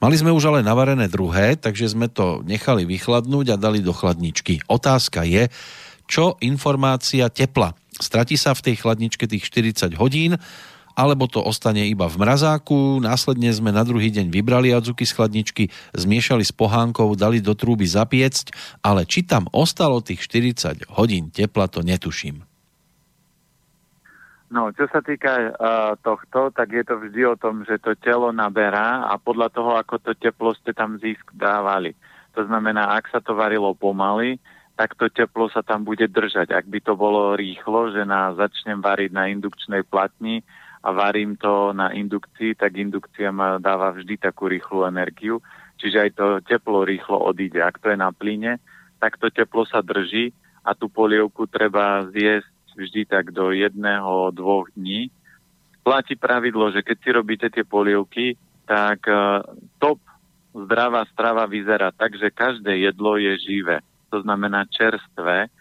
Mali 0.00 0.16
sme 0.16 0.32
už 0.32 0.48
ale 0.48 0.64
navarené 0.64 1.10
druhé, 1.10 1.58
takže 1.58 1.92
sme 1.92 2.08
to 2.08 2.40
nechali 2.46 2.88
vychladnúť 2.88 3.52
a 3.52 3.60
dali 3.60 3.84
do 3.84 3.92
chladničky. 3.92 4.64
Otázka 4.64 5.28
je, 5.28 5.52
čo 6.08 6.40
informácia 6.40 7.28
tepla. 7.28 7.76
Stratí 8.00 8.40
sa 8.40 8.56
v 8.56 8.70
tej 8.70 8.80
chladničke 8.80 9.28
tých 9.28 9.44
40 9.46 10.00
hodín 10.00 10.40
alebo 11.00 11.24
to 11.24 11.40
ostane 11.40 11.88
iba 11.88 12.04
v 12.04 12.20
mrazáku. 12.20 13.00
Následne 13.00 13.48
sme 13.56 13.72
na 13.72 13.80
druhý 13.80 14.12
deň 14.12 14.28
vybrali 14.28 14.68
adzuky 14.76 15.08
z 15.08 15.16
chladničky, 15.16 15.64
zmiešali 15.96 16.44
s 16.44 16.52
pohánkou, 16.52 17.16
dali 17.16 17.40
do 17.40 17.56
trúby 17.56 17.88
zapiecť, 17.88 18.52
ale 18.84 19.08
či 19.08 19.24
tam 19.24 19.48
ostalo 19.56 20.04
tých 20.04 20.28
40 20.28 20.92
hodín 20.92 21.32
tepla, 21.32 21.72
to 21.72 21.80
netuším. 21.80 22.44
No, 24.50 24.74
čo 24.74 24.90
sa 24.90 24.98
týka 24.98 25.54
uh, 25.54 25.94
tohto, 26.02 26.50
tak 26.50 26.74
je 26.74 26.82
to 26.82 26.98
vždy 26.98 27.22
o 27.22 27.38
tom, 27.38 27.62
že 27.62 27.78
to 27.78 27.94
telo 27.94 28.34
naberá 28.34 29.06
a 29.06 29.14
podľa 29.14 29.48
toho, 29.54 29.78
ako 29.78 30.02
to 30.02 30.12
teplo 30.18 30.50
ste 30.58 30.74
tam 30.74 30.98
zisk 30.98 31.22
dávali. 31.32 31.94
To 32.34 32.42
znamená, 32.42 32.98
ak 32.98 33.14
sa 33.14 33.22
to 33.22 33.38
varilo 33.38 33.70
pomaly, 33.78 34.42
tak 34.74 34.98
to 34.98 35.06
teplo 35.06 35.46
sa 35.54 35.62
tam 35.62 35.86
bude 35.86 36.02
držať. 36.08 36.50
Ak 36.50 36.66
by 36.66 36.82
to 36.82 36.98
bolo 36.98 37.38
rýchlo, 37.38 37.94
že 37.94 38.02
na, 38.02 38.34
začnem 38.34 38.82
variť 38.82 39.10
na 39.14 39.30
indukčnej 39.30 39.86
platni, 39.86 40.42
a 40.80 40.88
varím 40.92 41.36
to 41.36 41.76
na 41.76 41.92
indukcii, 41.92 42.56
tak 42.56 42.72
indukcia 42.72 43.28
ma 43.28 43.60
dáva 43.60 43.92
vždy 43.92 44.16
takú 44.16 44.48
rýchlu 44.48 44.88
energiu, 44.88 45.44
čiže 45.76 46.08
aj 46.08 46.10
to 46.16 46.26
teplo 46.40 46.88
rýchlo 46.88 47.20
odíde. 47.20 47.60
Ak 47.60 47.76
to 47.84 47.92
je 47.92 47.98
na 48.00 48.08
plyne, 48.12 48.56
tak 48.96 49.20
to 49.20 49.28
teplo 49.28 49.68
sa 49.68 49.84
drží 49.84 50.32
a 50.64 50.72
tú 50.72 50.88
polievku 50.88 51.44
treba 51.48 52.08
zjesť 52.08 52.76
vždy 52.76 53.02
tak 53.04 53.32
do 53.32 53.52
jedného, 53.52 54.32
dvoch 54.32 54.72
dní. 54.72 55.12
Platí 55.84 56.16
pravidlo, 56.16 56.72
že 56.72 56.80
keď 56.80 56.96
si 57.00 57.08
robíte 57.12 57.48
tie 57.52 57.64
polievky, 57.64 58.36
tak 58.64 59.04
uh, 59.08 59.44
top 59.80 60.00
zdravá 60.54 61.04
strava 61.12 61.44
vyzerá 61.44 61.92
tak, 61.92 62.16
že 62.16 62.32
každé 62.32 62.88
jedlo 62.88 63.20
je 63.20 63.36
živé. 63.40 63.84
To 64.10 64.22
znamená 64.22 64.64
čerstvé, 64.70 65.52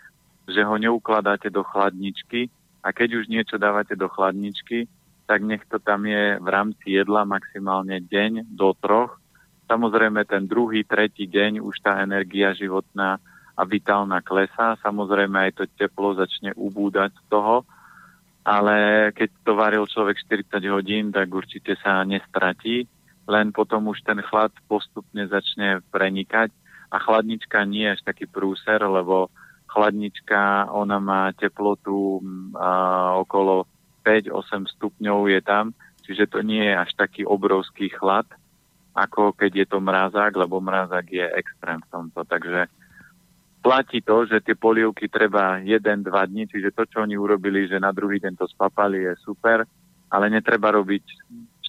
že 0.49 0.61
ho 0.65 0.75
neukladáte 0.77 1.49
do 1.51 1.61
chladničky 1.61 2.49
a 2.81 2.89
keď 2.89 3.21
už 3.21 3.25
niečo 3.29 3.61
dávate 3.61 3.93
do 3.93 4.09
chladničky, 4.09 4.89
tak 5.29 5.45
nech 5.45 5.61
to 5.69 5.77
tam 5.77 6.09
je 6.09 6.41
v 6.41 6.47
rámci 6.49 6.97
jedla 6.97 7.21
maximálne 7.21 8.01
deň 8.01 8.49
do 8.49 8.73
troch. 8.73 9.21
Samozrejme 9.69 10.25
ten 10.25 10.49
druhý, 10.49 10.81
tretí 10.81 11.29
deň 11.29 11.61
už 11.61 11.85
tá 11.85 12.01
energia 12.01 12.57
životná 12.57 13.21
a 13.53 13.61
vitálna 13.61 14.25
klesá. 14.25 14.73
Samozrejme 14.81 15.37
aj 15.37 15.51
to 15.53 15.63
teplo 15.77 16.17
začne 16.17 16.57
ubúdať 16.57 17.13
z 17.13 17.23
toho, 17.29 17.61
ale 18.41 19.09
keď 19.13 19.29
to 19.45 19.51
varil 19.53 19.85
človek 19.85 20.17
40 20.49 20.65
hodín, 20.73 21.13
tak 21.13 21.29
určite 21.29 21.77
sa 21.77 22.01
nestratí, 22.01 22.89
len 23.29 23.53
potom 23.53 23.93
už 23.93 24.01
ten 24.01 24.17
chlad 24.25 24.49
postupne 24.65 25.29
začne 25.29 25.85
prenikať 25.93 26.49
a 26.89 26.97
chladnička 26.97 27.61
nie 27.69 27.85
je 27.85 27.93
až 27.93 28.01
taký 28.01 28.25
prúser, 28.25 28.81
lebo 28.81 29.29
chladnička, 29.69 30.73
ona 30.73 30.97
má 30.97 31.29
teplotu 31.37 32.17
a, 32.57 33.13
okolo 33.21 33.69
5-8 34.09 34.65
stupňov 34.73 35.29
je 35.29 35.41
tam, 35.45 35.77
čiže 36.01 36.25
to 36.25 36.41
nie 36.41 36.65
je 36.65 36.73
až 36.73 36.89
taký 36.97 37.21
obrovský 37.29 37.93
chlad, 37.93 38.25
ako 38.97 39.37
keď 39.37 39.51
je 39.53 39.67
to 39.69 39.77
mrázak, 39.77 40.33
lebo 40.33 40.57
mrázak 40.57 41.05
je 41.13 41.21
extrém 41.37 41.77
v 41.77 41.89
tomto. 41.93 42.25
Takže 42.25 42.65
platí 43.61 44.01
to, 44.01 44.25
že 44.25 44.41
tie 44.41 44.57
polievky 44.57 45.05
treba 45.05 45.61
1-2 45.61 46.09
dní, 46.09 46.49
čiže 46.49 46.73
to, 46.73 46.89
čo 46.89 47.05
oni 47.05 47.13
urobili, 47.13 47.69
že 47.69 47.77
na 47.77 47.93
druhý 47.93 48.17
deň 48.17 48.33
to 48.33 48.49
spapali, 48.49 49.05
je 49.05 49.13
super, 49.21 49.69
ale 50.09 50.25
netreba 50.33 50.73
robiť 50.73 51.05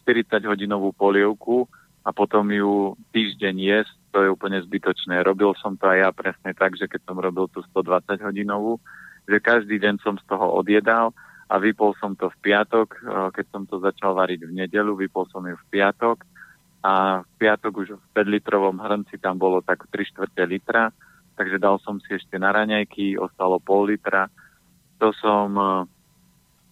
40-hodinovú 0.00 0.96
polievku 0.96 1.68
a 2.00 2.08
potom 2.08 2.48
ju 2.48 2.96
týždeň 3.12 3.54
jesť, 3.60 3.92
to 4.16 4.24
je 4.24 4.32
úplne 4.32 4.56
zbytočné. 4.64 5.20
Robil 5.20 5.52
som 5.60 5.76
to 5.76 5.92
aj 5.92 5.98
ja 6.00 6.10
presne 6.10 6.56
tak, 6.56 6.72
že 6.80 6.88
keď 6.88 7.04
som 7.04 7.20
robil 7.20 7.46
tú 7.52 7.60
120 7.68 8.16
hodinovú, 8.24 8.80
že 9.28 9.38
každý 9.38 9.76
deň 9.76 10.00
som 10.00 10.16
z 10.16 10.24
toho 10.24 10.56
odjedal 10.56 11.12
a 11.50 11.58
vypol 11.58 11.98
som 11.98 12.14
to 12.14 12.30
v 12.30 12.38
piatok, 12.46 12.88
e, 12.94 12.98
keď 13.34 13.46
som 13.50 13.62
to 13.66 13.82
začal 13.82 14.14
variť 14.14 14.46
v 14.46 14.54
nedelu, 14.62 14.94
vypol 14.94 15.26
som 15.34 15.42
ju 15.42 15.58
v 15.58 15.66
piatok 15.74 16.22
a 16.86 17.26
v 17.26 17.30
piatok 17.42 17.72
už 17.74 17.88
v 17.98 18.06
5 18.14 18.34
litrovom 18.38 18.78
hrnci 18.78 19.18
tam 19.18 19.34
bolo 19.34 19.58
tak 19.58 19.82
3 19.90 20.14
čtvrte 20.14 20.42
litra, 20.46 20.94
takže 21.34 21.58
dal 21.58 21.82
som 21.82 21.98
si 21.98 22.14
ešte 22.14 22.38
na 22.38 22.54
raňajky, 22.54 23.18
ostalo 23.18 23.58
pol 23.58 23.90
litra. 23.90 24.30
To 25.02 25.10
som 25.18 25.50
e, 25.58 25.66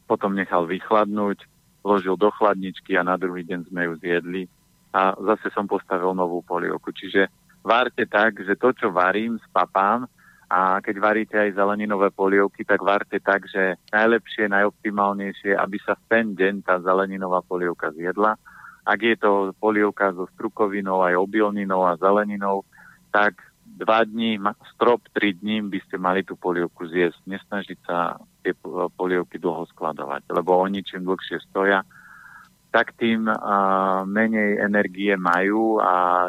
potom 0.07 0.39
nechal 0.39 0.62
vychladnúť, 0.70 1.43
vložil 1.83 2.14
do 2.14 2.31
chladničky 2.31 2.95
a 2.95 3.03
na 3.03 3.18
druhý 3.18 3.43
deň 3.43 3.66
sme 3.66 3.91
ju 3.91 3.93
zjedli 3.99 4.47
a 4.95 5.12
zase 5.18 5.51
som 5.51 5.66
postavil 5.66 6.14
novú 6.14 6.41
polievku. 6.47 6.95
Čiže 6.95 7.26
várte 7.66 8.07
tak, 8.07 8.39
že 8.41 8.55
to, 8.55 8.70
čo 8.72 8.95
varím, 8.95 9.43
spapám 9.51 10.07
a 10.49 10.80
keď 10.80 10.96
varíte 10.96 11.36
aj 11.36 11.61
zeleninové 11.61 12.09
polievky, 12.09 12.64
tak 12.64 12.80
varte 12.80 13.20
tak, 13.20 13.44
že 13.53 13.76
najlepšie, 13.92 14.49
najoptimálnejšie, 14.49 15.53
aby 15.53 15.76
sa 15.84 15.92
v 15.92 16.05
ten 16.09 16.26
deň 16.32 16.55
tá 16.64 16.80
zeleninová 16.80 17.44
polievka 17.44 17.92
zjedla. 17.92 18.32
Ak 18.88 19.01
je 19.05 19.12
to 19.20 19.53
polievka 19.61 20.16
so 20.16 20.24
strukovinou, 20.32 21.05
aj 21.05 21.20
obilninou 21.20 21.84
a 21.84 22.01
zeleninou, 22.01 22.64
tak 23.12 23.36
dva 23.68 24.09
dní, 24.09 24.40
strop 24.72 25.05
tri 25.12 25.36
dní 25.36 25.68
by 25.68 25.78
ste 25.84 26.01
mali 26.01 26.24
tú 26.24 26.32
polievku 26.40 26.88
zjesť. 26.88 27.20
Nesnažiť 27.28 27.78
sa 27.84 28.16
tie 28.40 28.57
polievky 28.96 29.36
dlho 29.36 29.68
skladovať, 29.76 30.32
lebo 30.32 30.64
oni 30.64 30.80
čím 30.80 31.05
dlhšie 31.05 31.44
stoja, 31.53 31.84
tak 32.72 32.96
tým 32.96 33.28
uh, 33.28 34.09
menej 34.09 34.64
energie 34.64 35.12
majú 35.16 35.76
a 35.80 36.28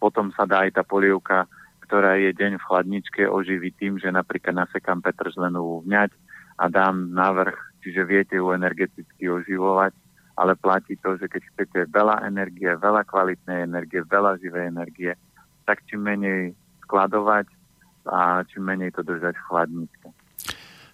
potom 0.00 0.32
sa 0.32 0.48
dá 0.48 0.64
aj 0.64 0.80
tá 0.80 0.82
polievka 0.84 1.44
ktorá 1.90 2.14
je 2.22 2.30
deň 2.30 2.62
v 2.62 2.66
chladničke, 2.70 3.22
oživí 3.26 3.74
tým, 3.74 3.98
že 3.98 4.14
napríklad 4.14 4.54
nasekám 4.54 5.02
petržlenovú 5.02 5.82
vňať 5.82 6.14
a 6.62 6.70
dám 6.70 7.10
navrh, 7.10 7.58
čiže 7.82 8.06
viete 8.06 8.38
ju 8.38 8.54
energeticky 8.54 9.26
oživovať, 9.26 9.90
ale 10.38 10.54
platí 10.54 10.94
to, 11.02 11.18
že 11.18 11.26
keď 11.26 11.42
chcete 11.50 11.78
veľa 11.90 12.22
energie, 12.30 12.70
veľa 12.78 13.02
kvalitnej 13.10 13.66
energie, 13.66 14.06
veľa 14.06 14.38
živej 14.38 14.70
energie, 14.70 15.18
tak 15.66 15.82
čím 15.90 16.06
menej 16.06 16.54
skladovať 16.86 17.50
a 18.06 18.46
čím 18.46 18.70
menej 18.70 18.94
to 18.94 19.02
držať 19.02 19.34
v 19.34 19.46
chladničke. 19.50 20.06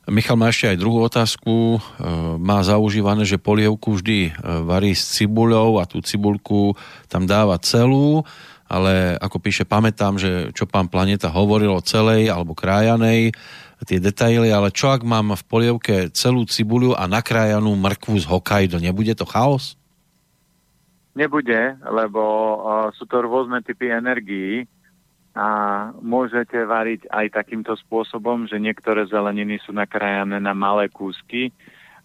Michal 0.08 0.40
má 0.40 0.48
ešte 0.48 0.70
aj 0.70 0.80
druhú 0.80 1.02
otázku. 1.02 1.76
E, 1.76 1.78
má 2.40 2.62
zaužívané, 2.62 3.26
že 3.26 3.42
polievku 3.42 3.98
vždy 3.98 4.30
e, 4.30 4.32
varí 4.64 4.94
s 4.94 5.18
cibuľou 5.18 5.82
a 5.82 5.84
tú 5.84 5.98
cibulku 5.98 6.78
tam 7.10 7.26
dáva 7.26 7.58
celú, 7.58 8.22
ale 8.66 9.14
ako 9.22 9.38
píše, 9.38 9.62
pamätám, 9.62 10.18
že 10.18 10.50
čo 10.50 10.66
pán 10.66 10.90
Planeta 10.90 11.30
hovoril 11.30 11.70
o 11.70 11.82
celej 11.82 12.30
alebo 12.30 12.54
krájanej, 12.54 13.30
tie 13.86 13.98
detaily, 14.02 14.50
ale 14.50 14.74
čo 14.74 14.90
ak 14.90 15.06
mám 15.06 15.36
v 15.36 15.46
polievke 15.46 15.96
celú 16.10 16.48
cibuľu 16.48 16.96
a 16.96 17.06
nakrájanú 17.06 17.76
mrkvu 17.76 18.16
z 18.18 18.26
Hokkaido, 18.26 18.82
nebude 18.82 19.12
to 19.14 19.28
chaos? 19.28 19.76
Nebude, 21.16 21.76
lebo 21.80 22.22
uh, 22.22 22.88
sú 22.96 23.08
to 23.08 23.24
rôzne 23.24 23.60
typy 23.64 23.88
energií 23.88 24.68
a 25.36 25.48
môžete 26.00 26.64
variť 26.64 27.08
aj 27.12 27.36
takýmto 27.36 27.76
spôsobom, 27.76 28.48
že 28.48 28.56
niektoré 28.56 29.04
zeleniny 29.08 29.60
sú 29.64 29.72
nakrájané 29.76 30.40
na 30.40 30.56
malé 30.56 30.88
kúsky 30.88 31.52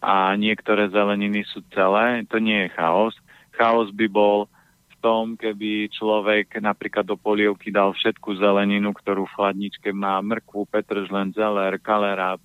a 0.03 0.35
niektoré 0.35 0.91
zeleniny 0.91 1.47
sú 1.47 1.63
celé. 1.71 2.27
To 2.27 2.43
nie 2.43 2.67
je 2.67 2.75
chaos. 2.75 3.15
Chaos 3.55 3.87
by 3.95 4.07
bol 4.11 4.51
tom, 5.01 5.33
keby 5.33 5.89
človek 5.89 6.61
napríklad 6.61 7.03
do 7.09 7.17
polievky 7.17 7.73
dal 7.73 7.97
všetku 7.97 8.37
zeleninu, 8.37 8.93
ktorú 8.93 9.25
v 9.25 9.35
chladničke 9.35 9.89
má 9.89 10.21
mrkvu, 10.21 10.69
petržlen, 10.69 11.33
zeler, 11.33 11.81
kalerát, 11.81 12.37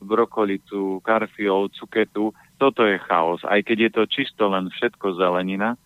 brokolicu, 0.00 1.04
karfiol, 1.04 1.68
cuketu. 1.68 2.32
Toto 2.56 2.88
je 2.88 2.96
chaos. 3.04 3.44
Aj 3.44 3.60
keď 3.60 3.78
je 3.78 3.90
to 3.92 4.02
čisto 4.08 4.48
len 4.48 4.72
všetko 4.72 5.20
zelenina, 5.20 5.76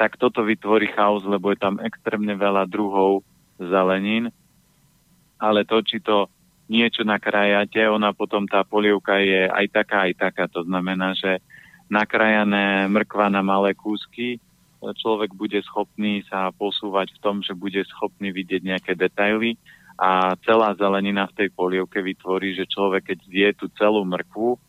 tak 0.00 0.16
toto 0.16 0.40
vytvorí 0.40 0.88
chaos, 0.92 1.22
lebo 1.28 1.52
je 1.52 1.58
tam 1.60 1.76
extrémne 1.84 2.32
veľa 2.32 2.64
druhov 2.68 3.20
zelenín, 3.60 4.32
ale 5.36 5.64
to, 5.68 5.80
či 5.84 6.00
to 6.00 6.28
niečo 6.66 7.06
nakrájate, 7.06 7.86
ona 7.86 8.10
potom 8.10 8.44
tá 8.48 8.66
polievka 8.66 9.22
je 9.22 9.46
aj 9.46 9.66
taká, 9.70 10.10
aj 10.10 10.14
taká. 10.18 10.44
To 10.50 10.66
znamená, 10.66 11.14
že 11.14 11.38
nakrajané 11.86 12.90
mrkva 12.90 13.30
na 13.30 13.40
malé 13.40 13.72
kúsky, 13.72 14.42
človek 14.80 15.32
bude 15.32 15.60
schopný 15.64 16.22
sa 16.28 16.52
posúvať 16.52 17.16
v 17.16 17.22
tom, 17.22 17.36
že 17.40 17.56
bude 17.56 17.80
schopný 17.88 18.30
vidieť 18.32 18.62
nejaké 18.62 18.92
detaily 18.94 19.56
a 19.96 20.36
celá 20.44 20.76
zelenina 20.76 21.24
v 21.28 21.36
tej 21.36 21.48
polievke 21.56 22.04
vytvorí, 22.04 22.52
že 22.52 22.68
človek, 22.68 23.12
keď 23.12 23.18
zje 23.26 23.48
tú 23.56 23.66
celú 23.80 24.04
mrkvu, 24.04 24.60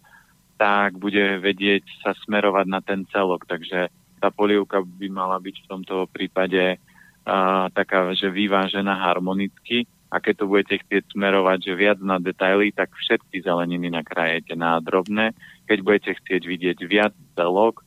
tak 0.58 0.98
bude 0.98 1.38
vedieť 1.44 1.84
sa 2.02 2.16
smerovať 2.26 2.66
na 2.66 2.80
ten 2.82 3.04
celok. 3.12 3.46
Takže 3.46 3.92
tá 4.18 4.30
polievka 4.34 4.82
by 4.82 5.08
mala 5.12 5.38
byť 5.38 5.56
v 5.64 5.70
tomto 5.70 5.96
prípade 6.10 6.80
a, 7.28 7.68
taká, 7.70 8.10
že 8.16 8.32
vyvážená 8.32 8.98
harmonicky 8.98 9.86
a 10.08 10.24
keď 10.24 10.34
to 10.40 10.46
budete 10.48 10.76
chcieť 10.88 11.04
smerovať, 11.12 11.58
že 11.68 11.74
viac 11.76 12.00
na 12.00 12.18
detaily, 12.18 12.72
tak 12.72 12.96
všetky 12.96 13.44
zeleniny 13.44 13.92
nakrajete 13.92 14.56
na 14.56 14.80
drobné. 14.80 15.36
Keď 15.68 15.78
budete 15.84 16.12
chcieť 16.24 16.42
vidieť 16.48 16.78
viac 16.88 17.14
celok, 17.36 17.84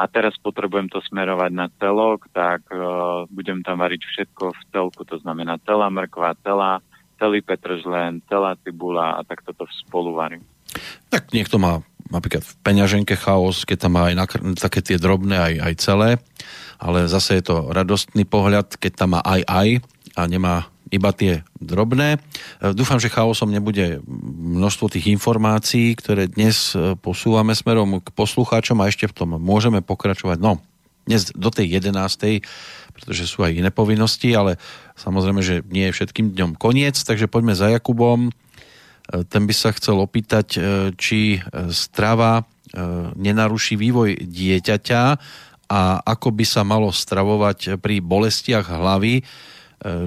a 0.00 0.08
teraz 0.08 0.32
potrebujem 0.40 0.88
to 0.88 1.04
smerovať 1.04 1.50
na 1.52 1.68
celok, 1.76 2.24
tak 2.32 2.64
uh, 2.72 3.28
budem 3.28 3.60
tam 3.60 3.84
variť 3.84 4.00
všetko 4.08 4.44
v 4.56 4.62
celku, 4.72 5.04
to 5.04 5.20
znamená 5.20 5.60
celá 5.68 5.92
mrkva, 5.92 6.40
celá, 6.40 6.80
celý 7.20 7.44
petržlen, 7.44 8.24
celá 8.32 8.56
cibula 8.64 9.20
a 9.20 9.20
tak 9.20 9.44
toto 9.44 9.68
spolu 9.84 10.16
varím. 10.16 10.40
Tak 11.12 11.36
niekto 11.36 11.60
má 11.60 11.84
napríklad 12.08 12.42
v 12.42 12.54
peňaženke 12.64 13.14
chaos, 13.20 13.68
keď 13.68 13.86
tam 13.86 14.00
má 14.00 14.08
aj 14.08 14.14
nakr- 14.16 14.42
také 14.56 14.80
tie 14.80 14.96
drobné, 14.96 15.36
aj, 15.36 15.54
aj 15.60 15.74
celé 15.78 16.10
ale 16.80 17.04
zase 17.06 17.38
je 17.38 17.52
to 17.52 17.68
radostný 17.70 18.24
pohľad, 18.24 18.80
keď 18.80 18.92
tam 19.04 19.08
má 19.14 19.20
aj 19.20 19.44
aj 19.44 19.68
a 20.16 20.22
nemá 20.24 20.66
iba 20.90 21.10
tie 21.14 21.46
drobné. 21.56 22.18
E, 22.18 22.74
dúfam, 22.74 22.98
že 22.98 23.10
chaosom 23.10 23.48
nebude 23.48 24.02
množstvo 24.58 24.90
tých 24.90 25.14
informácií, 25.14 25.94
ktoré 25.94 26.26
dnes 26.26 26.74
e, 26.74 26.98
posúvame 26.98 27.54
smerom 27.54 28.02
k 28.02 28.08
poslucháčom 28.10 28.82
a 28.82 28.90
ešte 28.90 29.06
v 29.06 29.16
tom 29.16 29.30
môžeme 29.38 29.80
pokračovať. 29.80 30.42
No, 30.42 30.58
dnes 31.06 31.30
do 31.32 31.48
tej 31.48 31.80
11. 31.80 32.44
pretože 32.92 33.24
sú 33.24 33.46
aj 33.46 33.56
iné 33.56 33.70
povinnosti, 33.72 34.34
ale 34.34 34.60
samozrejme, 34.98 35.40
že 35.40 35.62
nie 35.70 35.88
je 35.88 35.96
všetkým 35.96 36.36
dňom 36.36 36.58
koniec, 36.58 36.98
takže 37.00 37.30
poďme 37.30 37.54
za 37.54 37.70
Jakubom. 37.70 38.28
E, 38.28 38.30
ten 39.30 39.46
by 39.46 39.54
sa 39.54 39.70
chcel 39.72 40.02
opýtať, 40.02 40.58
či 40.98 41.40
strava 41.70 42.46
nenaruší 43.18 43.74
vývoj 43.74 44.30
dieťaťa 44.30 45.02
a 45.70 45.80
ako 46.02 46.28
by 46.30 46.44
sa 46.46 46.62
malo 46.62 46.94
stravovať 46.94 47.82
pri 47.82 47.98
bolestiach 47.98 48.70
hlavy, 48.70 49.26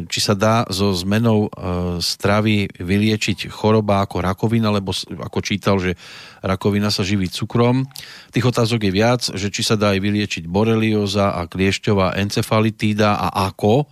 či 0.05 0.19
sa 0.21 0.37
dá 0.37 0.69
so 0.69 0.93
zmenou 0.93 1.49
e, 1.49 1.49
stravy 1.97 2.69
vyliečiť 2.77 3.49
choroba 3.49 4.05
ako 4.05 4.21
rakovina, 4.21 4.69
lebo 4.69 4.93
ako 4.93 5.39
čítal, 5.41 5.81
že 5.81 5.97
rakovina 6.45 6.93
sa 6.93 7.01
živí 7.01 7.25
cukrom. 7.25 7.89
Tých 8.29 8.45
otázok 8.45 8.85
je 8.85 8.91
viac, 8.93 9.21
že 9.33 9.49
či 9.49 9.65
sa 9.65 9.73
dá 9.73 9.97
aj 9.97 9.99
vyliečiť 10.05 10.43
borelioza 10.45 11.33
a 11.33 11.49
kliešťová 11.49 12.21
encefalitída 12.21 13.17
a 13.17 13.49
ako. 13.49 13.89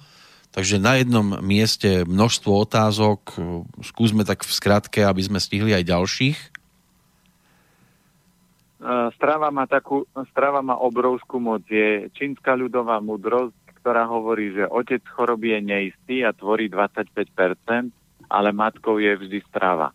Takže 0.51 0.83
na 0.83 0.99
jednom 0.99 1.39
mieste 1.39 2.03
množstvo 2.03 2.51
otázok, 2.67 3.39
skúsme 3.81 4.27
tak 4.27 4.43
v 4.43 4.51
skratke, 4.51 4.99
aby 5.01 5.23
sme 5.23 5.39
stihli 5.39 5.71
aj 5.71 5.87
ďalších. 5.87 6.37
Strava 9.15 9.53
má, 9.53 9.69
takú, 9.69 10.09
strava 10.33 10.65
má 10.65 10.73
obrovskú 10.73 11.37
moc. 11.37 11.61
Je 11.69 12.09
čínska 12.17 12.57
ľudová 12.57 12.97
múdrosť, 12.97 13.60
ktorá 13.81 14.05
hovorí, 14.05 14.53
že 14.53 14.69
otec 14.69 15.01
choroby 15.09 15.57
je 15.57 15.61
neistý 15.65 16.15
a 16.21 16.31
tvorí 16.31 16.69
25%, 16.69 17.89
ale 18.29 18.49
matkou 18.53 19.01
je 19.01 19.17
vždy 19.17 19.41
strava. 19.49 19.89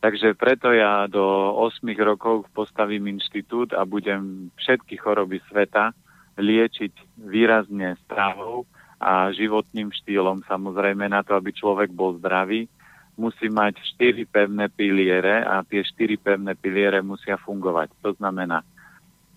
Takže 0.00 0.32
preto 0.36 0.72
ja 0.72 1.04
do 1.08 1.52
8 1.60 1.84
rokov 2.00 2.48
postavím 2.56 3.12
inštitút 3.12 3.76
a 3.76 3.84
budem 3.84 4.48
všetky 4.56 4.96
choroby 4.96 5.40
sveta 5.48 5.92
liečiť 6.36 7.20
výrazne 7.28 7.96
stravou 8.04 8.64
a 8.96 9.28
životným 9.32 9.92
štýlom, 9.92 10.44
samozrejme 10.48 11.08
na 11.08 11.20
to, 11.20 11.36
aby 11.36 11.52
človek 11.52 11.92
bol 11.92 12.16
zdravý 12.16 12.68
musí 13.16 13.48
mať 13.48 13.80
štyri 13.96 14.28
pevné 14.28 14.68
piliere 14.68 15.40
a 15.40 15.64
tie 15.64 15.80
štyri 15.80 16.20
pevné 16.20 16.52
piliere 16.52 17.00
musia 17.00 17.40
fungovať. 17.40 17.88
To 18.04 18.12
znamená, 18.20 18.60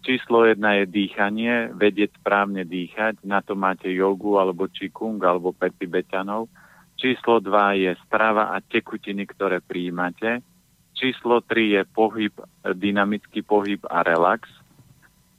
číslo 0.04 0.48
jedna 0.48 0.82
je 0.82 0.86
dýchanie, 0.90 1.76
vedieť 1.76 2.18
správne 2.20 2.64
dýchať, 2.66 3.24
na 3.24 3.44
to 3.44 3.54
máte 3.54 3.88
jogu 3.92 4.40
alebo 4.40 4.72
čikung 4.72 5.20
alebo 5.22 5.56
pety 5.56 5.86
beťanov. 5.86 6.50
Číslo 7.00 7.40
dva 7.40 7.80
je 7.80 7.96
strava 8.04 8.52
a 8.52 8.60
tekutiny, 8.60 9.24
ktoré 9.24 9.64
príjmate. 9.64 10.44
Číslo 10.92 11.40
tri 11.40 11.80
je 11.80 11.88
pohyb, 11.88 12.36
dynamický 12.76 13.40
pohyb 13.40 13.80
a 13.88 14.04
relax. 14.04 14.52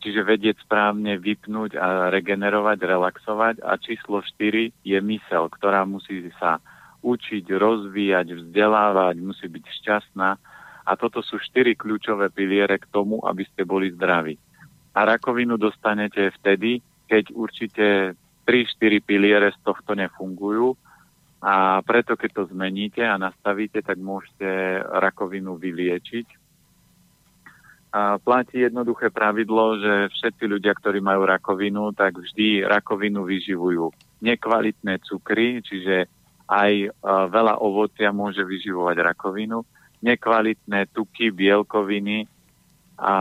Čiže 0.00 0.24
vedieť 0.24 0.64
správne 0.64 1.20
vypnúť 1.20 1.76
a 1.76 2.08
regenerovať, 2.08 2.78
relaxovať. 2.80 3.54
A 3.60 3.76
číslo 3.76 4.24
4 4.24 4.72
je 4.72 4.98
mysel, 5.04 5.44
ktorá 5.52 5.84
musí 5.84 6.24
sa 6.40 6.64
učiť, 7.04 7.44
rozvíjať, 7.44 8.40
vzdelávať, 8.40 9.20
musí 9.20 9.44
byť 9.44 9.64
šťastná. 9.68 10.30
A 10.88 10.92
toto 10.96 11.20
sú 11.20 11.36
štyri 11.36 11.76
kľúčové 11.76 12.32
piliere 12.32 12.80
k 12.80 12.88
tomu, 12.88 13.20
aby 13.28 13.44
ste 13.44 13.68
boli 13.68 13.92
zdraví. 13.92 14.40
A 14.90 15.06
rakovinu 15.06 15.54
dostanete 15.54 16.34
vtedy, 16.40 16.82
keď 17.06 17.24
určite 17.34 17.86
3-4 18.46 19.06
piliere 19.06 19.54
z 19.54 19.58
tohto 19.62 19.94
nefungujú. 19.94 20.74
A 21.40 21.80
preto, 21.80 22.18
keď 22.20 22.30
to 22.36 22.42
zmeníte 22.52 23.00
a 23.00 23.16
nastavíte, 23.16 23.80
tak 23.80 23.96
môžete 23.96 24.82
rakovinu 25.00 25.56
vyliečiť. 25.56 26.26
A 27.90 28.22
platí 28.22 28.62
jednoduché 28.62 29.10
pravidlo, 29.10 29.82
že 29.82 29.94
všetci 30.14 30.44
ľudia, 30.46 30.78
ktorí 30.78 31.02
majú 31.02 31.26
rakovinu, 31.26 31.90
tak 31.90 32.22
vždy 32.22 32.62
rakovinu 32.62 33.26
vyživujú. 33.26 33.90
Nekvalitné 34.22 35.02
cukry, 35.02 35.58
čiže 35.58 36.06
aj 36.46 36.72
e, 36.86 36.88
veľa 37.30 37.58
ovocia 37.58 38.14
môže 38.14 38.46
vyživovať 38.46 38.96
rakovinu, 39.02 39.66
nekvalitné 40.06 40.90
tuky, 40.94 41.34
bielkoviny, 41.34 42.30
a 43.00 43.14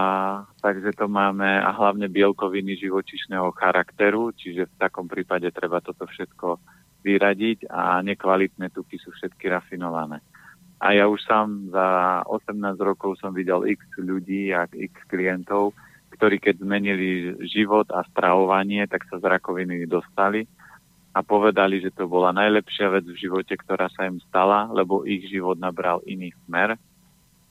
takže 0.59 0.91
to 0.91 1.07
máme 1.07 1.47
a 1.47 1.71
hlavne 1.71 2.11
bielkoviny 2.11 2.75
živočišného 2.83 3.55
charakteru, 3.55 4.35
čiže 4.35 4.67
v 4.67 4.75
takom 4.75 5.07
prípade 5.07 5.47
treba 5.55 5.79
toto 5.79 6.03
všetko 6.03 6.59
vyradiť 6.99 7.71
a 7.71 8.03
nekvalitné 8.03 8.75
tuky 8.75 8.99
sú 8.99 9.15
všetky 9.15 9.47
rafinované. 9.47 10.19
A 10.83 10.95
ja 10.95 11.07
už 11.07 11.23
sám 11.23 11.71
za 11.71 11.87
18 12.27 12.75
rokov 12.83 13.23
som 13.23 13.31
videl 13.31 13.63
x 13.71 13.79
ľudí 13.99 14.51
a 14.51 14.67
x 14.67 14.91
klientov, 15.07 15.71
ktorí 16.11 16.43
keď 16.43 16.59
zmenili 16.59 17.39
život 17.47 17.87
a 17.95 18.03
stravovanie, 18.11 18.83
tak 18.83 19.07
sa 19.07 19.15
z 19.19 19.31
rakoviny 19.31 19.87
dostali 19.87 20.43
a 21.15 21.23
povedali, 21.23 21.79
že 21.79 21.95
to 21.95 22.03
bola 22.07 22.35
najlepšia 22.35 22.91
vec 22.91 23.07
v 23.07 23.15
živote, 23.15 23.55
ktorá 23.55 23.87
sa 23.91 24.11
im 24.11 24.19
stala, 24.27 24.67
lebo 24.71 25.07
ich 25.07 25.27
život 25.31 25.55
nabral 25.55 26.03
iný 26.03 26.35
smer. 26.47 26.75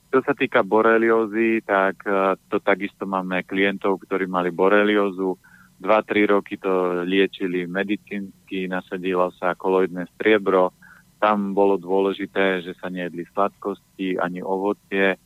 Čo 0.09 0.24
sa 0.24 0.32
týka 0.32 0.64
boreliózy, 0.64 1.61
tak 1.68 2.00
e, 2.09 2.40
to 2.48 2.64
takisto 2.64 3.04
máme 3.04 3.44
klientov, 3.44 4.00
ktorí 4.09 4.24
mali 4.24 4.48
boreliózu. 4.48 5.36
2-3 5.78 6.32
roky 6.32 6.56
to 6.59 7.04
liečili 7.06 7.68
medicínsky, 7.68 8.66
nasadilo 8.66 9.30
sa 9.36 9.54
koloidné 9.54 10.09
striebro. 10.16 10.74
Tam 11.20 11.52
bolo 11.52 11.78
dôležité, 11.78 12.64
že 12.64 12.72
sa 12.80 12.90
nejedli 12.90 13.28
sladkosti 13.30 14.18
ani 14.18 14.42
ovocie 14.42 15.20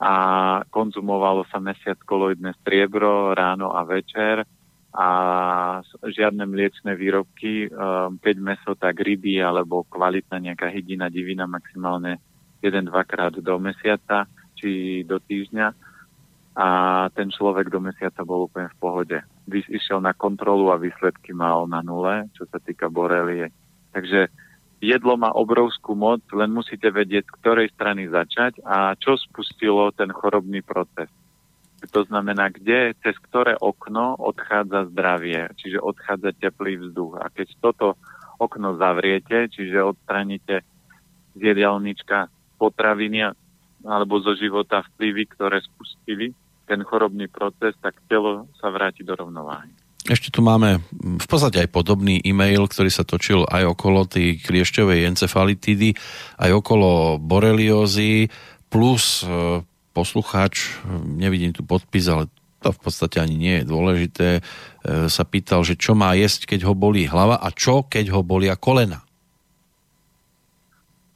a 0.00 0.14
konzumovalo 0.68 1.46
sa 1.52 1.60
mesiac 1.62 2.00
koloidné 2.02 2.56
striebro 2.64 3.36
ráno 3.36 3.72
a 3.72 3.86
večer 3.86 4.42
a 4.96 5.08
žiadne 6.04 6.48
mliečne 6.48 6.96
výrobky, 6.96 7.68
keď 8.20 8.36
meso, 8.40 8.72
tak 8.80 8.96
ryby 8.96 9.44
alebo 9.44 9.84
kvalitná 9.88 10.40
nejaká 10.40 10.72
hydina, 10.72 11.12
divina 11.12 11.44
maximálne 11.44 12.16
1-2 12.66 12.90
krát 13.06 13.34
do 13.38 13.54
mesiaca 13.62 14.26
či 14.58 15.02
do 15.06 15.22
týždňa 15.22 15.66
a 16.56 16.68
ten 17.12 17.28
človek 17.28 17.68
do 17.68 17.84
mesiaca 17.84 18.24
bol 18.24 18.48
úplne 18.48 18.72
v 18.72 18.80
pohode. 18.80 19.18
Išiel 19.52 20.00
na 20.00 20.16
kontrolu 20.16 20.72
a 20.72 20.80
výsledky 20.80 21.36
mal 21.36 21.68
na 21.68 21.84
nule, 21.84 22.32
čo 22.32 22.48
sa 22.48 22.56
týka 22.56 22.88
borelie. 22.88 23.52
Takže 23.92 24.32
jedlo 24.80 25.20
má 25.20 25.36
obrovskú 25.36 25.92
moc, 25.92 26.24
len 26.32 26.48
musíte 26.48 26.88
vedieť, 26.88 27.28
z 27.28 27.36
ktorej 27.44 27.68
strany 27.76 28.08
začať 28.08 28.64
a 28.64 28.96
čo 28.96 29.20
spustilo 29.20 29.92
ten 29.92 30.08
chorobný 30.08 30.64
proces. 30.64 31.12
To 31.92 32.08
znamená, 32.08 32.48
kde, 32.48 32.96
cez 33.04 33.12
ktoré 33.28 33.52
okno 33.60 34.16
odchádza 34.16 34.88
zdravie, 34.96 35.52
čiže 35.60 35.76
odchádza 35.76 36.32
teplý 36.40 36.80
vzduch. 36.80 37.20
A 37.20 37.28
keď 37.28 37.52
toto 37.60 38.00
okno 38.40 38.80
zavriete, 38.80 39.52
čiže 39.52 39.84
odstraníte 39.84 40.64
z 41.36 41.40
jedálnička 41.52 42.32
potraviny 42.56 43.30
alebo 43.86 44.18
zo 44.18 44.34
života 44.34 44.82
vplyvy, 44.82 45.22
ktoré 45.36 45.62
spustili 45.62 46.34
ten 46.66 46.82
chorobný 46.82 47.30
proces, 47.30 47.78
tak 47.78 47.94
telo 48.10 48.50
sa 48.58 48.74
vráti 48.74 49.06
do 49.06 49.14
rovnováhy. 49.14 49.70
Ešte 50.06 50.30
tu 50.30 50.38
máme 50.38 50.78
v 51.02 51.26
podstate 51.26 51.66
aj 51.66 51.74
podobný 51.74 52.22
e-mail, 52.22 52.70
ktorý 52.70 52.90
sa 52.90 53.02
točil 53.02 53.42
aj 53.46 53.74
okolo 53.74 54.06
tej 54.06 54.38
kliešťovej 54.38 55.02
encefalitidy, 55.14 55.98
aj 56.38 56.50
okolo 56.62 57.18
boreliózy, 57.18 58.30
plus 58.70 59.26
e, 59.26 59.62
poslucháč, 59.90 60.78
nevidím 61.02 61.50
tu 61.50 61.66
podpis, 61.66 62.06
ale 62.06 62.30
to 62.62 62.70
v 62.70 62.80
podstate 62.82 63.18
ani 63.18 63.34
nie 63.34 63.54
je 63.62 63.64
dôležité, 63.66 64.28
e, 64.38 64.40
sa 65.10 65.26
pýtal, 65.26 65.66
že 65.66 65.74
čo 65.74 65.98
má 65.98 66.14
jesť, 66.14 66.54
keď 66.54 66.70
ho 66.70 66.74
bolí 66.78 67.10
hlava 67.10 67.42
a 67.42 67.50
čo, 67.50 67.82
keď 67.82 68.14
ho 68.14 68.22
bolia 68.22 68.54
kolena. 68.54 69.02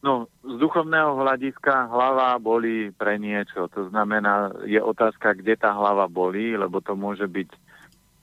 No, 0.02 0.26
z 0.50 0.58
duchovného 0.58 1.14
hľadiska 1.14 1.86
hlava 1.86 2.34
bolí 2.42 2.90
pre 2.90 3.22
niečo. 3.22 3.70
To 3.70 3.86
znamená, 3.86 4.50
je 4.66 4.82
otázka, 4.82 5.38
kde 5.38 5.54
tá 5.54 5.70
hlava 5.70 6.10
bolí, 6.10 6.58
lebo 6.58 6.82
to 6.82 6.98
môže 6.98 7.30
byť 7.30 7.50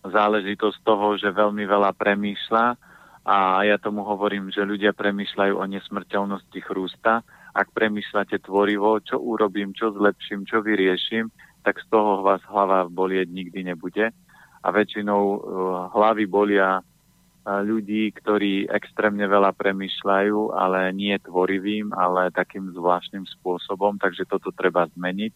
záležitosť 0.03 0.77
toho, 0.83 1.15
že 1.15 1.31
veľmi 1.31 1.63
veľa 1.63 1.95
premýšľa 1.95 2.65
a 3.27 3.63
ja 3.67 3.75
tomu 3.75 4.07
hovorím, 4.07 4.51
že 4.55 4.63
ľudia 4.63 4.95
premýšľajú 4.95 5.53
o 5.59 5.65
nesmrteľnosti 5.67 6.59
chrústa. 6.63 7.27
Ak 7.51 7.75
premýšľate 7.75 8.39
tvorivo, 8.39 9.03
čo 9.03 9.19
urobím, 9.19 9.75
čo 9.75 9.91
zlepším, 9.91 10.47
čo 10.47 10.63
vyrieším, 10.63 11.27
tak 11.67 11.83
z 11.83 11.85
toho 11.91 12.23
vás 12.23 12.39
hlava 12.47 12.87
bolieť 12.87 13.27
nikdy 13.27 13.67
nebude. 13.67 14.15
A 14.63 14.67
väčšinou 14.71 15.21
uh, 15.27 15.39
hlavy 15.91 16.23
bolia 16.23 16.79
ľudí, 17.47 18.11
ktorí 18.11 18.67
extrémne 18.67 19.23
veľa 19.23 19.55
premýšľajú, 19.55 20.51
ale 20.51 20.91
nie 20.91 21.15
tvorivým, 21.23 21.95
ale 21.95 22.35
takým 22.35 22.75
zvláštnym 22.75 23.23
spôsobom, 23.39 23.95
takže 23.95 24.27
toto 24.27 24.51
treba 24.51 24.91
zmeniť 24.91 25.31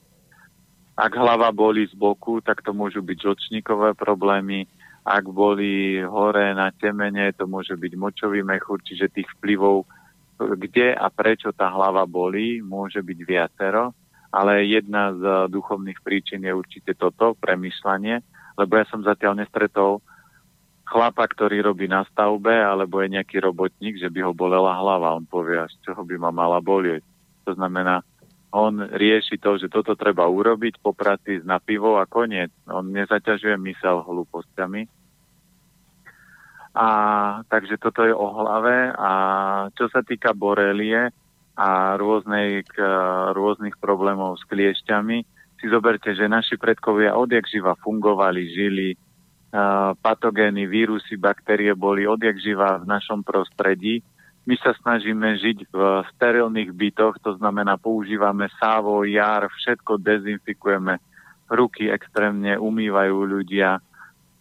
ak 1.01 1.17
hlava 1.17 1.49
boli 1.55 1.87
z 1.87 1.95
boku, 1.95 2.43
tak 2.45 2.61
to 2.61 2.75
môžu 2.75 2.99
byť 3.01 3.17
žlčníkové 3.17 3.95
problémy. 3.95 4.67
Ak 5.01 5.25
boli 5.25 5.97
hore 6.03 6.53
na 6.53 6.69
temene, 6.75 7.33
to 7.33 7.49
môže 7.49 7.73
byť 7.73 7.93
močový 7.97 8.45
mechúr, 8.45 8.77
čiže 8.85 9.09
tých 9.09 9.25
vplyvov, 9.39 9.87
kde 10.37 10.93
a 10.93 11.09
prečo 11.09 11.49
tá 11.55 11.73
hlava 11.73 12.05
bolí, 12.05 12.61
môže 12.61 13.01
byť 13.01 13.19
viacero. 13.25 13.97
Ale 14.31 14.63
jedna 14.63 15.11
z 15.11 15.51
duchovných 15.51 15.99
príčin 16.05 16.45
je 16.45 16.53
určite 16.55 16.95
toto, 16.95 17.35
premyšľanie, 17.35 18.21
lebo 18.55 18.79
ja 18.79 18.85
som 18.87 19.03
zatiaľ 19.03 19.43
nestretol 19.43 19.99
chlapa, 20.91 21.23
ktorý 21.23 21.63
robí 21.71 21.87
na 21.87 22.03
stavbe, 22.11 22.51
alebo 22.51 22.99
je 22.99 23.15
nejaký 23.15 23.39
robotník, 23.39 23.95
že 23.95 24.11
by 24.11 24.27
ho 24.27 24.35
bolela 24.35 24.75
hlava. 24.75 25.15
On 25.15 25.23
povie, 25.23 25.63
z 25.71 25.75
čoho 25.87 26.03
by 26.03 26.19
ma 26.19 26.35
mala 26.35 26.59
bolieť. 26.59 26.99
To 27.47 27.55
znamená, 27.55 28.03
on 28.51 28.83
rieši 28.83 29.39
to, 29.39 29.55
že 29.55 29.71
toto 29.71 29.95
treba 29.95 30.27
urobiť 30.27 30.83
po 30.83 30.91
práci 30.91 31.39
na 31.47 31.63
pivo 31.63 31.95
a 31.95 32.03
koniec. 32.03 32.51
On 32.67 32.83
nezaťažuje 32.83 33.55
mysel 33.71 34.03
hlúpostiami. 34.03 34.91
A 36.75 36.87
takže 37.47 37.79
toto 37.79 38.03
je 38.03 38.11
o 38.11 38.27
hlave. 38.27 38.91
A 38.91 39.11
čo 39.79 39.87
sa 39.87 40.03
týka 40.03 40.35
borelie 40.35 41.15
a 41.55 41.95
rôznej, 41.95 42.67
k, 42.67 42.75
rôznych 43.31 43.79
problémov 43.79 44.35
s 44.39 44.43
kliešťami, 44.51 45.23
si 45.61 45.65
zoberte, 45.69 46.11
že 46.11 46.27
naši 46.27 46.59
predkovia 46.59 47.15
odjak 47.15 47.47
živa 47.47 47.77
fungovali, 47.79 48.41
žili, 48.51 48.89
patogény, 49.99 50.63
vírusy, 50.63 51.19
baktérie 51.19 51.75
boli 51.75 52.07
odjak 52.07 52.39
živa 52.39 52.79
v 52.79 52.87
našom 52.87 53.19
prostredí. 53.19 53.99
My 54.47 54.57
sa 54.57 54.73
snažíme 54.73 55.37
žiť 55.37 55.69
v 55.69 55.79
sterilných 56.15 56.71
bytoch, 56.73 57.21
to 57.21 57.37
znamená 57.37 57.77
používame 57.77 58.49
sávo, 58.57 59.05
jar, 59.05 59.45
všetko 59.45 60.01
dezinfikujeme, 60.01 60.97
ruky 61.51 61.91
extrémne 61.91 62.57
umývajú 62.57 63.17
ľudia 63.27 63.77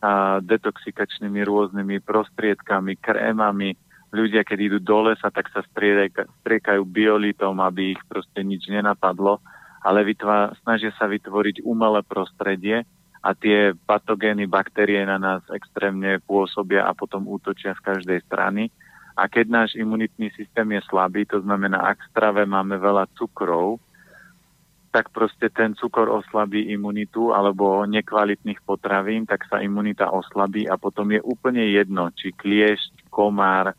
a 0.00 0.40
detoxikačnými 0.40 1.44
rôznymi 1.44 2.00
prostriedkami, 2.00 2.96
krémami. 2.96 3.76
Ľudia, 4.08 4.40
keď 4.48 4.58
idú 4.72 4.78
do 4.80 5.12
lesa, 5.12 5.28
tak 5.28 5.52
sa 5.52 5.60
striekajú 5.60 6.82
biolitom, 6.88 7.60
aby 7.60 7.92
ich 7.92 8.02
proste 8.08 8.40
nič 8.40 8.64
nenapadlo, 8.72 9.44
ale 9.84 10.00
vytvá, 10.08 10.56
snažia 10.64 10.96
sa 10.96 11.04
vytvoriť 11.04 11.60
umelé 11.60 12.00
prostredie 12.08 12.88
a 13.20 13.36
tie 13.36 13.76
patogény, 13.76 14.48
baktérie 14.48 15.04
na 15.04 15.20
nás 15.20 15.44
extrémne 15.52 16.20
pôsobia 16.24 16.88
a 16.88 16.96
potom 16.96 17.28
útočia 17.28 17.76
z 17.76 17.84
každej 17.84 18.18
strany. 18.24 18.72
A 19.12 19.28
keď 19.28 19.46
náš 19.52 19.70
imunitný 19.76 20.32
systém 20.32 20.64
je 20.72 20.80
slabý, 20.88 21.28
to 21.28 21.44
znamená, 21.44 21.84
ak 21.84 22.00
v 22.00 22.10
strave 22.16 22.42
máme 22.48 22.80
veľa 22.80 23.12
cukrov, 23.20 23.76
tak 24.90 25.12
proste 25.14 25.52
ten 25.52 25.76
cukor 25.78 26.10
oslabí 26.10 26.72
imunitu 26.72 27.30
alebo 27.30 27.86
nekvalitných 27.86 28.58
potravín, 28.66 29.22
tak 29.22 29.46
sa 29.46 29.62
imunita 29.62 30.10
oslabí 30.10 30.66
a 30.66 30.74
potom 30.74 31.14
je 31.14 31.22
úplne 31.22 31.62
jedno, 31.70 32.10
či 32.10 32.34
kliešť, 32.34 33.06
komár 33.06 33.76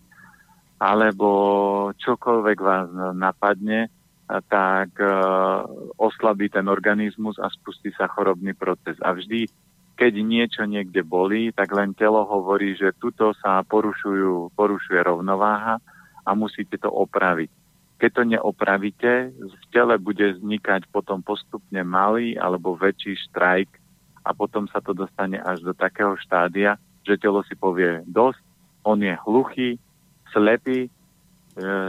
alebo 0.82 1.30
čokoľvek 1.94 2.58
vás 2.58 2.88
napadne, 3.14 3.92
tak 4.39 4.95
uh, 5.01 5.67
oslabí 5.99 6.47
ten 6.47 6.71
organizmus 6.71 7.36
a 7.41 7.51
spustí 7.51 7.91
sa 7.91 8.07
chorobný 8.07 8.55
proces. 8.55 8.95
A 9.03 9.11
vždy 9.11 9.51
keď 10.01 10.17
niečo 10.25 10.63
niekde 10.65 11.05
bolí, 11.05 11.53
tak 11.53 11.69
len 11.77 11.93
telo 11.93 12.25
hovorí, 12.25 12.73
že 12.73 12.89
tuto 12.97 13.38
sa 13.38 13.61
porušujú, 13.61 14.49
porušuje 14.57 14.97
rovnováha 14.97 15.77
a 16.25 16.29
musíte 16.34 16.82
to 16.82 16.89
opraviť. 16.89 17.53
Keď 18.01 18.09
to 18.09 18.23
neopravíte, 18.25 19.29
v 19.29 19.63
tele 19.69 20.01
bude 20.01 20.41
vznikať 20.41 20.89
potom 20.89 21.21
postupne 21.21 21.86
malý 21.86 22.34
alebo 22.34 22.73
väčší 22.73 23.13
štrajk 23.29 23.69
a 24.25 24.34
potom 24.34 24.65
sa 24.73 24.82
to 24.82 24.97
dostane 24.97 25.38
až 25.38 25.61
do 25.61 25.73
takého 25.77 26.17
štádia, 26.17 26.82
že 27.05 27.21
telo 27.21 27.45
si 27.45 27.53
povie 27.53 28.01
dosť, 28.09 28.41
on 28.82 29.05
je 29.05 29.13
hluchý, 29.29 29.77
slepý, 30.34 30.89
e, 30.89 30.91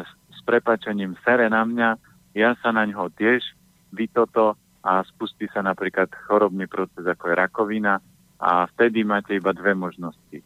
s 0.04 0.38
prepačením 0.44 1.16
sere 1.24 1.48
na 1.48 1.64
mňa, 1.64 1.96
ja 2.32 2.56
sa 2.60 2.72
na 2.72 2.88
ňo 2.88 3.12
tiež, 3.12 3.44
vy 3.92 4.08
toto 4.08 4.56
a 4.82 5.04
spustí 5.06 5.46
sa 5.52 5.62
napríklad 5.62 6.10
chorobný 6.26 6.66
proces 6.66 7.04
ako 7.04 7.30
je 7.30 7.34
rakovina 7.38 8.00
a 8.42 8.66
vtedy 8.74 9.06
máte 9.06 9.38
iba 9.38 9.54
dve 9.54 9.76
možnosti. 9.76 10.42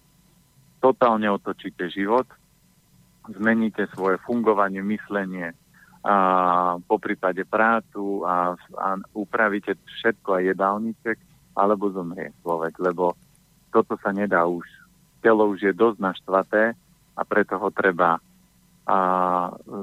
Totálne 0.82 1.30
otočíte 1.32 1.89
život, 1.89 2.28
zmeníte 3.26 3.89
svoje 3.97 4.20
fungovanie, 4.22 4.84
myslenie, 4.84 5.57
a 6.07 6.78
po 6.87 7.03
prípade 7.03 7.43
prácu 7.43 8.22
a, 8.22 8.55
a 8.55 8.89
upravíte 9.11 9.74
všetko 9.74 10.39
aj 10.39 10.43
jedálniček, 10.55 11.18
alebo 11.59 11.91
zomrie 11.91 12.30
človek, 12.47 12.78
lebo 12.78 13.18
toto 13.74 13.99
sa 13.99 14.14
nedá 14.14 14.47
už. 14.47 14.62
Telo 15.18 15.51
už 15.51 15.66
je 15.66 15.74
dosť 15.74 15.99
naštvaté 15.99 16.78
a 17.18 17.22
preto 17.26 17.59
ho 17.59 17.74
treba 17.74 18.22
a 18.87 18.99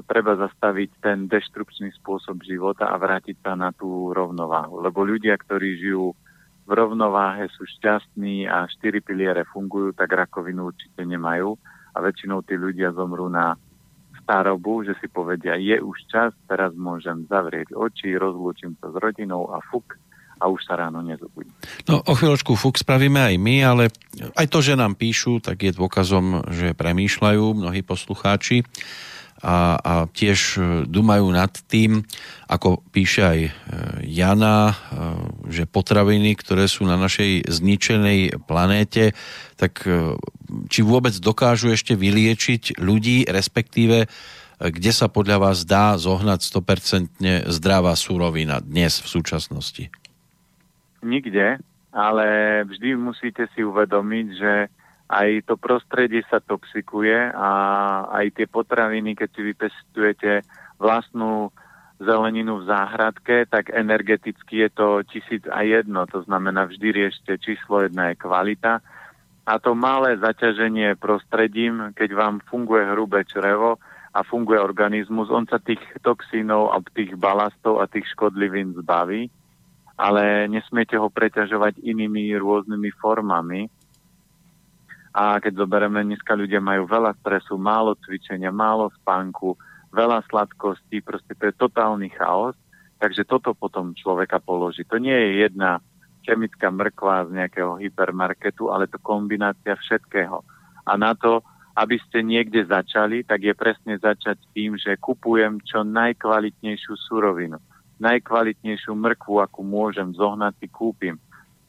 treba 0.08 0.32
zastaviť 0.40 0.90
ten 1.04 1.28
deštrukčný 1.28 1.92
spôsob 2.00 2.40
života 2.40 2.88
a 2.88 2.96
vrátiť 2.96 3.36
sa 3.44 3.52
na 3.52 3.68
tú 3.76 4.16
rovnováhu. 4.16 4.80
Lebo 4.80 5.04
ľudia, 5.04 5.36
ktorí 5.36 5.76
žijú 5.76 6.16
v 6.64 6.70
rovnováhe, 6.72 7.52
sú 7.52 7.68
šťastní 7.68 8.48
a 8.48 8.64
štyri 8.64 9.04
piliere 9.04 9.44
fungujú, 9.44 9.92
tak 9.92 10.08
rakovinu 10.08 10.72
určite 10.72 11.04
nemajú 11.04 11.52
a 11.92 12.00
väčšinou 12.00 12.40
tí 12.48 12.56
ľudia 12.56 12.96
zomrú 12.96 13.28
na 13.28 13.60
starobu, 14.24 14.88
že 14.88 14.96
si 15.04 15.06
povedia, 15.12 15.60
je 15.60 15.76
už 15.84 16.08
čas, 16.08 16.32
teraz 16.48 16.72
môžem 16.72 17.28
zavrieť 17.28 17.76
oči, 17.76 18.16
rozlúčim 18.16 18.72
sa 18.80 18.88
s 18.88 18.96
rodinou 18.96 19.52
a 19.52 19.60
fuk, 19.68 20.00
a 20.38 20.44
už 20.50 20.60
sa 20.66 20.74
ráno 20.78 21.00
nezobudí. 21.00 21.50
No 21.86 22.02
o 22.02 22.12
chvíľočku 22.14 22.58
fuk 22.58 22.76
spravíme 22.76 23.20
aj 23.22 23.36
my, 23.38 23.56
ale 23.62 23.84
aj 24.34 24.46
to, 24.50 24.58
že 24.60 24.78
nám 24.78 24.98
píšu, 24.98 25.38
tak 25.38 25.62
je 25.62 25.72
dôkazom, 25.74 26.50
že 26.50 26.74
premýšľajú 26.74 27.44
mnohí 27.54 27.80
poslucháči. 27.86 28.66
a, 29.44 29.76
a 29.76 29.92
tiež 30.08 30.40
e, 30.40 30.58
dumajú 30.88 31.28
nad 31.28 31.52
tým, 31.68 32.00
ako 32.48 32.80
píše 32.88 33.20
aj 33.20 33.40
e, 33.44 33.50
Jana, 34.08 34.72
e, 34.72 34.74
že 35.52 35.68
potraviny, 35.68 36.32
ktoré 36.32 36.64
sú 36.64 36.88
na 36.88 36.96
našej 36.96 37.44
zničenej 37.52 38.48
planéte, 38.48 39.12
tak 39.60 39.84
či 40.66 40.80
vôbec 40.82 41.14
dokážu 41.20 41.70
ešte 41.70 41.94
vyliečiť 41.94 42.80
ľudí, 42.82 43.28
respektíve 43.28 44.10
kde 44.54 44.92
sa 44.94 45.10
podľa 45.10 45.50
vás 45.50 45.66
dá 45.66 45.98
zohnať 45.98 46.40
100% 46.46 47.50
zdravá 47.50 47.92
surovina 47.98 48.62
dnes 48.62 49.02
v 49.02 49.08
súčasnosti? 49.10 49.90
Nikde, 51.04 51.60
ale 51.92 52.26
vždy 52.64 52.96
musíte 52.96 53.46
si 53.52 53.60
uvedomiť, 53.60 54.26
že 54.34 54.52
aj 55.04 55.46
to 55.46 55.54
prostredie 55.60 56.24
sa 56.32 56.40
toxikuje 56.40 57.30
a 57.30 57.48
aj 58.08 58.40
tie 58.40 58.46
potraviny, 58.48 59.12
keď 59.12 59.28
si 59.30 59.40
vypestujete 59.52 60.32
vlastnú 60.80 61.52
zeleninu 62.02 62.64
v 62.64 62.66
záhradke, 62.66 63.46
tak 63.46 63.70
energeticky 63.70 64.66
je 64.66 64.70
to 64.74 64.88
tisíc 65.06 65.46
a 65.46 65.62
jedno. 65.62 66.08
To 66.10 66.26
znamená, 66.26 66.66
vždy 66.66 66.88
riešte 66.90 67.38
číslo 67.38 67.86
jedna 67.86 68.10
je 68.10 68.18
kvalita. 68.18 68.82
A 69.44 69.60
to 69.60 69.76
malé 69.76 70.16
zaťaženie 70.16 70.96
prostredím, 70.96 71.92
keď 71.92 72.16
vám 72.16 72.34
funguje 72.48 72.88
hrubé 72.96 73.28
črevo 73.28 73.76
a 74.16 74.24
funguje 74.24 74.56
organizmus, 74.56 75.28
on 75.28 75.44
sa 75.44 75.60
tých 75.60 75.80
toxínov 76.00 76.72
a 76.72 76.80
tých 76.96 77.12
balastov 77.14 77.84
a 77.84 77.86
tých 77.86 78.08
škodlivín 78.16 78.72
zbaví, 78.72 79.28
ale 79.94 80.50
nesmiete 80.50 80.98
ho 80.98 81.06
preťažovať 81.06 81.78
inými 81.82 82.34
rôznymi 82.34 82.90
formami 82.98 83.70
a 85.14 85.38
keď 85.38 85.62
zoberieme, 85.62 86.02
dneska 86.02 86.34
ľudia 86.34 86.58
majú 86.58 86.90
veľa 86.90 87.14
stresu, 87.22 87.54
málo 87.54 87.94
cvičenia, 88.02 88.50
málo 88.50 88.90
spánku, 88.98 89.54
veľa 89.94 90.26
sladkostí, 90.26 91.06
proste 91.06 91.38
to 91.38 91.54
je 91.54 91.54
totálny 91.54 92.10
chaos. 92.10 92.58
Takže 92.98 93.22
toto 93.22 93.54
potom 93.54 93.94
človeka 93.94 94.42
položí. 94.42 94.82
To 94.90 94.98
nie 94.98 95.14
je 95.14 95.46
jedna 95.46 95.78
chemická 96.26 96.66
mrkva 96.74 97.30
z 97.30 97.38
nejakého 97.38 97.78
hypermarketu, 97.78 98.74
ale 98.74 98.90
to 98.90 98.98
kombinácia 98.98 99.78
všetkého. 99.78 100.42
A 100.82 100.98
na 100.98 101.14
to, 101.14 101.46
aby 101.78 101.94
ste 102.10 102.26
niekde 102.26 102.66
začali, 102.66 103.22
tak 103.22 103.46
je 103.46 103.54
presne 103.54 103.94
začať 103.94 104.42
tým, 104.50 104.74
že 104.74 104.98
kupujem 104.98 105.62
čo 105.62 105.86
najkvalitnejšiu 105.86 106.94
surovinu. 107.06 107.62
Najkvalitnejšiu 108.02 108.92
mrkvu, 108.94 109.42
akú 109.42 109.62
môžem 109.62 110.10
zohnať, 110.14 110.58
si 110.58 110.66
kúpim 110.66 111.18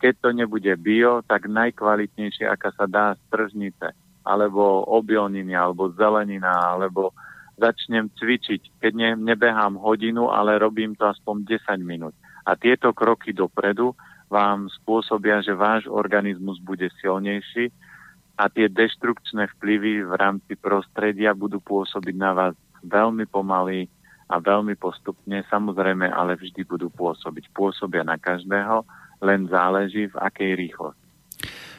keď 0.06 0.14
to 0.22 0.30
nebude 0.38 0.74
bio, 0.86 1.26
tak 1.26 1.48
najkvalitnejšie, 1.50 2.46
aká 2.46 2.70
sa 2.76 2.86
dá 2.86 3.18
z 3.18 3.22
tržnice, 3.32 3.96
alebo 4.22 4.86
obilniny, 4.86 5.56
alebo 5.56 5.90
zelenina, 5.98 6.78
alebo 6.78 7.10
začnem 7.58 8.14
cvičiť. 8.14 8.84
Keď 8.86 8.92
ne, 8.94 9.10
nebehám 9.16 9.80
hodinu, 9.80 10.30
ale 10.30 10.60
robím 10.60 10.94
to 10.94 11.08
aspoň 11.08 11.48
10 11.48 11.82
minút. 11.82 12.14
A 12.46 12.54
tieto 12.54 12.94
kroky 12.94 13.34
dopredu 13.34 13.98
vám 14.30 14.70
spôsobia, 14.70 15.42
že 15.42 15.58
váš 15.58 15.90
organizmus 15.90 16.62
bude 16.62 16.86
silnejší 17.02 17.74
a 18.36 18.46
tie 18.52 18.68
deštrukčné 18.68 19.48
vplyvy 19.58 20.06
v 20.06 20.14
rámci 20.14 20.54
prostredia 20.60 21.32
budú 21.32 21.64
pôsobiť 21.64 22.16
na 22.20 22.32
vás 22.36 22.54
veľmi 22.86 23.26
pomaly 23.26 23.90
a 24.26 24.36
veľmi 24.42 24.74
postupne, 24.78 25.46
samozrejme, 25.48 26.10
ale 26.10 26.34
vždy 26.34 26.66
budú 26.66 26.90
pôsobiť. 26.90 27.54
Pôsobia 27.54 28.02
na 28.02 28.18
každého 28.18 28.82
len 29.22 29.46
záleží 29.48 30.10
v 30.10 30.18
akej 30.18 30.52
rýchlosti. 30.58 31.06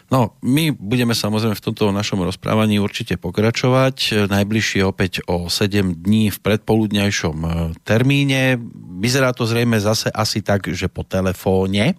No, 0.06 0.38
my 0.38 0.70
budeme 0.70 1.18
samozrejme 1.18 1.58
v 1.58 1.66
tomto 1.66 1.90
našom 1.90 2.22
rozprávaní 2.22 2.78
určite 2.78 3.18
pokračovať. 3.18 4.30
Najbližšie 4.30 4.86
opäť 4.86 5.26
o 5.26 5.50
7 5.50 5.98
dní 5.98 6.30
v 6.30 6.38
predpoludňajšom 6.38 7.36
e, 7.42 7.50
termíne. 7.82 8.54
Vyzerá 9.02 9.34
to 9.34 9.50
zrejme 9.50 9.82
zase 9.82 10.06
asi 10.14 10.46
tak, 10.46 10.70
že 10.70 10.86
po 10.86 11.02
telefóne. 11.02 11.98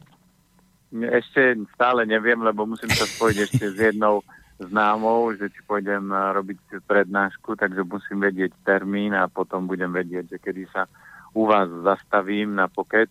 Ešte 0.95 1.59
stále 1.75 2.07
neviem, 2.07 2.39
lebo 2.39 2.63
musím 2.63 2.87
sa 2.95 3.03
spojiť 3.03 3.37
ešte 3.43 3.65
s 3.75 3.77
jednou 3.91 4.23
známou, 4.57 5.33
že 5.37 5.53
či 5.53 5.61
pôjdem 5.65 6.09
e, 6.09 6.15
robiť 6.33 6.81
prednášku, 6.85 7.53
takže 7.57 7.85
musím 7.85 8.25
vedieť 8.25 8.53
termín 8.65 9.13
a 9.13 9.29
potom 9.29 9.69
budem 9.69 9.93
vedieť, 9.93 10.33
že 10.33 10.37
kedy 10.41 10.63
sa 10.73 10.89
u 11.37 11.45
vás 11.45 11.69
zastavím 11.85 12.57
na 12.57 12.65
pokec. 12.65 13.09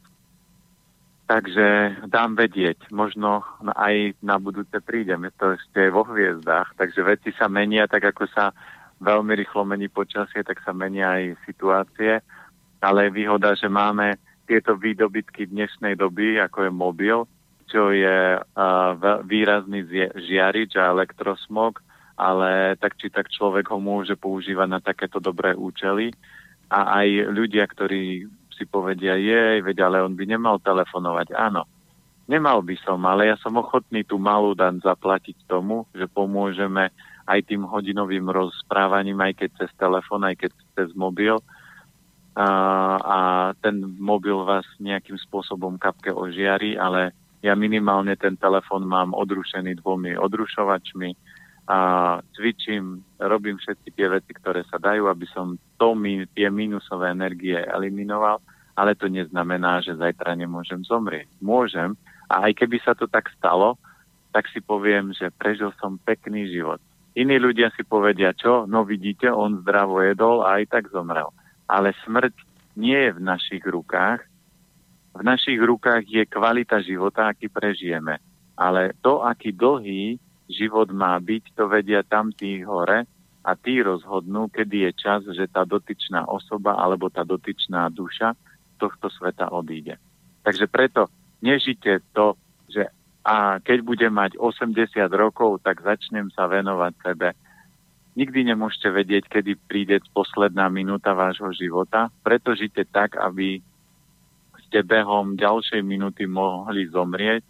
Takže 1.27 1.99
dám 2.07 2.39
vedieť, 2.39 2.87
možno 2.95 3.43
aj 3.75 4.15
na 4.23 4.39
budúce 4.39 4.79
prídeme, 4.79 5.35
to 5.35 5.59
ešte 5.59 5.91
je 5.91 5.91
vo 5.91 6.07
hviezdách, 6.07 6.79
takže 6.79 7.03
veci 7.03 7.35
sa 7.35 7.51
menia, 7.51 7.91
tak 7.91 8.15
ako 8.15 8.31
sa 8.31 8.55
veľmi 9.03 9.35
rýchlo 9.35 9.67
mení 9.67 9.91
počasie, 9.91 10.47
tak 10.47 10.63
sa 10.63 10.71
menia 10.71 11.19
aj 11.19 11.35
situácie, 11.43 12.23
ale 12.79 13.11
je 13.11 13.17
výhoda, 13.19 13.59
že 13.59 13.67
máme 13.67 14.23
tieto 14.47 14.79
výdobytky 14.79 15.51
dnešnej 15.51 15.99
doby, 15.99 16.39
ako 16.39 16.71
je 16.71 16.73
mobil, 16.73 17.19
čo 17.67 17.91
je 17.91 18.41
výrazný 19.27 19.81
žiarič 20.15 20.79
a 20.79 20.91
elektrosmog, 20.95 21.83
ale 22.17 22.81
tak 22.81 22.97
či 22.97 23.13
tak 23.13 23.29
človek 23.29 23.69
ho 23.75 23.79
môže 23.83 24.17
používať 24.17 24.69
na 24.71 24.81
takéto 24.81 25.21
dobré 25.21 25.53
účely 25.53 26.15
a 26.73 27.03
aj 27.03 27.09
ľudia, 27.31 27.69
ktorí 27.69 28.27
si 28.57 28.65
povedia, 28.65 29.21
jej, 29.21 29.61
veď 29.61 29.85
ale 29.85 30.01
on 30.01 30.17
by 30.17 30.25
nemal 30.25 30.57
telefonovať. 30.57 31.37
Áno, 31.37 31.69
nemal 32.25 32.65
by 32.65 32.77
som, 32.81 33.05
ale 33.05 33.29
ja 33.29 33.37
som 33.37 33.61
ochotný 33.61 34.03
tú 34.03 34.17
malú 34.17 34.57
dan 34.57 34.81
zaplatiť 34.81 35.45
tomu, 35.45 35.85
že 35.93 36.09
pomôžeme 36.09 36.89
aj 37.27 37.41
tým 37.45 37.69
hodinovým 37.69 38.31
rozprávaním, 38.33 39.21
aj 39.21 39.45
keď 39.45 39.51
cez 39.61 39.71
telefon, 39.77 40.25
aj 40.25 40.47
keď 40.47 40.51
cez 40.79 40.89
mobil. 40.97 41.37
A, 42.37 42.49
a 43.01 43.19
ten 43.61 43.81
mobil 44.01 44.37
vás 44.45 44.65
nejakým 44.81 45.17
spôsobom 45.21 45.81
kapke 45.81 46.13
ožiari, 46.13 46.77
ale 46.77 47.13
ja 47.47 47.55
minimálne 47.55 48.19
ten 48.19 48.35
telefon 48.35 48.83
mám 48.83 49.15
odrušený 49.15 49.79
dvomi 49.79 50.19
odrušovačmi, 50.19 51.15
a 51.67 51.79
cvičím, 52.39 53.03
robím 53.19 53.59
všetky 53.59 53.91
tie 53.91 54.07
veci, 54.07 54.31
ktoré 54.39 54.63
sa 54.71 54.79
dajú, 54.79 55.11
aby 55.11 55.27
som 55.35 55.59
to, 55.75 55.99
tie 56.31 56.47
minusové 56.47 57.11
energie 57.11 57.59
eliminoval, 57.59 58.39
ale 58.79 58.95
to 58.95 59.11
neznamená, 59.11 59.83
že 59.83 59.99
zajtra 59.99 60.39
nemôžem 60.39 60.87
zomrieť. 60.87 61.27
Môžem 61.43 61.99
a 62.31 62.47
aj 62.47 62.63
keby 62.63 62.79
sa 62.87 62.95
to 62.95 63.11
tak 63.11 63.27
stalo, 63.35 63.75
tak 64.31 64.47
si 64.55 64.63
poviem, 64.63 65.11
že 65.11 65.33
prežil 65.35 65.75
som 65.83 65.99
pekný 65.99 66.47
život. 66.55 66.79
Iní 67.19 67.41
ľudia 67.41 67.73
si 67.75 67.83
povedia, 67.83 68.37
čo? 68.37 68.69
No 68.69 68.85
vidíte, 68.85 69.33
on 69.33 69.65
zdravo 69.65 70.05
jedol 70.05 70.47
a 70.47 70.61
aj 70.61 70.71
tak 70.71 70.85
zomrel. 70.93 71.33
Ale 71.67 71.97
smrť 72.05 72.37
nie 72.77 73.09
je 73.09 73.17
v 73.17 73.21
našich 73.25 73.65
rukách. 73.65 74.23
V 75.17 75.25
našich 75.25 75.57
rukách 75.57 76.05
je 76.05 76.29
kvalita 76.29 76.85
života, 76.85 77.33
aký 77.33 77.49
prežijeme. 77.49 78.21
Ale 78.53 78.93
to, 79.01 79.25
aký 79.25 79.57
dlhý 79.57 80.21
život 80.45 80.93
má 80.93 81.17
byť, 81.17 81.57
to 81.57 81.65
vedia 81.73 82.05
tam 82.05 82.29
tí 82.37 82.61
hore 82.61 83.09
a 83.41 83.51
tí 83.57 83.81
rozhodnú, 83.81 84.53
kedy 84.53 84.91
je 84.91 84.91
čas, 84.93 85.25
že 85.33 85.49
tá 85.49 85.65
dotyčná 85.65 86.29
osoba 86.29 86.77
alebo 86.77 87.09
tá 87.09 87.25
dotyčná 87.25 87.89
duša 87.89 88.37
tohto 88.77 89.09
sveta 89.09 89.49
odíde. 89.49 89.97
Takže 90.45 90.69
preto 90.69 91.09
nežite 91.41 92.05
to, 92.13 92.37
že 92.69 92.93
a 93.27 93.59
keď 93.59 93.79
budem 93.83 94.13
mať 94.15 94.39
80 94.39 94.95
rokov, 95.17 95.59
tak 95.65 95.83
začnem 95.83 96.31
sa 96.31 96.47
venovať 96.47 96.93
sebe. 97.03 97.29
Nikdy 98.15 98.55
nemôžete 98.55 98.89
vedieť, 98.93 99.25
kedy 99.27 99.59
príde 99.67 99.99
posledná 100.15 100.71
minúta 100.71 101.11
vášho 101.11 101.51
života, 101.51 102.13
preto 102.23 102.55
žite 102.55 102.87
tak, 102.87 103.19
aby 103.19 103.59
ste 104.67 104.83
behom 104.83 105.39
ďalšej 105.39 105.81
minúty 105.87 106.27
mohli 106.27 106.91
zomrieť 106.91 107.47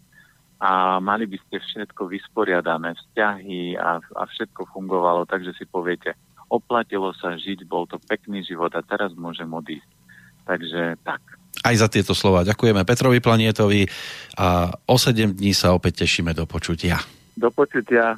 a 0.57 0.97
mali 0.97 1.29
by 1.29 1.37
ste 1.37 1.61
všetko 1.61 2.09
vysporiadané, 2.09 2.97
vzťahy 2.97 3.77
a, 3.77 4.01
a 4.01 4.23
všetko 4.25 4.69
fungovalo, 4.73 5.29
takže 5.29 5.53
si 5.53 5.69
poviete, 5.69 6.17
oplatilo 6.49 7.13
sa 7.13 7.37
žiť, 7.37 7.67
bol 7.69 7.85
to 7.85 8.01
pekný 8.01 8.41
život 8.41 8.73
a 8.73 8.81
teraz 8.81 9.13
môžem 9.13 9.49
odísť. 9.49 9.89
Takže 10.47 10.97
tak. 11.03 11.21
Aj 11.61 11.75
za 11.75 11.91
tieto 11.91 12.15
slova 12.15 12.47
ďakujeme 12.47 12.87
Petrovi 12.87 13.19
Planietovi 13.19 13.85
a 14.39 14.71
o 14.87 14.95
7 14.95 15.35
dní 15.35 15.51
sa 15.51 15.75
opäť 15.75 16.07
tešíme 16.07 16.31
do 16.31 16.47
počutia. 16.47 17.01
Do 17.37 17.53
počutia. 17.53 18.17